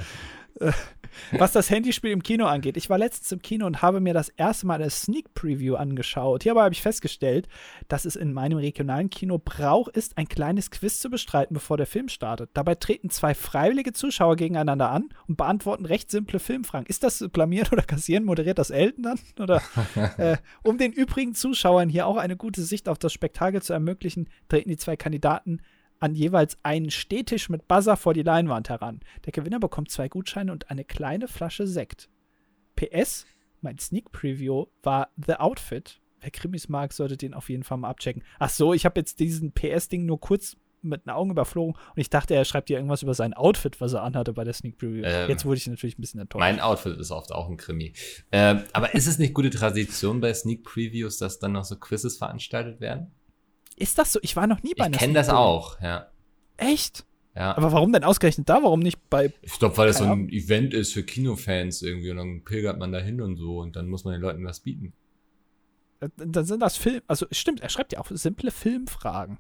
Was 1.32 1.52
das 1.52 1.70
Handyspiel 1.70 2.12
im 2.12 2.24
Kino 2.24 2.46
angeht. 2.46 2.78
Ich 2.78 2.90
war 2.90 2.98
letztens 2.98 3.32
im 3.32 3.42
Kino 3.42 3.66
und 3.66 3.82
habe 3.82 4.00
mir 4.00 4.14
das 4.14 4.30
erste 4.30 4.68
Mal 4.68 4.76
eine 4.76 4.90
Sneak 4.90 5.34
Preview 5.34 5.76
angeschaut. 5.76 6.44
Hierbei 6.44 6.64
habe 6.64 6.74
ich 6.74 6.82
festgestellt, 6.82 7.48
dass 7.88 8.06
es 8.06 8.16
in 8.16 8.34
meinem 8.34 8.58
regionalen 8.58 9.10
Kino 9.10 9.40
Brauch 9.44 9.88
ist, 9.88 10.18
ein 10.18 10.28
kleines 10.28 10.72
Quiz 10.72 11.00
zu 11.00 11.10
bestreiten, 11.10 11.54
bevor 11.54 11.78
der 11.78 11.88
Film 11.88 12.10
startet. 12.10 12.52
Dabei 12.54 12.76
treten 12.76 13.10
zwei 13.10 13.34
freiwillige 13.34 13.94
Zuschauer 13.94 14.36
gegeneinander 14.36 14.90
an 14.92 15.10
und 15.28 15.38
beantworten 15.38 15.86
recht 15.86 16.12
simple 16.12 16.40
Filmfragen. 16.40 16.88
Ist 16.88 17.04
das 17.04 17.26
blamieren 17.32 17.70
oder 17.72 17.84
kassieren? 17.84 18.26
Moderiert 18.26 18.60
das 18.60 18.70
Elton 18.70 19.04
dann? 19.04 19.20
Oder 19.40 19.62
äh, 20.18 20.38
um 20.64 20.78
den 20.78 20.92
übrigen 20.92 21.34
Zuschauern 21.34 21.90
hier 21.90 22.08
auch 22.08 22.18
eine 22.18 22.38
gute 22.38 22.62
Sicht 22.62 22.90
auf 22.90 22.98
das 22.98 23.14
Spektakel 23.14 23.62
zu 23.62 23.74
ermöglichen, 23.74 24.30
treten 24.48 24.70
die 24.70 24.78
zwei 24.78 24.96
Kandidaten 24.96 25.62
an 26.00 26.16
jeweils 26.16 26.58
einen 26.64 26.92
Stehtisch 26.92 27.50
mit 27.50 27.68
Buzzer 27.68 27.98
vor 27.98 28.14
die 28.14 28.24
Leinwand 28.24 28.70
heran. 28.70 29.02
Der 29.26 29.32
Gewinner 29.32 29.60
bekommt 29.60 29.92
zwei 29.92 30.08
Gutscheine 30.08 30.52
und 30.52 30.70
eine 30.70 30.86
kleine 30.86 31.28
Flasche 31.28 31.68
Sekt. 31.68 32.10
PS, 32.76 33.26
mein 33.62 33.78
Sneak 33.78 34.12
Preview 34.12 34.66
war 34.84 35.10
The 35.26 35.36
Outfit. 35.36 36.00
Wer 36.22 36.32
Krimis 36.32 36.70
mag, 36.70 36.94
sollte 36.94 37.18
den 37.18 37.34
auf 37.34 37.50
jeden 37.50 37.64
Fall 37.64 37.78
mal 37.78 37.90
abchecken. 37.90 38.24
Ach 38.40 38.50
so, 38.50 38.74
ich 38.74 38.86
habe 38.86 39.00
jetzt 39.00 39.20
diesen 39.20 39.52
PS-Ding 39.54 40.06
nur 40.06 40.20
kurz 40.20 40.58
mit 40.82 41.06
den 41.06 41.10
Augen 41.10 41.32
überflogen 41.32 41.74
und 41.74 41.98
ich 41.98 42.10
dachte, 42.10 42.36
er 42.36 42.46
schreibt 42.46 42.70
dir 42.70 42.78
irgendwas 42.78 43.04
über 43.04 43.14
sein 43.14 43.34
Outfit, 43.34 43.82
was 43.82 43.94
er 43.94 44.04
anhatte 44.04 44.34
bei 44.34 44.44
der 44.44 44.54
Sneak 44.54 44.78
Preview. 44.78 45.04
Ähm, 45.04 45.30
Jetzt 45.30 45.46
wurde 45.46 45.58
ich 45.58 45.68
natürlich 45.68 45.98
ein 45.98 46.02
bisschen 46.02 46.22
enttäuscht. 46.22 46.40
Mein 46.40 46.60
Outfit 46.62 46.98
ist 46.98 47.12
oft 47.12 47.32
auch 47.32 47.50
ein 47.50 47.58
Krimi. 47.58 47.94
Ähm, 48.32 48.64
aber 48.74 48.94
ist 48.96 49.08
es 49.08 49.20
nicht 49.20 49.34
gute 49.34 49.50
Tradition 49.50 50.22
bei 50.22 50.34
Sneak 50.34 50.64
Previews, 50.64 51.18
dass 51.18 51.40
dann 51.40 51.54
noch 51.54 51.66
so 51.66 51.76
Quizzes 51.76 52.18
veranstaltet 52.18 52.80
werden? 52.80 53.12
Ist 53.80 53.98
das 53.98 54.14
so? 54.14 54.20
Ich 54.22 54.36
war 54.36 54.46
noch 54.46 54.62
nie 54.62 54.74
bei 54.76 54.86
einer 54.86 54.96
Ich 54.96 55.00
kenne 55.00 55.14
das 55.14 55.30
auch, 55.30 55.82
ja. 55.82 56.08
Echt? 56.58 57.06
Ja. 57.36 57.56
Aber 57.56 57.72
warum 57.72 57.94
denn 57.94 58.04
ausgerechnet 58.04 58.50
da? 58.50 58.62
Warum 58.62 58.82
nicht 58.82 59.10
bei. 59.10 59.32
Ich 59.42 59.58
glaube, 59.58 59.78
weil 59.78 59.88
das 59.88 60.00
so 60.00 60.04
ein 60.04 60.30
Event 60.30 60.74
ist 60.74 60.94
für 60.94 61.04
Kinofans 61.04 61.82
irgendwie 61.82 62.12
und 62.12 62.18
dann 62.18 62.44
pilgert 62.44 62.78
man 62.78 62.92
da 62.92 63.00
hin 63.00 63.22
und 63.22 63.38
so 63.38 63.60
und 63.60 63.76
dann 63.78 63.88
muss 63.88 64.04
man 64.04 64.14
den 64.14 64.22
Leuten 64.22 64.44
was 64.44 64.60
bieten. 64.60 64.94
Dann 66.00 66.46
sind 66.46 66.62
das 66.62 66.78
Film, 66.78 67.02
also 67.08 67.26
stimmt, 67.32 67.62
er 67.62 67.70
schreibt 67.70 67.94
ja 67.94 68.00
auch 68.00 68.08
simple 68.10 68.52
Filmfragen. 68.52 69.38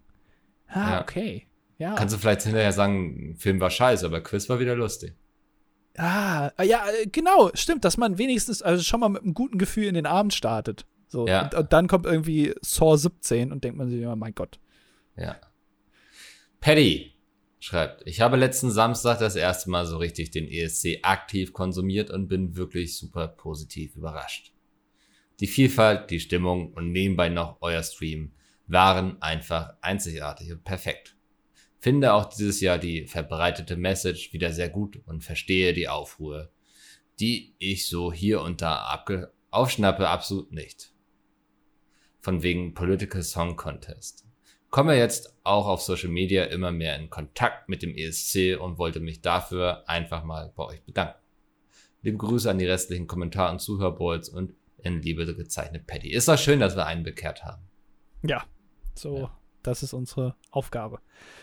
Ah, 0.67 0.91
ja. 0.91 1.01
okay. 1.01 1.47
Ja. 1.77 1.95
Kannst 1.95 2.13
du 2.13 2.19
vielleicht 2.19 2.43
hinterher 2.43 2.73
sagen, 2.73 3.35
Film 3.37 3.59
war 3.59 3.69
scheiße, 3.69 4.05
aber 4.05 4.21
Quiz 4.21 4.49
war 4.49 4.59
wieder 4.59 4.75
lustig. 4.75 5.13
Ah, 5.97 6.51
ja, 6.63 6.83
äh, 6.89 7.07
genau, 7.07 7.49
stimmt, 7.53 7.83
dass 7.83 7.97
man 7.97 8.17
wenigstens 8.17 8.61
also 8.61 8.83
schon 8.83 8.99
mal 8.99 9.09
mit 9.09 9.23
einem 9.23 9.33
guten 9.33 9.57
Gefühl 9.57 9.85
in 9.85 9.95
den 9.95 10.05
Abend 10.05 10.33
startet. 10.33 10.85
So, 11.09 11.27
ja. 11.27 11.43
und, 11.43 11.55
und, 11.55 11.73
dann 11.73 11.87
kommt 11.87 12.05
irgendwie 12.05 12.53
Saw 12.61 12.95
17 12.95 13.51
und 13.51 13.63
denkt 13.63 13.77
man 13.77 13.89
sich, 13.89 14.05
oh 14.05 14.15
mein 14.15 14.35
Gott. 14.35 14.59
Ja. 15.17 15.35
Paddy 16.61 17.13
schreibt, 17.59 18.07
ich 18.07 18.21
habe 18.21 18.37
letzten 18.37 18.69
Samstag 18.69 19.19
das 19.19 19.35
erste 19.35 19.69
Mal 19.69 19.85
so 19.85 19.97
richtig 19.97 20.31
den 20.31 20.47
ESC 20.47 20.99
aktiv 21.01 21.51
konsumiert 21.51 22.11
und 22.11 22.27
bin 22.27 22.55
wirklich 22.55 22.95
super 22.95 23.27
positiv 23.27 23.95
überrascht. 23.95 24.53
Die 25.39 25.47
Vielfalt, 25.47 26.11
die 26.11 26.19
Stimmung 26.19 26.73
und 26.73 26.91
nebenbei 26.91 27.29
noch 27.29 27.57
euer 27.61 27.83
Stream 27.83 28.33
waren 28.67 29.21
einfach 29.21 29.73
einzigartig 29.81 30.51
und 30.51 30.63
perfekt. 30.63 31.15
Finde 31.79 32.13
auch 32.13 32.25
dieses 32.25 32.61
Jahr 32.61 32.77
die 32.77 33.07
verbreitete 33.07 33.77
Message 33.77 34.31
wieder 34.33 34.53
sehr 34.53 34.69
gut 34.69 35.01
und 35.05 35.23
verstehe 35.23 35.73
die 35.73 35.87
Aufruhr, 35.87 36.51
die 37.19 37.55
ich 37.57 37.87
so 37.87 38.13
hier 38.13 38.41
und 38.41 38.61
da 38.61 39.03
aufschnappe, 39.49 40.07
absolut 40.07 40.51
nicht. 40.51 40.91
Von 42.29 42.43
wegen 42.43 42.75
Political 42.75 43.23
Song 43.23 43.55
Contest. 43.55 44.23
Komme 44.69 44.95
jetzt 44.95 45.35
auch 45.43 45.65
auf 45.65 45.81
Social 45.81 46.09
Media 46.09 46.43
immer 46.43 46.71
mehr 46.71 46.95
in 46.95 47.09
Kontakt 47.09 47.69
mit 47.69 47.81
dem 47.81 47.95
ESC 47.95 48.55
und 48.61 48.77
wollte 48.77 48.99
mich 48.99 49.21
dafür 49.21 49.89
einfach 49.89 50.23
mal 50.23 50.53
bei 50.55 50.63
euch 50.65 50.83
bedanken. 50.83 51.17
Liebe 52.03 52.17
Grüße 52.17 52.47
an 52.47 52.59
die 52.59 52.67
restlichen 52.67 53.07
Kommentar- 53.07 53.49
und 53.49 53.61
Zuhörbolts 53.61 54.29
und 54.29 54.53
in 54.83 55.01
Liebe 55.01 55.25
gezeichnet 55.33 55.87
Patty. 55.87 56.11
Ist 56.11 56.27
doch 56.27 56.37
schön, 56.37 56.59
dass 56.59 56.75
wir 56.75 56.85
einen 56.85 57.01
bekehrt 57.01 57.43
haben. 57.43 57.63
Ja, 58.21 58.45
so, 58.93 59.17
ja. 59.17 59.38
Das 59.69 59.83
ist 59.83 59.93
unsere 59.93 60.35
Aufgabe. 60.51 60.99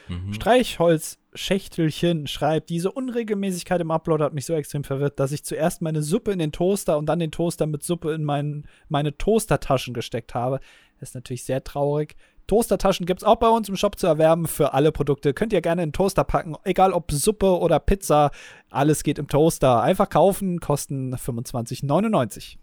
Mhm. 0.09 0.33
Streichholz 0.33 1.19
Schächtelchen 1.35 2.27
schreibt, 2.27 2.71
diese 2.71 2.91
Unregelmäßigkeit 2.91 3.81
im 3.81 3.91
Upload 3.91 4.25
hat 4.25 4.35
mich 4.35 4.47
so 4.47 4.55
extrem 4.55 4.85
verwirrt, 4.85 5.21
dass 5.21 5.33
ich 5.33 5.45
zuerst 5.45 5.83
meine 5.83 6.03
Suppe 6.03 6.33
in 6.33 6.39
den 6.39 6.53
Toaster 6.53 6.99
und 6.99 7.07
dann 7.07 7.19
den 7.19 7.31
Toaster 7.31 7.67
mit 7.67 7.83
Suppe 7.83 8.13
in 8.13 8.25
mein, 8.25 8.67
meine 8.89 9.17
Toastertaschen 9.17 9.95
gesteckt 9.95 10.35
habe. 10.35 10.61
Das 10.99 11.11
ist 11.11 11.15
natürlich 11.15 11.45
sehr 11.45 11.63
traurig. 11.63 12.17
Toastertaschen 12.47 13.07
gibt 13.07 13.23
es 13.23 13.25
auch 13.27 13.37
bei 13.37 13.49
uns 13.49 13.69
im 13.69 13.77
Shop 13.77 13.99
zu 13.99 14.07
erwerben 14.07 14.47
für 14.47 14.73
alle 14.73 14.93
Produkte. 14.93 15.35
Könnt 15.35 15.53
ihr 15.53 15.61
gerne 15.61 15.83
in 15.83 15.89
den 15.89 15.93
Toaster 15.93 16.25
packen, 16.25 16.57
egal 16.65 16.93
ob 16.93 17.11
Suppe 17.11 17.59
oder 17.59 17.81
Pizza. 17.81 18.31
Alles 18.71 19.03
geht 19.03 19.19
im 19.19 19.29
Toaster. 19.29 19.83
Einfach 19.83 20.09
kaufen, 20.09 20.61
kosten 20.61 21.15
25,99. 21.15 22.57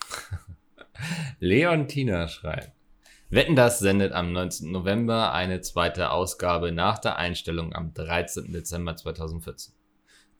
Leontina 1.38 2.28
schreibt. 2.28 2.72
Wetten 3.34 3.56
das 3.56 3.80
sendet 3.80 4.12
am 4.12 4.32
19. 4.32 4.70
November 4.70 5.32
eine 5.32 5.60
zweite 5.60 6.12
Ausgabe 6.12 6.70
nach 6.70 7.00
der 7.00 7.16
Einstellung 7.16 7.74
am 7.74 7.92
13. 7.92 8.52
Dezember 8.52 8.94
2014. 8.94 9.74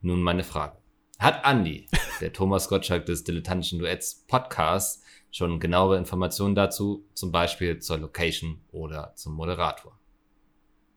Nun 0.00 0.22
meine 0.22 0.44
Frage. 0.44 0.76
Hat 1.18 1.44
Andy, 1.44 1.88
der 2.20 2.32
Thomas 2.32 2.68
Gottschalk 2.68 3.04
des 3.06 3.24
Dilettantischen 3.24 3.80
Duets 3.80 4.24
Podcasts, 4.28 5.02
schon 5.32 5.58
genauere 5.58 5.98
Informationen 5.98 6.54
dazu, 6.54 7.04
zum 7.14 7.32
Beispiel 7.32 7.80
zur 7.80 7.98
Location 7.98 8.60
oder 8.70 9.12
zum 9.16 9.34
Moderator? 9.34 9.98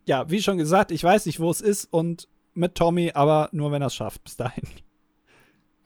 Ja, 0.05 0.29
wie 0.29 0.43
schon 0.43 0.59
gesagt, 0.59 0.91
ich 0.91 1.03
weiß 1.03 1.25
nicht, 1.25 1.39
wo 1.39 1.49
es 1.49 1.61
ist 1.61 1.85
und 1.85 2.27
mit 2.53 2.75
Tommy, 2.75 3.13
aber 3.15 3.49
nur 3.53 3.71
wenn 3.71 3.81
er 3.81 3.87
es 3.87 3.95
schafft 3.95 4.23
bis 4.23 4.37
dahin. 4.37 4.65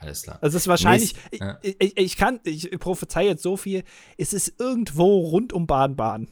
Alles 0.01 0.23
klar. 0.23 0.39
Also 0.41 0.57
es 0.57 0.63
ist 0.63 0.67
wahrscheinlich, 0.67 1.13
Nächst, 1.31 1.41
ja. 1.41 1.59
ich, 1.61 1.75
ich, 1.79 1.97
ich, 1.97 2.17
kann, 2.17 2.39
ich 2.43 2.71
prophezei 2.79 3.25
jetzt 3.25 3.43
so 3.43 3.55
viel, 3.55 3.83
es 4.17 4.33
ist 4.33 4.59
irgendwo 4.59 5.19
rund 5.19 5.53
um 5.53 5.67
Baden-Baden. 5.67 6.31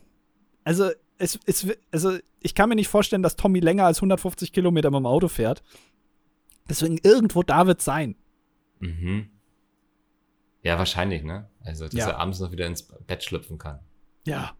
Also, 0.63 0.89
es, 1.20 1.39
es, 1.45 1.67
also 1.91 2.17
ich 2.39 2.55
kann 2.55 2.70
mir 2.70 2.76
nicht 2.76 2.88
vorstellen, 2.88 3.22
dass 3.22 3.36
Tommy 3.36 3.59
länger 3.59 3.86
als 3.86 3.99
150 3.99 4.53
Kilometer 4.53 4.89
mit 4.89 4.99
dem 4.99 5.05
Auto 5.05 5.28
fährt. 5.28 5.61
Deswegen 6.67 6.97
irgendwo 7.03 7.43
da 7.43 7.67
wird 7.67 7.80
es 7.80 7.86
sein. 7.86 8.15
Mhm. 8.80 9.30
Ja, 10.63 10.78
wahrscheinlich, 10.78 11.24
ne? 11.24 11.49
Also, 11.63 11.86
dass 11.86 11.93
ja. 11.93 12.09
er 12.09 12.20
abends 12.20 12.39
noch 12.39 12.51
wieder 12.51 12.65
ins 12.65 12.84
Bett 12.84 13.24
schlüpfen 13.24 13.57
kann. 13.57 13.80
Ja. 14.26 14.55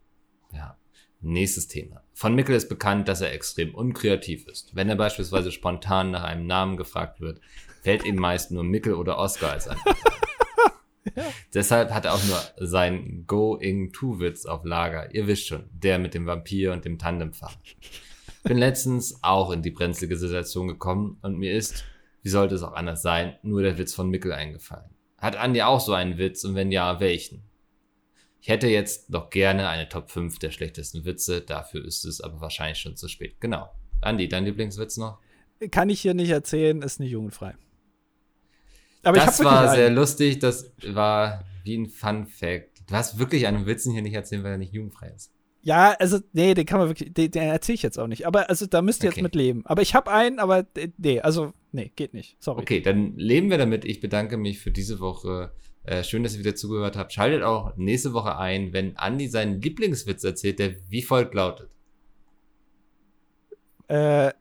Ja. 0.54 0.78
Nächstes 1.22 1.68
Thema. 1.68 2.04
Von 2.14 2.36
Mikkel 2.36 2.56
ist 2.56 2.70
bekannt, 2.70 3.08
dass 3.08 3.22
er 3.22 3.34
extrem 3.34 3.76
unkreativ 3.76 4.48
ist. 4.48 4.76
Wenn 4.76 4.88
er 4.88 4.96
beispielsweise 4.96 5.52
spontan 5.52 6.12
nach 6.12 6.24
einem 6.24 6.48
Namen 6.48 6.78
gefragt 6.78 7.20
wird, 7.20 7.42
fällt 7.82 8.06
ihm 8.06 8.16
meist 8.16 8.52
nur 8.52 8.64
Mickel 8.64 8.94
oder 8.94 9.18
Oscar 9.18 9.52
als 9.52 9.68
Antwort. 9.68 9.98
ja. 11.16 11.24
Deshalb 11.54 11.92
hat 11.92 12.06
er 12.06 12.14
auch 12.14 12.24
nur 12.24 12.40
sein 12.58 13.24
Going-To-Witz 13.28 14.46
auf 14.46 14.64
Lager. 14.66 15.14
Ihr 15.14 15.28
wisst 15.28 15.48
schon, 15.48 15.70
der 15.72 16.00
mit 16.00 16.14
dem 16.14 16.26
Vampir 16.26 16.74
und 16.74 16.86
dem 16.86 16.98
Tandemfahren. 16.98 17.58
Bin 18.44 18.58
letztens 18.58 19.20
auch 19.22 19.52
in 19.52 19.62
die 19.62 19.72
brenzlige 19.72 20.16
Situation 20.16 20.68
gekommen 20.68 21.18
und 21.22 21.38
mir 21.38 21.54
ist, 21.54 21.84
wie 22.22 22.30
sollte 22.30 22.56
es 22.56 22.64
auch 22.64 22.74
anders 22.74 23.02
sein, 23.02 23.36
nur 23.44 23.62
der 23.62 23.78
Witz 23.78 23.94
von 23.94 24.10
Mickel 24.10 24.32
eingefallen. 24.32 24.90
Hat 25.18 25.36
Andi 25.36 25.62
auch 25.62 25.80
so 25.80 25.94
einen 25.94 26.18
Witz 26.18 26.44
und 26.46 26.56
wenn 26.56 26.72
ja, 26.72 27.00
welchen? 27.00 27.44
Ich 28.42 28.48
hätte 28.48 28.68
jetzt 28.68 29.10
noch 29.10 29.30
gerne 29.30 29.68
eine 29.68 29.90
Top 29.90 30.10
5 30.10 30.40
der 30.40 30.52
schlechtesten 30.52 31.04
Witze, 31.04 31.42
dafür 31.42 31.84
ist 31.84 32.06
es 32.06 32.22
aber 32.22 32.40
wahrscheinlich 32.40 32.80
schon 32.80 32.96
zu 32.96 33.10
spät. 33.10 33.36
Genau. 33.42 33.70
Andi, 34.02 34.30
dein 34.30 34.46
Lieblingswitz 34.46 34.96
noch? 34.96 35.20
Kann 35.72 35.90
ich 35.90 36.00
hier 36.00 36.14
nicht 36.14 36.30
erzählen, 36.30 36.82
ist 36.82 37.02
nicht 37.02 37.12
jugendfrei. 37.12 37.56
Aber 39.04 39.18
das 39.18 39.44
war 39.44 39.74
sehr 39.74 39.90
lustig, 39.90 40.40
das 40.40 40.72
war 40.88 41.46
wie 41.64 41.78
ein 41.78 41.88
Fun 41.88 42.28
Fact. 42.28 42.84
Du 42.88 42.96
hast 42.96 43.20
wirklich 43.20 43.48
einen 43.48 43.66
Witzen 43.66 43.94
hier 43.94 44.02
nicht 44.02 44.14
erzählen, 44.14 44.44
weil 44.44 44.54
er 44.54 44.58
nicht 44.58 44.74
jugendfrei 44.74 45.12
ist. 45.16 45.32
Ja, 45.62 45.92
also, 46.00 46.20
nee, 46.34 46.54
den 46.54 46.66
kann 46.66 46.80
man 46.80 46.88
wirklich, 46.88 47.14
den, 47.14 47.32
den 47.32 47.44
erzähle 47.44 47.76
ich 47.76 47.84
jetzt 47.84 48.00
auch 48.00 48.08
nicht. 48.08 48.26
Aber 48.26 48.50
also 48.50 48.66
da 48.66 48.82
müsst 48.82 49.04
ihr 49.04 49.10
okay. 49.10 49.18
jetzt 49.18 49.24
mit 49.24 49.36
leben. 49.36 49.66
Aber 49.66 49.82
ich 49.82 49.94
habe 49.94 50.12
einen, 50.12 50.40
aber 50.40 50.66
nee, 50.98 51.20
also, 51.20 51.54
nee, 51.72 51.92
geht 51.96 52.14
nicht. 52.14 52.38
Sorry. 52.40 52.62
Okay, 52.62 52.82
dann 52.82 53.16
leben 53.18 53.50
wir 53.50 53.58
damit. 53.58 53.86
Ich 53.86 54.00
bedanke 54.00 54.38
mich 54.38 54.60
für 54.60 54.72
diese 54.72 55.00
Woche. 55.00 55.52
Äh, 55.84 56.04
schön, 56.04 56.24
dass 56.24 56.34
ihr 56.34 56.40
wieder 56.40 56.56
zugehört 56.56 56.98
habt. 56.98 57.14
Schaltet 57.14 57.44
auch 57.44 57.76
nächste 57.78 58.14
Woche 58.14 58.38
ein, 58.38 58.74
wenn 58.74 58.98
Andi 58.98 59.28
seinen 59.28 59.62
Lieblingswitz 59.62 60.24
erzählt, 60.24 60.60
der 60.60 60.76
wie 60.90 61.02
folgt 61.02 61.34
lautet. 61.34 61.70
Äh, 63.88 64.32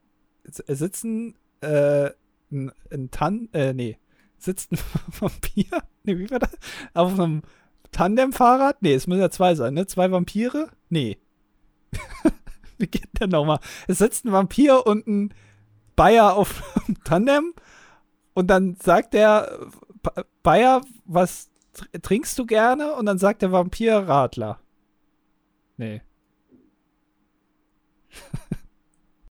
sitzen, 0.44 1.36
äh, 1.61 2.11
ein, 2.50 2.72
ein 2.90 3.11
Tan, 3.11 3.48
äh, 3.52 3.72
nee 3.72 3.98
sitzt 4.39 4.72
ein 4.72 4.78
Vampir, 5.20 5.82
nee, 6.05 6.18
wie 6.18 6.30
war 6.30 6.39
das? 6.39 6.57
Auf 6.95 7.18
einem 7.18 7.43
Tandemfahrrad? 7.93 8.82
Nee, 8.82 8.95
es 8.95 9.07
müssen 9.07 9.20
ja 9.20 9.30
zwei 9.30 9.55
sein, 9.55 9.74
ne? 9.74 9.86
Zwei 9.86 10.11
Vampire? 10.11 10.68
Nee. 10.89 11.18
wie 12.78 12.86
geht 12.86 13.09
der 13.20 13.26
nochmal? 13.26 13.61
Es 13.86 13.99
sitzt 13.99 14.24
ein 14.24 14.32
Vampir 14.32 14.86
und 14.86 15.07
ein 15.07 15.34
Bayer 15.97 16.34
auf 16.34 16.62
einem 16.86 17.03
Tandem 17.05 17.55
und 18.34 18.49
dann 18.49 18.76
sagt 18.76 19.14
der 19.14 19.66
Bayer, 20.43 20.82
was 21.05 21.51
trinkst 22.03 22.39
du 22.39 22.47
gerne? 22.47 22.95
Und 22.95 23.07
dann 23.07 23.18
sagt 23.18 23.43
der 23.43 23.53
Vampir 23.53 23.97
Radler. 23.97 24.61
Nee. 25.76 26.03